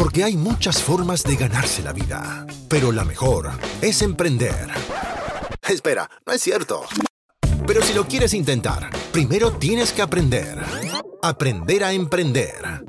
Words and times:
Porque 0.00 0.24
hay 0.24 0.34
muchas 0.34 0.82
formas 0.82 1.22
de 1.24 1.36
ganarse 1.36 1.82
la 1.82 1.92
vida, 1.92 2.46
pero 2.70 2.90
la 2.90 3.04
mejor 3.04 3.50
es 3.82 4.00
emprender. 4.00 4.66
Espera, 5.68 6.08
no 6.24 6.32
es 6.32 6.40
cierto. 6.40 6.86
Pero 7.66 7.82
si 7.82 7.92
lo 7.92 8.06
quieres 8.06 8.32
intentar, 8.32 8.88
primero 9.12 9.52
tienes 9.52 9.92
que 9.92 10.00
aprender. 10.00 10.56
Aprender 11.20 11.84
a 11.84 11.92
emprender. 11.92 12.82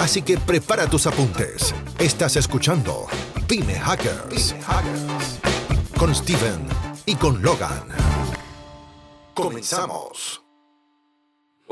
Así 0.00 0.22
que 0.22 0.38
prepara 0.38 0.88
tus 0.88 1.06
apuntes. 1.06 1.72
Estás 2.00 2.34
escuchando 2.34 3.06
Pyme 3.46 3.78
Hackers. 3.78 4.56
Con 5.96 6.12
Steven 6.12 6.66
y 7.06 7.14
con 7.14 7.40
Logan. 7.40 7.84
Comenzamos. 9.34 10.42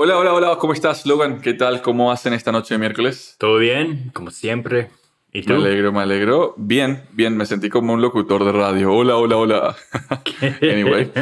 Hola, 0.03 0.17
hola, 0.17 0.33
hola, 0.33 0.57
¿cómo 0.59 0.73
estás, 0.73 1.05
Logan? 1.05 1.43
¿Qué 1.43 1.53
tal? 1.53 1.83
¿Cómo 1.83 2.11
hacen 2.11 2.33
esta 2.33 2.51
noche 2.51 2.73
de 2.73 2.79
miércoles? 2.79 3.35
Todo 3.37 3.59
bien, 3.59 4.11
como 4.15 4.31
siempre. 4.31 4.89
¿Y 5.31 5.43
tú? 5.43 5.53
Me 5.53 5.59
alegro, 5.59 5.93
me 5.93 6.01
alegro. 6.01 6.55
Bien, 6.57 7.05
bien, 7.13 7.37
me 7.37 7.45
sentí 7.45 7.69
como 7.69 7.93
un 7.93 8.01
locutor 8.01 8.43
de 8.47 8.51
radio. 8.51 8.95
Hola, 8.95 9.19
hola, 9.19 9.37
hola. 9.37 9.77
anyway, 10.63 11.13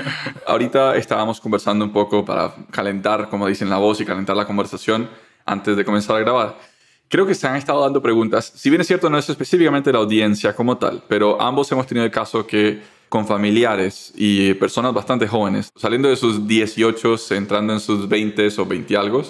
ahorita 0.47 0.95
estábamos 0.95 1.41
conversando 1.41 1.85
un 1.85 1.93
poco 1.93 2.25
para 2.25 2.55
calentar, 2.71 3.29
como 3.29 3.49
dicen 3.49 3.69
la 3.69 3.79
voz, 3.79 4.01
y 4.01 4.05
calentar 4.05 4.37
la 4.37 4.47
conversación 4.47 5.11
antes 5.45 5.77
de 5.77 5.85
comenzar 5.85 6.15
a 6.15 6.21
grabar. 6.21 6.57
Creo 7.09 7.27
que 7.27 7.35
se 7.35 7.49
han 7.49 7.57
estado 7.57 7.81
dando 7.81 8.01
preguntas. 8.01 8.53
Si 8.55 8.71
bien 8.71 8.81
es 8.81 8.87
cierto, 8.87 9.11
no 9.11 9.19
es 9.19 9.29
específicamente 9.29 9.93
la 9.93 9.99
audiencia 9.99 10.55
como 10.55 10.79
tal, 10.79 11.03
pero 11.09 11.43
ambos 11.43 11.73
hemos 11.73 11.89
tenido 11.89 12.05
el 12.05 12.13
caso 12.13 12.47
que 12.47 12.81
con 13.09 13.27
familiares 13.27 14.13
y 14.17 14.55
personas 14.55 14.93
bastante 14.93 15.27
jóvenes, 15.27 15.71
saliendo 15.75 16.09
de 16.09 16.17
sus 16.17 16.47
18, 16.47 17.17
entrando 17.31 17.73
en 17.73 17.81
sus 17.81 18.09
20 18.09 18.49
o 18.59 18.67
20 18.67 18.97
algo, 18.97 19.23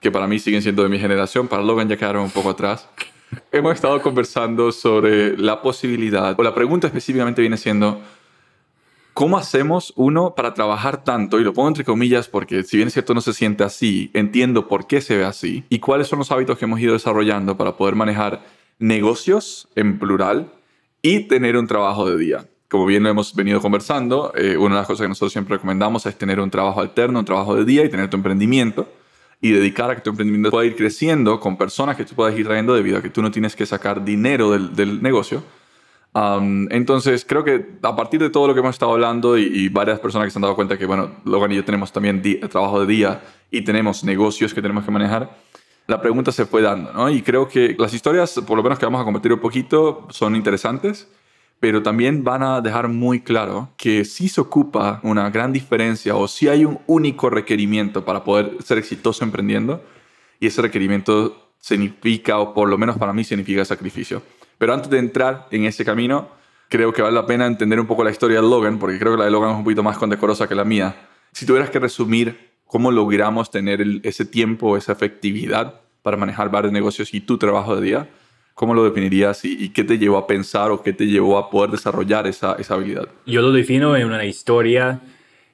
que 0.00 0.10
para 0.10 0.26
mí 0.26 0.38
siguen 0.38 0.62
siendo 0.62 0.82
de 0.82 0.88
mi 0.88 0.98
generación, 0.98 1.48
para 1.48 1.62
Logan 1.62 1.88
ya 1.88 1.96
quedaron 1.96 2.24
un 2.24 2.30
poco 2.30 2.50
atrás. 2.50 2.88
Hemos 3.52 3.74
estado 3.74 4.00
conversando 4.00 4.72
sobre 4.72 5.36
la 5.36 5.60
posibilidad, 5.60 6.38
o 6.38 6.42
la 6.42 6.54
pregunta 6.54 6.86
específicamente 6.86 7.40
viene 7.40 7.56
siendo, 7.56 8.00
¿cómo 9.14 9.36
hacemos 9.36 9.92
uno 9.96 10.34
para 10.36 10.54
trabajar 10.54 11.02
tanto? 11.02 11.40
Y 11.40 11.44
lo 11.44 11.52
pongo 11.52 11.68
entre 11.68 11.84
comillas 11.84 12.28
porque 12.28 12.62
si 12.62 12.76
bien 12.76 12.86
es 12.86 12.94
cierto 12.94 13.14
no 13.14 13.20
se 13.20 13.34
siente 13.34 13.64
así, 13.64 14.10
entiendo 14.14 14.68
por 14.68 14.86
qué 14.86 15.00
se 15.00 15.16
ve 15.16 15.24
así 15.24 15.64
y 15.68 15.80
cuáles 15.80 16.06
son 16.06 16.20
los 16.20 16.30
hábitos 16.30 16.56
que 16.56 16.66
hemos 16.66 16.80
ido 16.80 16.92
desarrollando 16.92 17.56
para 17.56 17.76
poder 17.76 17.96
manejar 17.96 18.44
negocios 18.78 19.68
en 19.74 19.98
plural 19.98 20.52
y 21.02 21.20
tener 21.20 21.56
un 21.56 21.66
trabajo 21.66 22.08
de 22.08 22.16
día 22.16 22.46
como 22.68 22.84
bien 22.84 23.02
lo 23.02 23.08
hemos 23.08 23.34
venido 23.34 23.60
conversando, 23.60 24.32
eh, 24.36 24.56
una 24.56 24.74
de 24.74 24.80
las 24.82 24.86
cosas 24.86 25.04
que 25.04 25.08
nosotros 25.08 25.32
siempre 25.32 25.56
recomendamos 25.56 26.04
es 26.06 26.16
tener 26.16 26.38
un 26.38 26.50
trabajo 26.50 26.80
alterno, 26.80 27.20
un 27.20 27.24
trabajo 27.24 27.54
de 27.54 27.64
día 27.64 27.84
y 27.84 27.88
tener 27.88 28.10
tu 28.10 28.16
emprendimiento 28.16 28.86
y 29.40 29.52
dedicar 29.52 29.90
a 29.90 29.94
que 29.94 30.02
tu 30.02 30.10
emprendimiento 30.10 30.50
pueda 30.50 30.66
ir 30.66 30.76
creciendo 30.76 31.40
con 31.40 31.56
personas 31.56 31.96
que 31.96 32.04
tú 32.04 32.14
puedas 32.14 32.38
ir 32.38 32.44
trayendo 32.44 32.74
debido 32.74 32.98
a 32.98 33.02
que 33.02 33.08
tú 33.08 33.22
no 33.22 33.30
tienes 33.30 33.56
que 33.56 33.64
sacar 33.64 34.04
dinero 34.04 34.50
del, 34.50 35.02
negocio. 35.02 35.42
entonces, 36.70 37.24
creo 37.24 37.44
que 37.44 37.78
a 37.82 37.96
partir 37.96 38.20
de 38.20 38.30
todo 38.30 38.48
lo 38.48 38.54
que 38.54 38.60
hemos 38.60 38.74
estado 38.74 38.92
hablando 38.92 39.38
y, 39.38 39.68
varias 39.68 40.00
personas 40.00 40.26
que 40.26 40.32
se 40.32 40.38
han 40.38 40.42
dado 40.42 40.56
cuenta 40.56 40.76
que, 40.76 40.86
bueno, 40.86 41.12
Logan 41.24 41.52
y 41.52 41.56
yo 41.56 41.64
tenemos 41.64 41.92
también 41.92 42.20
trabajo 42.50 42.80
de 42.80 42.86
día 42.86 43.22
y 43.50 43.62
tenemos 43.62 44.04
negocios 44.04 44.52
que 44.52 44.60
tenemos 44.60 44.84
que 44.84 44.90
manejar, 44.90 45.30
la 45.86 46.02
pregunta 46.02 46.32
se 46.32 46.44
fue 46.44 46.60
dando, 46.60 46.92
¿no? 46.92 47.08
Y 47.08 47.22
creo 47.22 47.48
que 47.48 47.74
las 47.78 47.94
historias, 47.94 48.34
por 48.46 48.58
lo 48.58 48.62
menos 48.62 48.78
que 48.78 48.84
vamos 48.84 49.00
a 49.00 49.04
compartir 49.04 49.32
un 49.32 49.40
poquito, 49.40 50.06
son 50.10 50.36
interesantes 50.36 51.08
pero 51.60 51.82
también 51.82 52.22
van 52.22 52.42
a 52.42 52.60
dejar 52.60 52.88
muy 52.88 53.20
claro 53.20 53.70
que 53.76 54.04
si 54.04 54.28
se 54.28 54.40
ocupa 54.40 55.00
una 55.02 55.28
gran 55.30 55.52
diferencia 55.52 56.14
o 56.14 56.28
si 56.28 56.48
hay 56.48 56.64
un 56.64 56.78
único 56.86 57.30
requerimiento 57.30 58.04
para 58.04 58.22
poder 58.22 58.56
ser 58.62 58.78
exitoso 58.78 59.24
emprendiendo 59.24 59.82
y 60.38 60.46
ese 60.46 60.62
requerimiento 60.62 61.50
significa, 61.58 62.38
o 62.38 62.54
por 62.54 62.68
lo 62.68 62.78
menos 62.78 62.96
para 62.96 63.12
mí 63.12 63.24
significa 63.24 63.64
sacrificio. 63.64 64.22
Pero 64.56 64.72
antes 64.72 64.90
de 64.90 64.98
entrar 64.98 65.48
en 65.50 65.64
ese 65.64 65.84
camino, 65.84 66.28
creo 66.68 66.92
que 66.92 67.02
vale 67.02 67.14
la 67.14 67.26
pena 67.26 67.46
entender 67.46 67.80
un 67.80 67.86
poco 67.86 68.04
la 68.04 68.10
historia 68.10 68.40
de 68.40 68.48
Logan, 68.48 68.78
porque 68.78 68.98
creo 68.98 69.12
que 69.12 69.18
la 69.18 69.24
de 69.24 69.30
Logan 69.30 69.50
es 69.50 69.56
un 69.56 69.64
poquito 69.64 69.82
más 69.82 69.98
condecorosa 69.98 70.48
que 70.48 70.54
la 70.54 70.64
mía. 70.64 70.94
Si 71.32 71.44
tuvieras 71.44 71.70
que 71.70 71.78
resumir 71.78 72.52
cómo 72.66 72.92
logramos 72.92 73.50
tener 73.50 73.84
ese 74.02 74.24
tiempo, 74.24 74.76
esa 74.76 74.92
efectividad 74.92 75.80
para 76.02 76.16
manejar 76.16 76.50
varios 76.50 76.72
negocios 76.72 77.12
y 77.14 77.20
tu 77.20 77.38
trabajo 77.38 77.74
de 77.76 77.82
día, 77.82 78.08
¿Cómo 78.58 78.74
lo 78.74 78.82
definirías 78.82 79.44
y, 79.44 79.68
qué 79.68 79.84
te 79.84 79.98
llevó 79.98 80.18
a 80.18 80.26
pensar 80.26 80.72
o 80.72 80.82
qué 80.82 80.92
te 80.92 81.06
llevó 81.06 81.38
a 81.38 81.48
poder 81.48 81.70
desarrollar 81.70 82.26
esa, 82.26 82.56
esa 82.58 82.74
habilidad? 82.74 83.08
Yo 83.24 83.40
lo 83.40 83.52
defino 83.52 83.96
en 83.96 84.08
una 84.08 84.24
historia, 84.24 85.00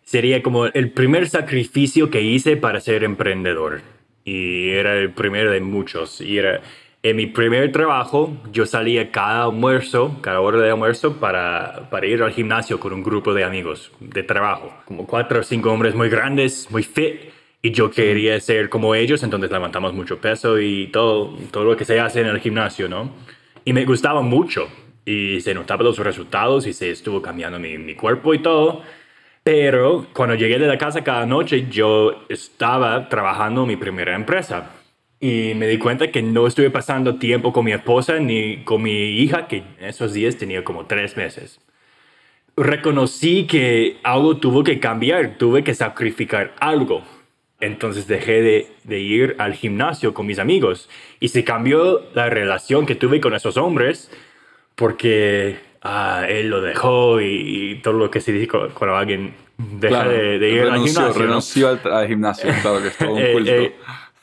sería 0.05 0.43
como 0.43 0.65
el 0.65 0.91
primer 0.91 1.29
sacrificio 1.29 2.09
que 2.09 2.23
hice 2.23 2.57
para 2.57 2.81
ser 2.81 3.05
emprendedor. 3.05 3.83
Y 4.25 4.71
era 4.71 4.95
el 4.95 5.11
primero 5.11 5.51
de 5.51 5.61
muchos. 5.61 6.23
Y 6.23 6.39
era 6.39 6.63
en 7.03 7.17
mi 7.17 7.27
primer 7.27 7.71
trabajo, 7.73 8.39
yo 8.51 8.65
salía 8.65 9.11
cada 9.11 9.45
almuerzo, 9.45 10.17
cada 10.23 10.41
hora 10.41 10.59
de 10.61 10.71
almuerzo, 10.71 11.21
para, 11.21 11.91
para 11.91 12.07
ir 12.07 12.23
al 12.23 12.33
gimnasio 12.33 12.81
con 12.81 12.95
un 12.95 13.03
grupo 13.03 13.35
de 13.35 13.45
amigos 13.45 13.93
de 14.01 14.23
trabajo. 14.23 14.73
Como 14.87 15.07
cuatro 15.07 15.41
o 15.41 15.43
cinco 15.43 15.71
hombres 15.71 15.95
muy 15.95 16.09
grandes, 16.09 16.71
muy 16.71 16.83
fit 16.83 17.34
y 17.65 17.71
yo 17.71 17.91
quería 17.91 18.39
ser 18.41 18.69
como 18.69 18.95
ellos, 18.95 19.23
entonces 19.23 19.51
levantamos 19.51 19.95
mucho 19.95 20.21
peso 20.21 20.61
y 20.61 20.89
todo, 20.89 21.35
todo 21.51 21.65
lo 21.65 21.79
que 21.79 21.87
se 21.87 21.99
hace 21.99 22.21
en 22.21 22.27
el 22.27 22.39
gimnasio, 22.39 22.91
¿no? 22.91 23.11
Y 23.65 23.73
me 23.73 23.87
gustaba 23.87 24.21
mucho 24.21 24.69
y 25.07 25.41
se 25.41 25.55
notaban 25.55 25.87
los 25.87 25.97
resultados 25.97 26.67
y 26.67 26.75
se 26.75 26.91
estuvo 26.91 27.23
cambiando 27.23 27.59
mi, 27.59 27.79
mi 27.79 27.95
cuerpo 27.95 28.35
y 28.35 28.41
todo. 28.41 28.83
Pero 29.43 30.09
cuando 30.13 30.35
llegué 30.35 30.59
de 30.59 30.67
la 30.67 30.77
casa 30.77 31.03
cada 31.03 31.25
noche, 31.25 31.67
yo 31.71 32.27
estaba 32.29 33.09
trabajando 33.09 33.63
en 33.63 33.69
mi 33.69 33.77
primera 33.77 34.15
empresa. 34.15 34.73
Y 35.19 35.55
me 35.55 35.67
di 35.67 35.79
cuenta 35.79 36.11
que 36.11 36.21
no 36.21 36.47
estuve 36.47 36.69
pasando 36.69 37.17
tiempo 37.17 37.55
con 37.55 37.65
mi 37.65 37.73
esposa 37.73 38.19
ni 38.19 38.63
con 38.65 38.83
mi 38.83 38.93
hija, 38.93 39.49
que 39.49 39.65
en 39.79 39.87
esos 39.87 40.13
días 40.13 40.37
tenía 40.37 40.65
como 40.65 40.85
tres 40.85 41.17
meses. 41.17 41.63
Reconocí 42.59 43.47
que 43.47 43.97
algo 44.03 44.37
tuvo 44.37 44.63
que 44.63 44.79
cambiar, 44.81 45.39
tuve 45.39 45.65
que 45.65 45.75
sacrificar 45.75 46.55
algo 46.61 47.03
entonces 47.65 48.07
dejé 48.07 48.69
de, 48.85 48.99
ir 49.01 49.37
al 49.39 49.55
gimnasio 49.55 50.15
con 50.15 50.27
mis 50.27 50.39
amigos 50.39 50.89
y 51.21 51.29
se 51.29 51.45
cambió 51.45 52.03
la 52.15 52.29
relación 52.29 52.87
que 52.87 52.95
tuve 52.95 53.21
con 53.21 53.35
esos 53.35 53.57
hombres 53.57 54.11
porque 54.75 55.59
ah, 55.83 56.25
él 56.29 56.49
lo 56.49 56.61
dejó 56.61 57.21
y, 57.21 57.81
todo 57.83 57.95
lo 57.95 58.11
que 58.11 58.21
se 58.21 58.33
dice 58.33 58.49
cuando 58.49 58.97
alguien 58.97 59.35
deja 59.57 60.09
de, 60.09 60.51
ir 60.51 60.63
al 60.63 60.81
gimnasio. 60.81 61.13
Renunció 61.13 61.69
al, 61.69 62.09
gimnasio, 62.09 62.51
claro 62.63 62.83
que 62.83 62.89
es 62.89 62.97
todo 62.97 63.13
un 63.13 63.19
eh, 63.23 63.33
culto. 63.33 63.51
Eh, 63.51 63.75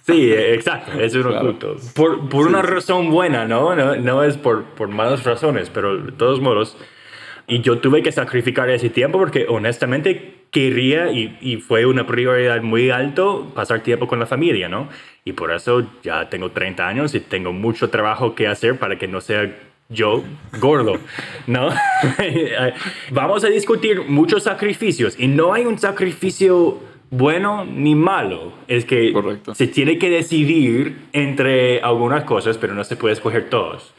sí, 0.06 0.32
exacto, 0.34 1.00
es 1.00 1.16
un 1.16 1.34
culto. 1.40 1.76
Por, 1.96 2.30
por 2.30 2.48
una 2.48 2.62
razón 2.62 3.10
buena, 3.12 3.46
¿no? 3.46 3.76
No, 3.76 3.96
no 3.96 4.24
es 4.24 4.38
por, 4.38 4.64
por 4.64 4.88
malas 4.90 5.24
razones, 5.24 5.70
pero 5.70 5.98
de 5.98 6.12
todos 6.12 6.42
modos. 6.42 6.78
Y 7.48 7.62
yo 7.62 7.80
tuve 7.80 8.02
que 8.02 8.12
sacrificar 8.12 8.70
ese 8.70 8.90
tiempo 8.90 9.18
porque 9.20 9.46
honestamente 9.50 10.41
quería 10.52 11.12
y, 11.12 11.38
y, 11.42 11.58
fue 11.58 11.86
una 11.86 12.06
prioridad 12.06 12.62
muy 12.62 12.90
alto 12.90 13.52
pasar 13.56 13.82
tiempo 13.82 14.08
con 14.08 14.20
la 14.20 14.26
familia, 14.26 14.68
¿no? 14.68 14.90
Y 15.24 15.32
por 15.32 15.52
eso 15.52 15.88
ya 16.04 16.30
tengo 16.30 16.52
30 16.52 16.88
años 16.88 17.16
y 17.16 17.22
tengo 17.22 17.54
mucho 17.54 17.90
trabajo 17.90 18.36
que 18.36 18.48
hacer 18.48 18.78
para 18.78 18.98
que 18.98 19.08
no 19.08 19.22
sea 19.22 19.50
yo 19.88 20.24
gordo, 20.60 20.98
¿no? 21.48 21.70
Vamos 23.12 23.44
a 23.44 23.48
discutir 23.48 24.02
muchos 24.08 24.44
sacrificios 24.44 25.16
y 25.18 25.28
no 25.28 25.54
hay 25.54 25.66
un 25.66 25.78
sacrificio 25.78 26.80
bueno 27.10 27.66
ni 27.66 27.96
malo. 27.96 28.54
Es 28.68 28.86
que 28.86 29.14
se 29.54 29.68
tiene 29.68 29.98
que 29.98 30.10
decidir 30.10 30.98
entre 31.14 31.82
algunas 31.82 32.24
cosas, 32.24 32.58
pero 32.58 32.74
no 32.74 32.84
se 32.84 32.96
puede 32.96 33.14
escoger 33.14 33.50
todos 33.50 33.94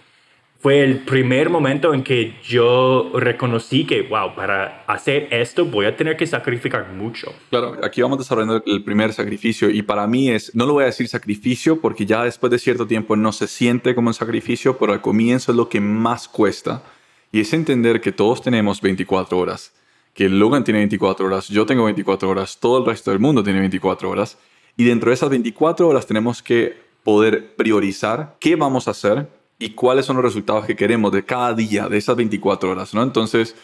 fue 0.62 0.84
el 0.84 1.00
primer 1.00 1.50
momento 1.50 1.92
en 1.92 2.04
que 2.04 2.36
yo 2.44 3.10
reconocí 3.14 3.84
que, 3.84 4.02
wow, 4.02 4.36
para 4.36 4.84
hacer 4.86 5.26
esto 5.32 5.64
voy 5.66 5.86
a 5.86 5.96
tener 5.96 6.16
que 6.16 6.24
sacrificar 6.24 6.92
mucho. 6.92 7.34
Claro, 7.50 7.78
aquí 7.82 8.00
vamos 8.00 8.18
desarrollando 8.18 8.62
el 8.64 8.84
primer 8.84 9.12
sacrificio 9.12 9.68
y 9.68 9.82
para 9.82 10.06
mí 10.06 10.30
es, 10.30 10.54
no 10.54 10.64
lo 10.64 10.74
voy 10.74 10.84
a 10.84 10.86
decir 10.86 11.08
sacrificio 11.08 11.80
porque 11.80 12.06
ya 12.06 12.22
después 12.22 12.52
de 12.52 12.60
cierto 12.60 12.86
tiempo 12.86 13.16
no 13.16 13.32
se 13.32 13.48
siente 13.48 13.96
como 13.96 14.06
un 14.06 14.14
sacrificio, 14.14 14.78
pero 14.78 14.92
al 14.92 15.00
comienzo 15.00 15.50
es 15.50 15.56
lo 15.56 15.68
que 15.68 15.80
más 15.80 16.28
cuesta 16.28 16.84
y 17.32 17.40
es 17.40 17.52
entender 17.52 18.00
que 18.00 18.12
todos 18.12 18.40
tenemos 18.40 18.80
24 18.80 19.36
horas, 19.36 19.74
que 20.14 20.28
Logan 20.28 20.62
tiene 20.62 20.78
24 20.78 21.26
horas, 21.26 21.48
yo 21.48 21.66
tengo 21.66 21.82
24 21.86 22.28
horas, 22.28 22.60
todo 22.60 22.78
el 22.78 22.86
resto 22.86 23.10
del 23.10 23.18
mundo 23.18 23.42
tiene 23.42 23.58
24 23.58 24.08
horas 24.08 24.38
y 24.76 24.84
dentro 24.84 25.10
de 25.10 25.14
esas 25.14 25.28
24 25.28 25.88
horas 25.88 26.06
tenemos 26.06 26.40
que 26.40 26.76
poder 27.02 27.56
priorizar 27.56 28.36
qué 28.38 28.54
vamos 28.54 28.86
a 28.86 28.92
hacer 28.92 29.41
y 29.58 29.70
cuáles 29.70 30.06
son 30.06 30.16
los 30.16 30.24
resultados 30.24 30.66
que 30.66 30.76
queremos 30.76 31.12
de 31.12 31.24
cada 31.24 31.54
día, 31.54 31.88
de 31.88 31.98
esas 31.98 32.16
24 32.16 32.70
horas, 32.70 32.94
¿no? 32.94 33.02
Entonces, 33.02 33.54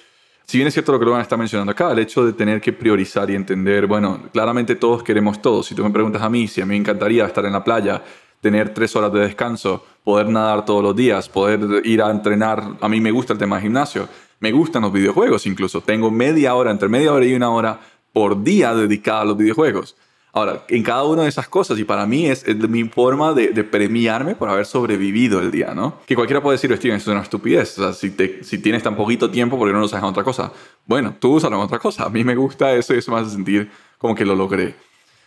si 0.45 0.57
bien 0.57 0.69
es 0.69 0.73
cierto 0.73 0.93
lo 0.93 0.99
que 0.99 1.05
Logan 1.05 1.21
está 1.21 1.37
mencionando 1.37 1.73
acá, 1.73 1.93
el 1.93 1.99
hecho 1.99 2.25
de 2.25 2.33
tener 2.33 2.61
que 2.61 2.73
priorizar 2.73 3.31
y 3.31 3.35
entender, 3.35 3.87
bueno, 3.87 4.23
claramente 4.33 4.77
todos 4.77 5.03
queremos 5.03 5.43
todo. 5.43 5.63
Si 5.63 5.75
tú 5.75 5.85
me 5.85 5.91
preguntas 5.91 6.23
a 6.23 6.31
mí, 6.31 6.49
si 6.49 6.63
a 6.63 6.65
mí 6.65 6.71
me 6.71 6.77
encantaría 6.77 7.27
estar 7.27 7.45
en 7.45 7.53
la 7.53 7.63
playa, 7.63 8.03
tener 8.41 8.73
tres 8.73 8.97
horas 8.97 9.13
de 9.13 9.21
descanso, 9.21 9.85
poder 10.03 10.29
nadar 10.29 10.65
todos 10.65 10.83
los 10.83 10.97
días, 10.97 11.29
poder 11.29 11.61
ir 11.85 12.01
a 12.01 12.11
entrenar, 12.11 12.77
a 12.81 12.89
mí 12.89 13.01
me 13.01 13.11
gusta 13.11 13.35
el 13.35 13.39
tema 13.39 13.57
de 13.57 13.63
gimnasio, 13.63 14.09
me 14.41 14.53
gustan 14.53 14.83
los 14.83 14.93
videojuegos 14.93 15.47
incluso, 15.47 15.83
tengo 15.83 16.11
media 16.11 16.55
hora, 16.55 16.71
entre 16.71 16.89
media 16.89 17.13
hora 17.13 17.27
y 17.27 17.35
una 17.35 17.51
hora 17.51 17.81
por 18.13 18.43
día 18.43 18.75
dedicada 18.75 19.23
a 19.23 19.25
los 19.27 19.37
videojuegos. 19.37 19.97
Ahora, 20.33 20.65
en 20.69 20.83
cada 20.83 21.05
una 21.05 21.23
de 21.23 21.29
esas 21.29 21.49
cosas, 21.49 21.79
y 21.79 21.85
para 21.85 22.07
mí 22.07 22.27
es, 22.27 22.45
mi 22.69 22.85
forma 22.85 23.33
de, 23.33 23.65
premiarme 23.65 24.35
por 24.35 24.49
haber 24.49 24.67
sobrevivido 24.67 25.41
el 25.41 25.51
día, 25.51 25.75
¿no? 25.75 25.99
Que 26.07 26.15
cualquiera 26.15 26.43
puede 26.43 26.57
decir, 26.57 26.75
Steven, 26.77 26.97
eso 26.97 27.11
es 27.11 27.15
una 27.15 27.23
estupidez. 27.23 27.79
O 27.79 27.83
sea, 27.83 27.93
si, 27.93 28.15
si 28.43 28.59
tienes 28.59 28.83
tan 28.83 28.95
poquito 28.95 29.31
tiempo, 29.31 29.59
¿por 29.59 29.69
qué 29.69 29.73
no 29.73 29.81
lo 29.81 29.87
usas 29.87 30.01
en 30.01 30.09
otra 30.09 30.23
cosa? 30.23 30.53
Bueno, 30.87 31.15
tú 31.19 31.35
úsalo 31.35 31.57
en 31.57 31.63
otra 31.63 31.79
cosa. 31.79 32.05
A 32.05 32.11
mí 32.11 32.25
me 32.25 32.37
gusta 32.37 32.73
eso 32.75 32.95
y 32.95 32.99
eso 32.99 33.13
me 33.13 33.21
hace 33.21 33.31
sentir 33.31 33.71
como 33.97 34.15
que 34.15 34.25
lo 34.25 34.35
logré. 34.35 34.75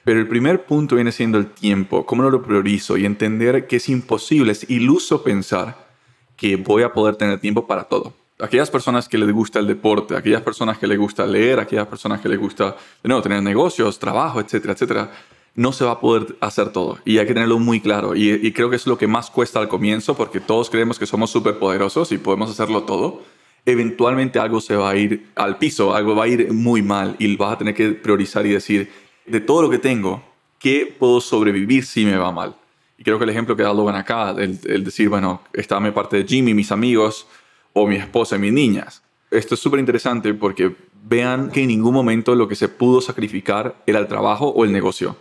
Pero 0.04 0.20
el 0.20 0.28
primer 0.28 0.66
punto 0.66 0.96
viene 0.96 1.12
siendo 1.12 1.38
el 1.38 1.48
tiempo, 1.48 2.06
cómo 2.06 2.24
lo 2.24 2.42
priorizo 2.42 2.98
y 2.98 3.06
entender 3.06 3.68
que 3.68 3.76
es 3.78 3.90
imposible, 3.90 4.52
es 4.52 4.70
iluso 4.70 5.24
pensar 5.24 5.90
que 6.36 6.56
voy 6.56 6.84
a 6.84 6.94
poder 6.94 7.16
tener 7.18 7.40
tiempo 7.40 7.68
para 7.68 7.84
todo 7.84 8.21
aquellas 8.42 8.70
personas 8.70 9.08
que 9.08 9.18
les 9.18 9.32
gusta 9.32 9.60
el 9.60 9.68
deporte, 9.68 10.16
aquellas 10.16 10.42
personas 10.42 10.78
que 10.78 10.88
les 10.88 10.98
gusta 10.98 11.26
leer, 11.26 11.60
aquellas 11.60 11.88
personas 11.88 12.20
que 12.22 12.30
les 12.30 12.40
gusta, 12.40 12.76
de 13.04 13.08
nuevo, 13.08 13.22
tener 13.22 13.42
negocios, 13.42 14.00
trabajo, 14.00 14.40
etcétera, 14.40 14.74
etcétera, 14.74 15.12
no 15.56 15.72
se 15.74 15.84
va 15.84 15.92
a 15.92 16.00
poder 16.00 16.36
hacer 16.40 16.72
todo. 16.72 16.98
Y 17.06 17.18
hay 17.18 17.28
que 17.28 17.34
tenerlo 17.34 17.60
muy 17.60 17.82
claro. 17.82 18.16
Y, 18.16 18.52
creo 18.54 18.70
que 18.70 18.78
es 18.78 18.88
lo 18.88 18.98
que 18.98 19.08
más 19.08 19.30
cuesta 19.30 19.60
al 19.60 19.68
comienzo, 19.68 20.16
porque 20.16 20.40
todos 20.40 20.70
creemos 20.70 20.98
que 20.98 21.06
somos 21.06 21.30
súper 21.30 21.60
poderosos 21.60 22.12
y 22.12 22.18
podemos 22.18 22.50
hacerlo 22.50 22.84
todo. 22.84 23.22
Eventualmente 23.66 24.40
algo 24.40 24.60
se 24.60 24.76
va 24.76 24.90
a 24.90 24.96
ir 24.96 25.28
al 25.36 25.58
piso, 25.58 25.94
algo 25.94 26.16
va 26.16 26.24
a 26.24 26.28
ir 26.28 26.52
muy 26.52 26.82
mal 26.82 27.16
y 27.20 27.36
vas 27.36 27.54
a 27.54 27.58
tener 27.58 27.76
que 27.76 27.90
priorizar 27.92 28.46
y 28.46 28.50
decir, 28.50 28.92
de 29.26 29.40
todo 29.40 29.62
lo 29.62 29.70
que 29.70 29.78
tengo, 29.78 30.24
¿qué 30.58 30.96
puedo 30.98 31.22
sobrevivir 31.22 31.86
si 31.86 32.06
me 32.06 32.18
va 32.18 32.32
mal? 32.32 32.56
Y 32.98 33.04
creo 33.04 33.18
que 33.18 33.24
el 33.24 33.30
ejemplo 33.30 33.56
que 33.56 33.64
da 33.64 33.74
Logan 33.74 33.96
acá, 33.96 34.32
el, 34.32 34.60
el 34.64 34.84
decir, 34.84 35.10
bueno, 35.10 35.42
está 35.54 35.80
mi 35.80 35.92
parte 35.92 36.18
de 36.18 36.28
Jimmy, 36.28 36.54
mis 36.54 36.72
amigos, 36.72 37.28
o 37.74 37.88
mi 37.88 37.96
esposa 37.96 38.36
y 38.36 38.40
mis 38.40 38.54
niñas. 38.54 39.04
Esto 39.30 39.56
es 39.56 39.62
súper 39.62 39.80
interesante 39.80 40.34
porque 40.34 40.76
vean 41.04 41.52
que 41.52 41.62
en 41.62 41.68
ningún 41.68 41.94
momento 41.94 42.36
lo 42.36 42.48
que 42.48 42.56
se 42.56 42.70
pudo 42.70 43.02
sacrificar 43.02 43.76
era 43.86 44.00
el 44.00 44.08
trabajo 44.08 44.50
o 44.50 44.66
el 44.66 44.72
negocio. 44.72 45.16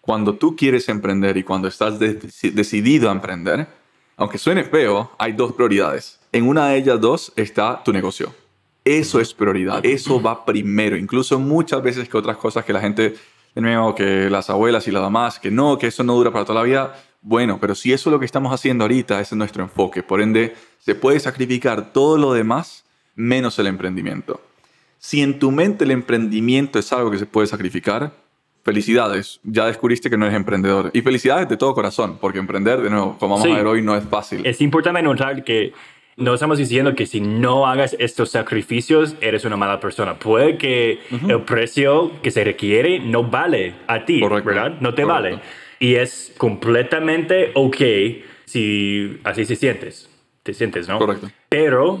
Cuando 0.00 0.34
tú 0.34 0.56
quieres 0.56 0.88
emprender 0.88 1.36
y 1.36 1.42
cuando 1.42 1.68
estás 1.68 1.98
decidido 1.98 3.08
a 3.08 3.12
emprender, 3.12 3.66
aunque 4.16 4.38
suene 4.38 4.64
feo, 4.64 5.12
hay 5.18 5.32
dos 5.32 5.52
prioridades. 5.52 6.18
En 6.32 6.46
una 6.46 6.68
de 6.68 6.76
ellas 6.76 7.00
dos 7.00 7.32
está 7.36 7.82
tu 7.84 7.92
negocio. 7.92 8.34
Eso 8.84 9.20
es 9.20 9.34
prioridad, 9.34 9.84
eso 9.84 10.20
va 10.20 10.46
primero, 10.46 10.96
incluso 10.96 11.38
muchas 11.38 11.82
veces 11.82 12.08
que 12.08 12.16
otras 12.16 12.38
cosas 12.38 12.64
que 12.64 12.72
la 12.72 12.80
gente, 12.80 13.16
de 13.54 13.60
nuevo, 13.60 13.94
que 13.94 14.30
las 14.30 14.48
abuelas 14.48 14.88
y 14.88 14.90
las 14.90 15.02
mamás, 15.02 15.38
que 15.38 15.50
no, 15.50 15.76
que 15.76 15.88
eso 15.88 16.02
no 16.04 16.14
dura 16.14 16.30
para 16.30 16.46
toda 16.46 16.60
la 16.60 16.66
vida, 16.66 16.94
bueno, 17.28 17.58
pero 17.60 17.74
si 17.74 17.92
eso 17.92 18.08
es 18.08 18.12
lo 18.12 18.18
que 18.18 18.24
estamos 18.24 18.54
haciendo 18.54 18.84
ahorita, 18.84 19.20
ese 19.20 19.34
es 19.34 19.38
nuestro 19.38 19.62
enfoque. 19.62 20.02
Por 20.02 20.22
ende, 20.22 20.54
se 20.78 20.94
puede 20.94 21.20
sacrificar 21.20 21.92
todo 21.92 22.16
lo 22.16 22.32
demás 22.32 22.86
menos 23.16 23.58
el 23.58 23.66
emprendimiento. 23.66 24.40
Si 24.98 25.20
en 25.20 25.38
tu 25.38 25.50
mente 25.50 25.84
el 25.84 25.90
emprendimiento 25.90 26.78
es 26.78 26.90
algo 26.90 27.10
que 27.10 27.18
se 27.18 27.26
puede 27.26 27.46
sacrificar, 27.46 28.12
felicidades, 28.64 29.40
ya 29.44 29.66
descubriste 29.66 30.08
que 30.08 30.16
no 30.16 30.24
eres 30.24 30.36
emprendedor. 30.36 30.90
Y 30.94 31.02
felicidades 31.02 31.50
de 31.50 31.58
todo 31.58 31.74
corazón, 31.74 32.16
porque 32.18 32.38
emprender, 32.38 32.80
de 32.80 32.88
nuevo, 32.88 33.18
como 33.18 33.36
vamos 33.36 33.52
a 33.52 33.56
ver 33.56 33.66
hoy, 33.66 33.82
no 33.82 33.94
es 33.94 34.04
fácil. 34.04 34.46
Es 34.46 34.62
importante 34.62 35.02
notar 35.02 35.44
que 35.44 35.74
no 36.16 36.32
estamos 36.32 36.56
diciendo 36.56 36.94
que 36.94 37.04
si 37.04 37.20
no 37.20 37.66
hagas 37.66 37.94
estos 37.98 38.30
sacrificios, 38.30 39.16
eres 39.20 39.44
una 39.44 39.58
mala 39.58 39.80
persona. 39.80 40.18
Puede 40.18 40.56
que 40.56 41.00
el 41.28 41.42
precio 41.42 42.10
que 42.22 42.30
se 42.30 42.42
requiere 42.42 43.00
no 43.00 43.24
vale 43.24 43.74
a 43.86 44.06
ti, 44.06 44.22
¿verdad? 44.22 44.80
No 44.80 44.94
te 44.94 45.04
vale. 45.04 45.40
Y 45.80 45.94
es 45.94 46.32
completamente 46.36 47.52
ok 47.54 47.82
si 48.44 49.20
así 49.24 49.44
se 49.44 49.56
sientes. 49.56 50.08
Te 50.42 50.54
sientes, 50.54 50.88
¿no? 50.88 50.98
Correcto. 50.98 51.30
Pero 51.48 52.00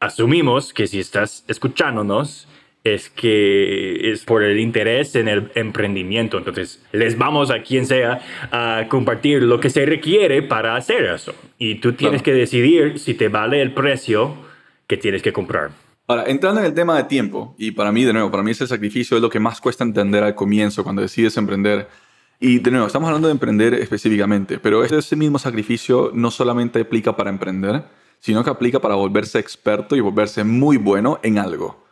asumimos 0.00 0.72
que 0.72 0.86
si 0.86 1.00
estás 1.00 1.44
escuchándonos, 1.48 2.48
es 2.84 3.10
que 3.10 4.12
es 4.12 4.24
por 4.24 4.42
el 4.42 4.58
interés 4.60 5.14
en 5.16 5.28
el 5.28 5.50
emprendimiento. 5.54 6.38
Entonces, 6.38 6.82
les 6.92 7.18
vamos 7.18 7.50
a 7.50 7.62
quien 7.62 7.86
sea 7.86 8.20
a 8.50 8.86
compartir 8.88 9.42
lo 9.42 9.60
que 9.60 9.70
se 9.70 9.84
requiere 9.84 10.42
para 10.42 10.76
hacer 10.76 11.04
eso. 11.04 11.34
Y 11.58 11.76
tú 11.76 11.92
tienes 11.92 12.22
que 12.22 12.32
decidir 12.32 12.98
si 12.98 13.14
te 13.14 13.28
vale 13.28 13.60
el 13.60 13.72
precio 13.72 14.36
que 14.86 14.96
tienes 14.96 15.22
que 15.22 15.32
comprar. 15.32 15.70
Ahora, 16.06 16.24
entrando 16.26 16.60
en 16.60 16.66
el 16.66 16.74
tema 16.74 16.96
de 16.96 17.04
tiempo, 17.04 17.54
y 17.58 17.72
para 17.72 17.92
mí, 17.92 18.04
de 18.04 18.14
nuevo, 18.14 18.30
para 18.30 18.42
mí 18.42 18.52
ese 18.52 18.66
sacrificio 18.66 19.16
es 19.18 19.22
lo 19.22 19.28
que 19.28 19.40
más 19.40 19.60
cuesta 19.60 19.84
entender 19.84 20.22
al 20.22 20.34
comienzo 20.34 20.82
cuando 20.82 21.02
decides 21.02 21.36
emprender 21.36 21.88
y 22.40 22.60
de 22.60 22.70
nuevo, 22.70 22.86
estamos 22.86 23.08
hablando 23.08 23.28
de 23.28 23.32
emprender 23.32 23.74
específicamente, 23.74 24.58
pero 24.58 24.84
ese 24.84 25.16
mismo 25.16 25.38
sacrificio 25.38 26.12
no 26.14 26.30
solamente 26.30 26.80
aplica 26.80 27.16
para 27.16 27.30
emprender, 27.30 27.84
sino 28.20 28.44
que 28.44 28.50
aplica 28.50 28.80
para 28.80 28.94
volverse 28.94 29.38
experto 29.38 29.96
y 29.96 30.00
volverse 30.00 30.44
muy 30.44 30.76
bueno 30.76 31.18
en 31.22 31.38
algo. 31.38 31.84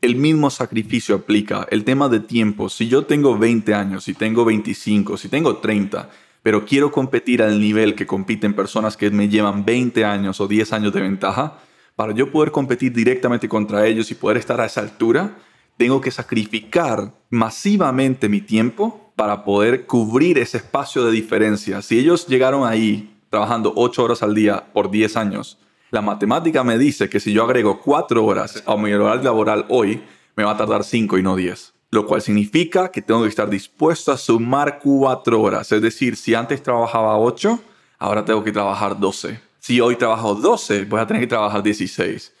El 0.00 0.16
mismo 0.16 0.50
sacrificio 0.50 1.14
aplica. 1.14 1.66
El 1.70 1.84
tema 1.84 2.10
de 2.10 2.20
tiempo. 2.20 2.68
Si 2.68 2.88
yo 2.88 3.06
tengo 3.06 3.38
20 3.38 3.74
años, 3.74 4.04
si 4.04 4.12
tengo 4.12 4.44
25, 4.44 5.16
si 5.16 5.28
tengo 5.28 5.56
30, 5.56 6.10
pero 6.42 6.66
quiero 6.66 6.92
competir 6.92 7.42
al 7.42 7.58
nivel 7.58 7.94
que 7.94 8.06
compiten 8.06 8.52
personas 8.52 8.98
que 8.98 9.10
me 9.10 9.30
llevan 9.30 9.64
20 9.64 10.04
años 10.04 10.38
o 10.40 10.46
10 10.46 10.74
años 10.74 10.92
de 10.92 11.00
ventaja, 11.00 11.58
para 11.96 12.12
yo 12.12 12.30
poder 12.30 12.50
competir 12.50 12.92
directamente 12.92 13.48
contra 13.48 13.86
ellos 13.86 14.10
y 14.10 14.14
poder 14.14 14.36
estar 14.36 14.60
a 14.60 14.66
esa 14.66 14.82
altura, 14.82 15.38
tengo 15.78 16.02
que 16.02 16.10
sacrificar 16.10 17.14
masivamente 17.30 18.28
mi 18.28 18.42
tiempo 18.42 19.03
para 19.16 19.44
poder 19.44 19.86
cubrir 19.86 20.38
ese 20.38 20.58
espacio 20.58 21.04
de 21.04 21.12
diferencia. 21.12 21.82
Si 21.82 21.98
ellos 21.98 22.26
llegaron 22.26 22.66
ahí 22.66 23.16
trabajando 23.30 23.72
8 23.76 24.04
horas 24.04 24.22
al 24.22 24.34
día 24.34 24.64
por 24.72 24.90
10 24.90 25.16
años, 25.16 25.58
la 25.90 26.02
matemática 26.02 26.64
me 26.64 26.78
dice 26.78 27.08
que 27.08 27.20
si 27.20 27.32
yo 27.32 27.44
agrego 27.44 27.80
4 27.80 28.24
horas 28.24 28.62
a 28.66 28.76
mi 28.76 28.92
horario 28.92 29.22
laboral 29.22 29.66
hoy, 29.68 30.02
me 30.36 30.44
va 30.44 30.52
a 30.52 30.56
tardar 30.56 30.84
5 30.84 31.18
y 31.18 31.22
no 31.22 31.36
10. 31.36 31.72
Lo 31.90 32.06
cual 32.06 32.22
significa 32.22 32.90
que 32.90 33.02
tengo 33.02 33.22
que 33.22 33.28
estar 33.28 33.48
dispuesto 33.48 34.10
a 34.10 34.16
sumar 34.16 34.80
4 34.82 35.40
horas. 35.40 35.70
Es 35.70 35.80
decir, 35.80 36.16
si 36.16 36.34
antes 36.34 36.62
trabajaba 36.62 37.18
8, 37.18 37.60
ahora 37.98 38.24
tengo 38.24 38.42
que 38.42 38.50
trabajar 38.50 38.98
12. 38.98 39.40
Si 39.60 39.80
hoy 39.80 39.96
trabajo 39.96 40.34
12, 40.34 40.86
voy 40.86 41.00
a 41.00 41.06
tener 41.06 41.22
que 41.22 41.28
trabajar 41.28 41.62
16 41.62 42.32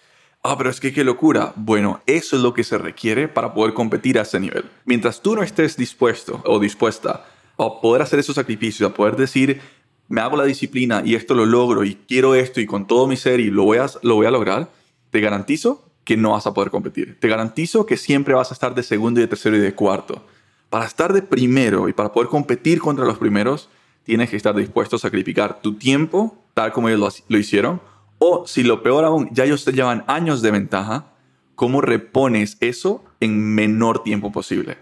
ah, 0.44 0.56
pero 0.56 0.70
es 0.70 0.78
que 0.78 0.92
qué 0.92 1.02
locura. 1.02 1.52
Bueno, 1.56 2.02
eso 2.06 2.36
es 2.36 2.42
lo 2.42 2.54
que 2.54 2.62
se 2.62 2.78
requiere 2.78 3.26
para 3.26 3.54
poder 3.54 3.74
competir 3.74 4.18
a 4.18 4.22
ese 4.22 4.38
nivel. 4.38 4.70
Mientras 4.84 5.20
tú 5.20 5.34
no 5.34 5.42
estés 5.42 5.76
dispuesto 5.76 6.40
o 6.44 6.60
dispuesta 6.60 7.24
a 7.56 7.80
poder 7.80 8.02
hacer 8.02 8.18
esos 8.18 8.36
sacrificios, 8.36 8.90
a 8.90 8.94
poder 8.94 9.16
decir, 9.16 9.60
me 10.08 10.20
hago 10.20 10.36
la 10.36 10.44
disciplina 10.44 11.02
y 11.04 11.14
esto 11.14 11.34
lo 11.34 11.46
logro 11.46 11.82
y 11.84 11.96
quiero 12.06 12.34
esto 12.34 12.60
y 12.60 12.66
con 12.66 12.86
todo 12.86 13.06
mi 13.06 13.16
ser 13.16 13.40
y 13.40 13.50
lo 13.50 13.64
voy 13.64 13.78
a, 13.78 13.86
lo 14.02 14.16
voy 14.16 14.26
a 14.26 14.30
lograr, 14.30 14.70
te 15.10 15.20
garantizo 15.20 15.88
que 16.04 16.16
no 16.16 16.32
vas 16.32 16.46
a 16.46 16.52
poder 16.52 16.70
competir. 16.70 17.18
Te 17.18 17.28
garantizo 17.28 17.86
que 17.86 17.96
siempre 17.96 18.34
vas 18.34 18.50
a 18.50 18.54
estar 18.54 18.74
de 18.74 18.82
segundo 18.82 19.20
y 19.20 19.22
de 19.22 19.28
tercero 19.28 19.56
y 19.56 19.60
de 19.60 19.74
cuarto. 19.74 20.26
Para 20.68 20.84
estar 20.84 21.12
de 21.12 21.22
primero 21.22 21.88
y 21.88 21.94
para 21.94 22.12
poder 22.12 22.28
competir 22.28 22.80
contra 22.80 23.06
los 23.06 23.18
primeros, 23.18 23.70
tienes 24.02 24.28
que 24.28 24.36
estar 24.36 24.54
dispuesto 24.54 24.96
a 24.96 24.98
sacrificar 24.98 25.62
tu 25.62 25.74
tiempo, 25.74 26.36
tal 26.52 26.72
como 26.72 26.88
ellos 26.88 27.24
lo 27.28 27.38
hicieron, 27.38 27.80
o 28.24 28.46
si 28.46 28.62
lo 28.62 28.82
peor 28.82 29.04
aún, 29.04 29.28
ya 29.32 29.44
ellos 29.44 29.64
te 29.64 29.72
llevan 29.72 30.04
años 30.06 30.40
de 30.40 30.50
ventaja, 30.50 31.12
¿cómo 31.54 31.80
repones 31.80 32.56
eso 32.60 33.04
en 33.20 33.54
menor 33.54 34.02
tiempo 34.02 34.32
posible? 34.32 34.78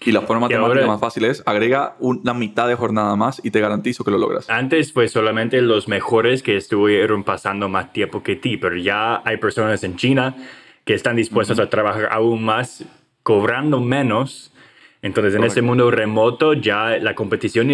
Y 0.00 0.12
la 0.12 0.22
forma 0.22 0.48
matemática 0.48 0.86
más 0.86 1.00
fácil 1.00 1.24
es 1.24 1.42
agrega 1.44 1.96
una 1.98 2.32
mitad 2.32 2.66
de 2.68 2.76
jornada 2.76 3.14
más 3.16 3.40
y 3.44 3.50
te 3.50 3.60
garantizo 3.60 4.04
que 4.04 4.10
lo 4.10 4.18
logras. 4.18 4.48
Antes 4.48 4.92
fue 4.92 5.08
solamente 5.08 5.60
los 5.60 5.88
mejores 5.88 6.42
que 6.42 6.56
estuvieron 6.56 7.24
pasando 7.24 7.68
más 7.68 7.92
tiempo 7.92 8.22
que 8.22 8.36
ti, 8.36 8.56
pero 8.56 8.76
ya 8.76 9.20
hay 9.24 9.36
personas 9.36 9.82
en 9.84 9.96
China 9.96 10.36
que 10.84 10.94
están 10.94 11.16
dispuestas 11.16 11.58
a 11.58 11.68
trabajar 11.68 12.08
aún 12.10 12.42
más 12.42 12.84
cobrando 13.22 13.80
menos 13.80 14.52
entonces, 15.00 15.36
en 15.36 15.44
ese 15.44 15.62
mundo 15.62 15.92
remoto 15.92 16.54
ya 16.54 16.98
la 16.98 17.14
competición 17.14 17.68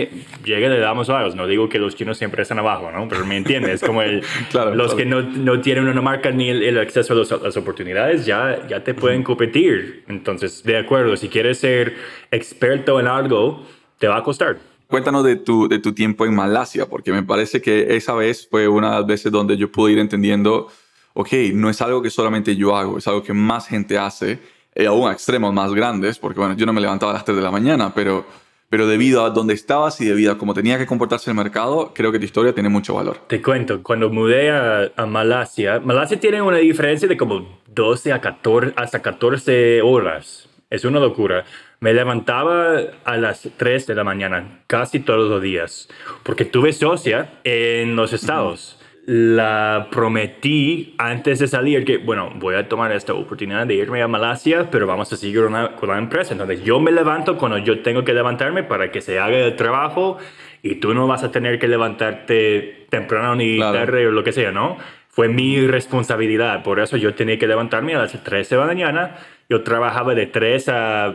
llega 0.45 0.69
de 0.69 0.79
damos 0.79 1.09
varos. 1.09 1.35
No 1.35 1.47
digo 1.47 1.71
que 1.71 1.79
los 1.79 1.97
chinos 1.97 2.19
siempre 2.19 2.43
están 2.43 2.59
abajo, 2.59 2.91
¿no? 2.93 3.09
Pero 3.09 3.25
me 3.25 3.39
entiendes, 3.39 3.81
como 3.81 4.03
el, 4.03 4.23
los 4.75 4.95
que 4.95 5.07
no, 5.07 5.23
no, 5.23 5.61
tienen 5.63 5.89
una 5.89 6.03
marca 6.03 6.31
ni 6.31 6.51
el, 6.51 6.79
acceso 6.79 7.15
a, 7.15 7.17
las 7.43 7.57
oportunidades 7.57 8.27
ya, 8.27 8.67
ya 8.69 8.85
te 8.85 8.93
pueden 8.93 9.23
competir. 9.23 10.05
Entonces, 10.07 10.63
de 10.65 10.77
acuerdo, 10.77 11.17
si 11.17 11.29
quieres 11.29 11.59
ser 11.59 11.95
experto 12.31 13.01
en 13.01 13.07
algo, 13.07 13.65
te 13.99 14.07
va 14.07 14.19
a 14.19 14.23
costar. 14.23 14.59
Cuéntanos 14.87 15.25
de 15.25 15.37
tu, 15.37 15.67
de 15.67 15.79
tu 15.79 15.95
tiempo 15.95 16.27
en 16.27 16.35
Malasia, 16.35 16.87
porque 16.87 17.11
me 17.11 17.23
parece 17.23 17.63
que 17.63 17.97
esa 17.97 18.13
vez 18.15 18.47
fue 18.51 18.69
una 18.69 18.91
de 18.91 18.97
las 18.97 19.07
veces 19.07 19.33
donde 19.33 19.57
yo 19.57 19.73
pude 19.73 19.93
ir 19.93 19.99
entendiendo, 19.99 20.69
ok, 21.15 21.33
no 21.55 21.71
es 21.71 21.81
algo 21.81 22.03
que 22.03 22.11
solamente 22.11 22.55
yo 22.55 22.77
hago, 22.77 22.99
es 22.99 23.09
algo 23.09 23.23
que 23.23 23.33
más 23.33 23.67
gente 23.67 23.97
hace 23.97 24.39
eh, 24.75 24.87
aún 24.87 25.09
a 25.09 25.13
extremos 25.13 25.53
más 25.53 25.73
grandes, 25.73 26.19
porque 26.19 26.41
bueno, 26.41 26.57
yo 26.57 26.67
no 26.67 26.73
me 26.73 26.81
levantaba 26.81 27.13
a 27.13 27.15
las 27.15 27.25
3 27.25 27.37
de 27.37 27.43
la 27.43 27.51
mañana, 27.51 27.93
pero, 27.95 28.27
pero 28.69 28.87
debido 28.87 29.25
a 29.25 29.31
dónde 29.31 29.55
estabas 29.55 30.01
y 30.01 30.05
debido 30.05 30.33
a 30.33 30.39
cómo 30.39 30.55
tenía 30.55 30.79
que 30.79 30.87
comportarse 30.87 31.31
el 31.31 31.37
mercado, 31.37 31.93
creo 31.95 32.11
que 32.11 32.19
tu 32.19 32.25
historia 32.25 32.53
tiene 32.53 32.69
mucho 32.69 32.95
valor. 32.95 33.19
Te 33.29 33.41
cuento, 33.41 33.83
cuando 33.83 34.11
mudé 34.11 34.51
a, 34.51 35.07
Malasia, 35.07 35.81
Malasia 35.81 36.19
tiene 36.19 36.43
una 36.43 36.59
diferencia 36.59 37.07
de 37.07 37.17
como 37.17 37.61
12 37.69 38.13
a 38.13 38.21
14, 38.21 38.73
hasta 38.77 39.01
14 39.01 39.83
horas. 39.83 40.49
Es 40.71 40.85
una 40.85 40.99
locura. 40.99 41.45
Me 41.79 41.95
levantaba 41.95 42.79
a 43.05 43.17
las 43.17 43.49
3 43.57 43.87
de 43.87 43.95
la 43.95 44.03
mañana 44.03 44.63
casi 44.67 45.01
todos 45.01 45.31
los 45.31 45.41
días, 45.41 45.89
porque 46.25 46.45
tuve 46.45 46.73
socia 46.73 47.39
en 47.45 47.95
los 47.95 48.13
estados 48.13 48.79
la 49.07 49.89
prometí 49.91 50.95
antes 50.97 51.39
de 51.39 51.47
salir 51.47 51.85
que, 51.85 51.99
bueno, 51.99 52.31
voy 52.37 52.55
a 52.55 52.69
tomar 52.69 52.91
esta 52.93 53.13
oportunidad 53.13 53.67
de 53.67 53.75
irme 53.75 54.01
a 54.01 54.09
Malasia, 54.09 54.71
pero 54.71 54.87
vamos 54.87 55.13
a 55.13 55.17
seguir 55.17 55.45
con 55.79 55.89
la 55.89 55.99
empresa. 55.99 56.33
Entonces 56.33 56.65
yo 56.65 56.81
me 56.81 56.91
levanto 56.91 57.37
cuando 57.37 57.59
yo 57.59 57.81
tengo 57.83 58.03
que 58.03 58.15
levantarme 58.15 58.63
para 58.63 58.91
que 58.91 59.03
se 59.03 59.19
haga 59.19 59.37
el 59.37 59.57
trabajo 59.57 60.17
y 60.63 60.77
tú 60.77 60.95
no 60.95 61.07
vas 61.07 61.23
a 61.23 61.31
tener 61.31 61.59
que 61.59 61.69
levantarte 61.69 62.87
temprano 62.89 63.35
ni 63.35 63.59
tarde 63.59 64.07
o 64.07 64.11
lo 64.11 64.25
que 64.25 64.33
sea, 64.33 64.53
¿no? 64.53 64.79
Fue 65.09 65.29
mi 65.29 65.67
responsabilidad, 65.67 66.63
por 66.63 66.81
eso 66.81 66.97
yo 66.97 67.15
tenía 67.15 67.39
que 67.39 67.47
levantarme 67.47 67.95
a 67.95 67.99
las 67.99 68.25
13 68.25 68.55
de 68.55 68.61
la 68.61 68.67
mañana. 68.67 69.17
Yo 69.49 69.63
trabajaba 69.63 70.15
de 70.15 70.27
3 70.27 70.69
a 70.71 71.15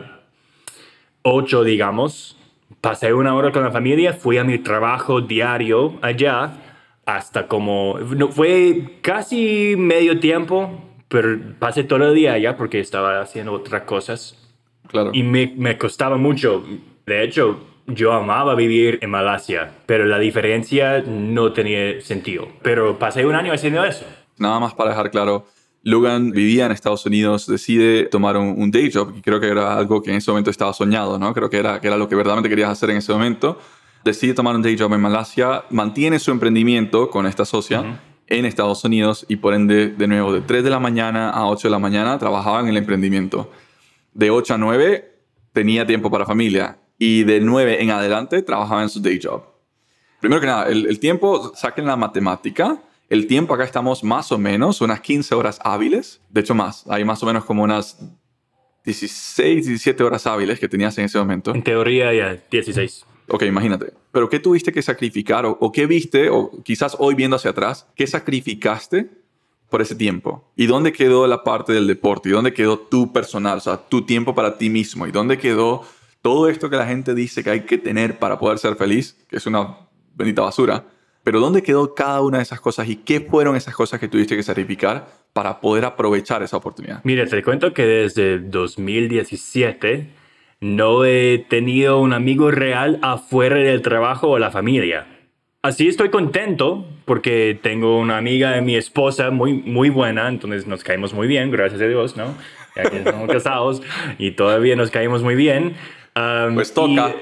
8, 1.22 1.64
digamos. 1.64 2.38
Pasé 2.80 3.12
una 3.12 3.34
hora 3.34 3.50
con 3.50 3.64
la 3.64 3.72
familia, 3.72 4.12
fui 4.12 4.38
a 4.38 4.44
mi 4.44 4.58
trabajo 4.58 5.20
diario 5.20 5.98
allá 6.00 6.52
hasta 7.16 7.46
como, 7.46 7.98
no, 7.98 8.28
fue 8.28 8.98
casi 9.02 9.74
medio 9.76 10.20
tiempo, 10.20 10.70
pero 11.08 11.38
pasé 11.58 11.84
todo 11.84 12.08
el 12.08 12.14
día 12.14 12.34
allá 12.34 12.56
porque 12.56 12.80
estaba 12.80 13.20
haciendo 13.20 13.52
otras 13.52 13.82
cosas. 13.82 14.36
Claro. 14.86 15.10
Y 15.12 15.22
me, 15.22 15.52
me 15.56 15.78
costaba 15.78 16.16
mucho. 16.16 16.64
De 17.06 17.22
hecho, 17.22 17.60
yo 17.86 18.12
amaba 18.12 18.54
vivir 18.54 18.98
en 19.02 19.10
Malasia, 19.10 19.72
pero 19.86 20.04
la 20.06 20.18
diferencia 20.18 21.02
no 21.02 21.52
tenía 21.52 22.00
sentido. 22.00 22.48
Pero 22.62 22.98
pasé 22.98 23.26
un 23.26 23.34
año 23.34 23.52
haciendo 23.52 23.84
eso. 23.84 24.04
Nada 24.38 24.58
más 24.58 24.74
para 24.74 24.90
dejar 24.90 25.10
claro, 25.10 25.46
Logan 25.82 26.30
vivía 26.30 26.66
en 26.66 26.72
Estados 26.72 27.04
Unidos, 27.06 27.46
decide 27.46 28.04
tomar 28.06 28.36
un, 28.36 28.70
day 28.70 28.90
job, 28.92 29.14
y 29.16 29.22
creo 29.22 29.40
que 29.40 29.48
era 29.48 29.76
algo 29.76 30.02
que 30.02 30.10
en 30.10 30.16
ese 30.16 30.30
momento 30.30 30.50
estaba 30.50 30.72
soñado, 30.72 31.18
¿no? 31.18 31.32
Creo 31.34 31.50
que 31.50 31.58
era, 31.58 31.80
que 31.80 31.88
era 31.88 31.96
lo 31.96 32.08
que 32.08 32.14
verdaderamente 32.14 32.48
querías 32.48 32.70
hacer 32.70 32.90
en 32.90 32.98
ese 32.98 33.12
momento 33.12 33.58
decide 34.04 34.34
tomar 34.34 34.54
un 34.54 34.62
day 34.62 34.76
job 34.78 34.92
en 34.94 35.00
Malasia, 35.00 35.64
mantiene 35.70 36.18
su 36.18 36.30
emprendimiento 36.30 37.10
con 37.10 37.26
esta 37.26 37.44
socia 37.44 38.00
en 38.26 38.44
Estados 38.44 38.84
Unidos 38.84 39.26
y 39.28 39.36
por 39.36 39.54
ende, 39.54 39.88
de 39.88 40.06
nuevo, 40.06 40.32
de 40.32 40.40
3 40.40 40.64
de 40.64 40.70
la 40.70 40.78
mañana 40.78 41.30
a 41.30 41.46
8 41.46 41.68
de 41.68 41.72
la 41.72 41.78
mañana 41.78 42.18
trabajaba 42.18 42.60
en 42.60 42.68
el 42.68 42.76
emprendimiento. 42.76 43.50
De 44.14 44.30
8 44.30 44.54
a 44.54 44.58
9 44.58 45.12
tenía 45.52 45.86
tiempo 45.86 46.10
para 46.10 46.24
familia 46.24 46.78
y 46.98 47.24
de 47.24 47.40
9 47.40 47.82
en 47.82 47.90
adelante 47.90 48.42
trabajaba 48.42 48.82
en 48.82 48.88
su 48.88 49.00
day 49.00 49.20
job. 49.22 49.42
Primero 50.20 50.40
que 50.40 50.46
nada, 50.46 50.68
el, 50.68 50.86
el 50.86 51.00
tiempo, 51.00 51.52
saquen 51.54 51.86
la 51.86 51.96
matemática. 51.96 52.80
El 53.08 53.26
tiempo 53.26 53.54
acá 53.54 53.64
estamos 53.64 54.04
más 54.04 54.30
o 54.30 54.38
menos 54.38 54.80
unas 54.80 55.00
15 55.00 55.34
horas 55.34 55.58
hábiles, 55.64 56.20
de 56.28 56.42
hecho 56.42 56.54
más, 56.54 56.84
hay 56.88 57.04
más 57.04 57.20
o 57.24 57.26
menos 57.26 57.44
como 57.44 57.64
unas 57.64 57.98
16, 58.84 59.66
17 59.66 60.04
horas 60.04 60.26
hábiles 60.26 60.60
que 60.60 60.68
tenías 60.68 60.96
en 60.98 61.06
ese 61.06 61.18
momento. 61.18 61.52
En 61.54 61.62
teoría 61.62 62.14
ya 62.14 62.38
16. 62.50 63.06
Ok, 63.30 63.42
imagínate. 63.42 63.92
Pero 64.10 64.28
¿qué 64.28 64.40
tuviste 64.40 64.72
que 64.72 64.82
sacrificar 64.82 65.46
o, 65.46 65.72
qué 65.72 65.86
viste, 65.86 66.28
o 66.30 66.50
quizás 66.64 66.96
hoy 66.98 67.14
viendo 67.14 67.36
hacia 67.36 67.52
atrás, 67.52 67.86
qué 67.94 68.06
sacrificaste 68.06 69.08
por 69.68 69.80
ese 69.80 69.94
tiempo? 69.94 70.50
¿Y 70.56 70.66
dónde 70.66 70.92
quedó 70.92 71.26
la 71.28 71.44
parte 71.44 71.72
del 71.72 71.86
deporte? 71.86 72.28
¿Y 72.28 72.32
dónde 72.32 72.52
quedó 72.52 72.78
tu 72.78 73.12
personal, 73.12 73.58
o 73.58 73.60
sea, 73.60 73.76
tu 73.76 74.02
tiempo 74.02 74.34
para 74.34 74.58
ti 74.58 74.68
mismo? 74.68 75.06
¿Y 75.06 75.12
dónde 75.12 75.38
quedó 75.38 75.82
todo 76.22 76.48
esto 76.48 76.68
que 76.68 76.76
la 76.76 76.86
gente 76.86 77.14
dice 77.14 77.44
que 77.44 77.50
hay 77.50 77.60
que 77.60 77.78
tener 77.78 78.18
para 78.18 78.38
poder 78.38 78.58
ser 78.58 78.74
feliz, 78.74 79.16
que 79.28 79.36
es 79.36 79.46
una 79.46 79.76
bendita 80.16 80.42
basura? 80.42 80.84
Pero 81.22 81.38
¿dónde 81.38 81.62
quedó 81.62 81.94
cada 81.94 82.22
una 82.22 82.38
de 82.38 82.42
esas 82.42 82.60
cosas 82.60 82.88
y 82.88 82.96
qué 82.96 83.20
fueron 83.20 83.54
esas 83.54 83.74
cosas 83.74 84.00
que 84.00 84.08
tuviste 84.08 84.34
que 84.34 84.42
sacrificar 84.42 85.06
para 85.32 85.60
poder 85.60 85.84
aprovechar 85.84 86.42
esa 86.42 86.56
oportunidad? 86.56 87.00
Mira, 87.04 87.26
te 87.26 87.42
cuento 87.44 87.72
que 87.72 87.84
desde 87.84 88.40
2017 88.40 90.19
no 90.60 91.06
he 91.06 91.38
tenido 91.48 92.00
un 92.00 92.12
amigo 92.12 92.50
real 92.50 92.98
afuera 93.02 93.56
del 93.56 93.80
trabajo 93.80 94.28
o 94.28 94.38
la 94.38 94.50
familia. 94.50 95.06
Así 95.62 95.88
estoy 95.88 96.10
contento 96.10 96.86
porque 97.06 97.58
tengo 97.60 97.98
una 97.98 98.18
amiga 98.18 98.52
de 98.52 98.60
mi 98.60 98.76
esposa 98.76 99.30
muy, 99.30 99.54
muy 99.54 99.90
buena, 99.90 100.28
entonces 100.28 100.66
nos 100.66 100.84
caemos 100.84 101.12
muy 101.12 101.26
bien, 101.26 101.50
gracias 101.50 101.80
a 101.80 101.86
Dios, 101.86 102.16
¿no? 102.16 102.34
Ya 102.76 102.84
que 102.84 102.98
estamos 102.98 103.28
casados 103.32 103.82
y 104.18 104.32
todavía 104.32 104.76
nos 104.76 104.90
caemos 104.90 105.22
muy 105.22 105.34
bien. 105.34 105.76
pues 106.54 106.72
toca. 106.74 107.14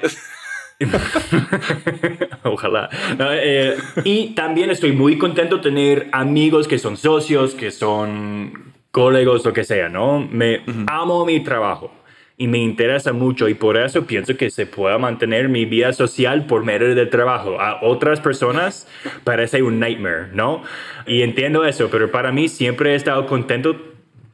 Ojalá. 2.44 2.88
Eh, 3.18 3.76
y 4.04 4.34
también 4.34 4.70
estoy 4.70 4.92
muy 4.92 5.18
contento 5.18 5.56
de 5.56 5.62
tener 5.62 6.08
amigos 6.12 6.68
que 6.68 6.78
son 6.78 6.96
socios, 6.96 7.54
que 7.54 7.72
son 7.72 8.74
colegas, 8.92 9.44
lo 9.44 9.52
que 9.52 9.64
sea, 9.64 9.88
¿no? 9.88 10.20
Me 10.20 10.62
amo 10.86 11.24
mi 11.24 11.40
trabajo 11.40 11.92
y 12.40 12.46
me 12.46 12.58
interesa 12.58 13.12
mucho 13.12 13.48
y 13.48 13.54
por 13.54 13.76
eso 13.76 14.06
pienso 14.06 14.36
que 14.36 14.48
se 14.48 14.64
pueda 14.64 14.96
mantener 14.96 15.48
mi 15.48 15.64
vida 15.64 15.92
social 15.92 16.46
por 16.46 16.64
medio 16.64 16.94
del 16.94 17.10
trabajo. 17.10 17.60
A 17.60 17.82
otras 17.82 18.20
personas 18.20 18.86
parece 19.24 19.60
un 19.60 19.80
nightmare, 19.80 20.28
¿no? 20.32 20.62
Y 21.04 21.22
entiendo 21.22 21.64
eso, 21.64 21.88
pero 21.90 22.12
para 22.12 22.30
mí 22.30 22.48
siempre 22.48 22.92
he 22.92 22.94
estado 22.94 23.26
contento 23.26 23.76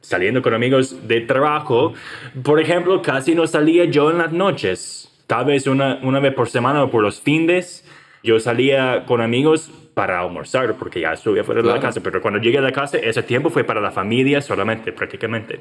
saliendo 0.02 0.42
con 0.42 0.52
amigos 0.52 1.08
de 1.08 1.22
trabajo. 1.22 1.94
Por 2.42 2.60
ejemplo, 2.60 3.00
casi 3.00 3.34
no 3.34 3.46
salía 3.46 3.86
yo 3.86 4.10
en 4.10 4.18
las 4.18 4.32
noches, 4.32 5.10
tal 5.26 5.46
vez 5.46 5.66
una, 5.66 5.98
una 6.02 6.20
vez 6.20 6.34
por 6.34 6.50
semana 6.50 6.84
o 6.84 6.90
por 6.90 7.02
los 7.02 7.22
fines. 7.22 7.88
Yo 8.22 8.38
salía 8.38 9.04
con 9.06 9.22
amigos 9.22 9.70
para 9.94 10.20
almorzar, 10.20 10.74
porque 10.74 11.00
ya 11.00 11.12
estuve 11.12 11.40
afuera 11.40 11.62
de 11.62 11.68
la 11.68 11.80
casa, 11.80 12.00
pero 12.02 12.20
cuando 12.20 12.40
llegué 12.40 12.58
a 12.58 12.60
la 12.60 12.72
casa, 12.72 12.98
ese 12.98 13.22
tiempo 13.22 13.50
fue 13.50 13.64
para 13.64 13.80
la 13.80 13.92
familia 13.92 14.40
solamente, 14.40 14.92
prácticamente. 14.92 15.60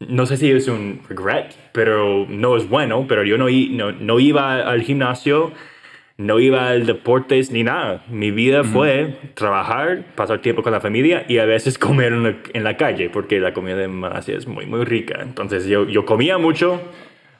No 0.00 0.26
sé 0.26 0.36
si 0.36 0.50
es 0.50 0.66
un 0.68 1.00
regret, 1.08 1.54
pero 1.72 2.26
no 2.28 2.56
es 2.56 2.68
bueno, 2.68 3.04
pero 3.06 3.24
yo 3.24 3.36
no, 3.36 3.46
no, 3.48 3.92
no 3.92 4.20
iba 4.20 4.56
al 4.62 4.82
gimnasio, 4.82 5.52
no 6.16 6.38
iba 6.38 6.68
al 6.68 6.86
deportes 6.86 7.50
ni 7.50 7.62
nada. 7.64 8.04
Mi 8.08 8.30
vida 8.30 8.64
fue 8.64 9.16
trabajar, 9.34 10.04
pasar 10.14 10.40
tiempo 10.40 10.62
con 10.62 10.72
la 10.72 10.80
familia 10.80 11.24
y 11.28 11.38
a 11.38 11.44
veces 11.44 11.78
comer 11.78 12.12
en 12.12 12.22
la, 12.22 12.36
en 12.52 12.64
la 12.64 12.76
calle, 12.76 13.10
porque 13.10 13.40
la 13.40 13.52
comida 13.52 13.76
de 13.76 13.88
Malasia 13.88 14.36
es 14.36 14.46
muy, 14.46 14.66
muy 14.66 14.84
rica. 14.84 15.20
Entonces 15.22 15.66
yo, 15.66 15.86
yo 15.86 16.04
comía 16.06 16.38
mucho, 16.38 16.80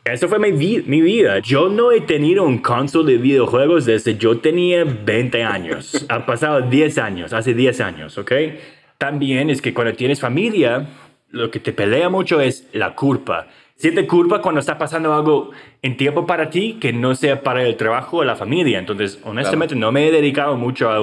eso 0.05 0.29
fue 0.29 0.39
mi, 0.39 0.53
mi, 0.53 1.01
vida. 1.01 1.39
Yo 1.39 1.71
no 1.71 1.91
he 1.91 2.03
tenido 2.03 2.45
un 2.45 2.59
console 2.59 3.13
de 3.13 3.19
videojuegos 3.19 3.87
desde 3.87 4.19
yo 4.19 4.39
tenía 4.39 4.85
20 4.85 5.43
años. 5.43 6.05
ha 6.11 6.27
pasado 6.27 6.61
10 6.61 6.99
años, 6.99 7.33
hace 7.33 7.55
10 7.55 7.81
años, 7.81 8.19
¿ok? 8.19 8.33
También 8.99 9.49
es 9.49 9.63
que 9.63 9.73
cuando 9.73 9.95
tienes 9.95 10.21
familia, 10.21 10.89
lo 11.31 11.51
que 11.51 11.59
te 11.59 11.73
pelea 11.73 12.11
mucho 12.11 12.43
es 12.43 12.69
la 12.75 12.95
culpa. 12.95 13.47
Siente 13.77 14.07
culpa 14.07 14.43
cuando 14.43 14.61
está 14.61 14.77
pasando 14.77 15.15
algo 15.15 15.51
en 15.81 15.97
tiempo 15.97 16.27
para 16.27 16.51
ti 16.51 16.77
que 16.79 16.93
no 16.93 17.15
sea 17.15 17.43
para 17.43 17.63
el 17.63 17.77
trabajo 17.77 18.19
o 18.19 18.25
la 18.25 18.37
familia. 18.37 18.79
Entonces, 18.79 19.19
honestamente, 19.25 19.75
no 19.75 19.91
me 19.91 20.07
he 20.07 20.13
dedicado 20.13 20.57
mucho 20.57 20.91
a, 20.91 20.99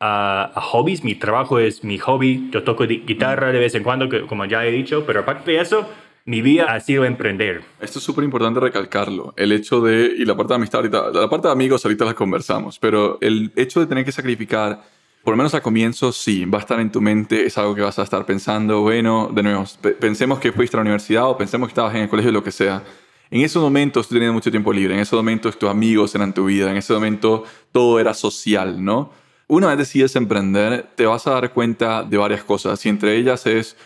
a, 0.00 0.52
a, 0.54 0.60
hobbies. 0.60 1.02
Mi 1.02 1.14
trabajo 1.14 1.58
es 1.58 1.82
mi 1.82 1.96
hobby. 1.96 2.50
Yo 2.52 2.62
toco 2.62 2.84
guitarra 2.84 3.52
de 3.52 3.58
vez 3.58 3.74
en 3.74 3.82
cuando, 3.82 4.08
como 4.28 4.44
ya 4.44 4.64
he 4.64 4.70
dicho, 4.70 5.04
pero 5.06 5.20
aparte 5.20 5.50
de 5.50 5.60
eso, 5.60 5.88
mi 6.26 6.40
vida 6.40 6.72
ha 6.72 6.80
sido 6.80 7.04
emprender. 7.04 7.62
Esto 7.80 7.98
es 7.98 8.04
súper 8.04 8.24
importante 8.24 8.58
recalcarlo. 8.58 9.34
El 9.36 9.52
hecho 9.52 9.80
de, 9.80 10.14
y 10.16 10.24
la 10.24 10.36
parte 10.36 10.54
de 10.54 10.56
amistad 10.56 10.80
ahorita, 10.80 11.10
la 11.10 11.28
parte 11.28 11.48
de 11.48 11.52
amigos 11.52 11.84
ahorita 11.84 12.04
la 12.04 12.14
conversamos, 12.14 12.78
pero 12.78 13.18
el 13.20 13.52
hecho 13.56 13.80
de 13.80 13.86
tener 13.86 14.04
que 14.04 14.12
sacrificar, 14.12 14.82
por 15.22 15.32
lo 15.32 15.36
menos 15.36 15.54
al 15.54 15.60
comienzo, 15.60 16.12
sí, 16.12 16.46
va 16.46 16.58
a 16.58 16.60
estar 16.62 16.80
en 16.80 16.90
tu 16.90 17.02
mente, 17.02 17.44
es 17.44 17.58
algo 17.58 17.74
que 17.74 17.82
vas 17.82 17.98
a 17.98 18.02
estar 18.02 18.24
pensando, 18.24 18.80
bueno, 18.80 19.30
de 19.34 19.42
nuevo, 19.42 19.64
pensemos 20.00 20.38
que 20.38 20.52
fuiste 20.52 20.76
a 20.76 20.78
la 20.78 20.82
universidad 20.82 21.28
o 21.28 21.36
pensemos 21.36 21.68
que 21.68 21.72
estabas 21.72 21.94
en 21.94 22.02
el 22.02 22.08
colegio, 22.08 22.32
lo 22.32 22.42
que 22.42 22.52
sea. 22.52 22.82
En 23.30 23.42
esos 23.42 23.62
momentos 23.62 24.08
tú 24.08 24.14
tenías 24.14 24.32
mucho 24.32 24.50
tiempo 24.50 24.72
libre, 24.72 24.94
en 24.94 25.00
esos 25.00 25.18
momentos 25.18 25.58
tus 25.58 25.68
amigos 25.68 26.14
eran 26.14 26.32
tu 26.32 26.46
vida, 26.46 26.70
en 26.70 26.76
ese 26.78 26.94
momento 26.94 27.44
todo 27.70 28.00
era 28.00 28.14
social, 28.14 28.82
¿no? 28.82 29.10
Una 29.46 29.68
vez 29.68 29.76
decides 29.76 30.16
emprender, 30.16 30.86
te 30.94 31.04
vas 31.04 31.26
a 31.26 31.32
dar 31.32 31.52
cuenta 31.52 32.02
de 32.02 32.16
varias 32.16 32.44
cosas 32.44 32.84
y 32.86 32.88
entre 32.88 33.16
ellas 33.16 33.44
es 33.46 33.76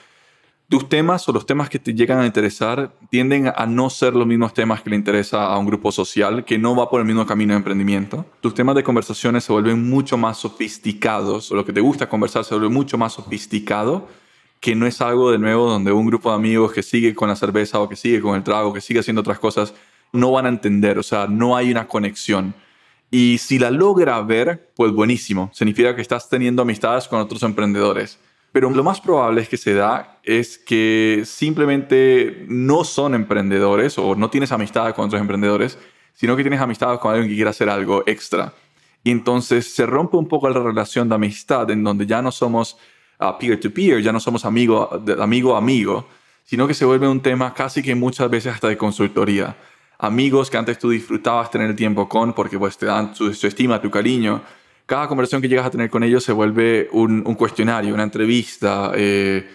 tus 0.68 0.86
temas 0.88 1.26
o 1.28 1.32
los 1.32 1.46
temas 1.46 1.70
que 1.70 1.78
te 1.78 1.94
llegan 1.94 2.20
a 2.20 2.26
interesar 2.26 2.92
tienden 3.08 3.50
a 3.54 3.64
no 3.64 3.88
ser 3.88 4.14
los 4.14 4.26
mismos 4.26 4.52
temas 4.52 4.82
que 4.82 4.90
le 4.90 4.96
interesa 4.96 5.46
a 5.46 5.56
un 5.58 5.64
grupo 5.64 5.90
social 5.90 6.44
que 6.44 6.58
no 6.58 6.76
va 6.76 6.90
por 6.90 7.00
el 7.00 7.06
mismo 7.06 7.24
camino 7.24 7.54
de 7.54 7.58
emprendimiento. 7.58 8.26
Tus 8.42 8.52
temas 8.52 8.74
de 8.74 8.82
conversaciones 8.82 9.44
se 9.44 9.52
vuelven 9.52 9.88
mucho 9.88 10.18
más 10.18 10.36
sofisticados, 10.36 11.50
o 11.50 11.54
lo 11.54 11.64
que 11.64 11.72
te 11.72 11.80
gusta 11.80 12.08
conversar 12.08 12.44
se 12.44 12.54
vuelve 12.54 12.68
mucho 12.68 12.98
más 12.98 13.14
sofisticado, 13.14 14.08
que 14.60 14.74
no 14.74 14.86
es 14.86 15.00
algo 15.00 15.30
de 15.30 15.38
nuevo 15.38 15.70
donde 15.70 15.90
un 15.90 16.06
grupo 16.06 16.28
de 16.28 16.36
amigos 16.36 16.72
que 16.72 16.82
sigue 16.82 17.14
con 17.14 17.28
la 17.28 17.36
cerveza 17.36 17.80
o 17.80 17.88
que 17.88 17.96
sigue 17.96 18.20
con 18.20 18.36
el 18.36 18.42
trago, 18.42 18.74
que 18.74 18.82
sigue 18.82 19.00
haciendo 19.00 19.20
otras 19.20 19.38
cosas, 19.38 19.72
no 20.12 20.32
van 20.32 20.44
a 20.44 20.50
entender, 20.50 20.98
o 20.98 21.02
sea, 21.02 21.26
no 21.28 21.56
hay 21.56 21.70
una 21.70 21.88
conexión. 21.88 22.54
Y 23.10 23.38
si 23.38 23.58
la 23.58 23.70
logra 23.70 24.20
ver, 24.20 24.70
pues 24.76 24.92
buenísimo, 24.92 25.50
significa 25.54 25.96
que 25.96 26.02
estás 26.02 26.28
teniendo 26.28 26.60
amistades 26.60 27.08
con 27.08 27.20
otros 27.20 27.42
emprendedores 27.42 28.18
pero 28.52 28.70
lo 28.70 28.82
más 28.82 29.00
probable 29.00 29.42
es 29.42 29.48
que 29.48 29.56
se 29.56 29.74
da 29.74 30.18
es 30.22 30.58
que 30.58 31.22
simplemente 31.24 32.44
no 32.48 32.84
son 32.84 33.14
emprendedores 33.14 33.98
o 33.98 34.14
no 34.14 34.30
tienes 34.30 34.52
amistad 34.52 34.94
con 34.94 35.06
otros 35.06 35.20
emprendedores, 35.20 35.78
sino 36.14 36.36
que 36.36 36.42
tienes 36.42 36.60
amistad 36.60 36.98
con 36.98 37.12
alguien 37.12 37.28
que 37.28 37.34
quiere 37.34 37.50
hacer 37.50 37.68
algo 37.68 38.02
extra. 38.06 38.52
Y 39.04 39.10
entonces 39.10 39.72
se 39.72 39.86
rompe 39.86 40.16
un 40.16 40.26
poco 40.26 40.48
la 40.50 40.60
relación 40.60 41.08
de 41.08 41.14
amistad 41.14 41.70
en 41.70 41.84
donde 41.84 42.06
ya 42.06 42.20
no 42.20 42.32
somos 42.32 42.76
peer-to-peer, 43.38 44.02
ya 44.02 44.12
no 44.12 44.20
somos 44.20 44.44
amigo, 44.44 44.90
amigo 45.54 46.06
sino 46.44 46.66
que 46.66 46.74
se 46.74 46.84
vuelve 46.84 47.06
un 47.06 47.20
tema 47.20 47.52
casi 47.52 47.82
que 47.82 47.94
muchas 47.94 48.30
veces 48.30 48.54
hasta 48.54 48.68
de 48.68 48.78
consultoría. 48.78 49.56
Amigos 49.98 50.50
que 50.50 50.56
antes 50.56 50.78
tú 50.78 50.90
disfrutabas 50.90 51.50
tener 51.50 51.70
el 51.70 51.76
tiempo 51.76 52.08
con 52.08 52.32
porque 52.32 52.58
pues 52.58 52.78
te 52.78 52.86
dan 52.86 53.14
su 53.14 53.28
estima, 53.28 53.82
tu 53.82 53.90
cariño, 53.90 54.40
cada 54.88 55.06
conversación 55.06 55.42
que 55.42 55.48
llegas 55.50 55.66
a 55.66 55.70
tener 55.70 55.90
con 55.90 56.02
ellos 56.02 56.24
se 56.24 56.32
vuelve 56.32 56.88
un, 56.92 57.22
cuestionario, 57.34 57.92
una 57.92 58.04
entrevista. 58.04 58.90
Eh, 58.94 59.46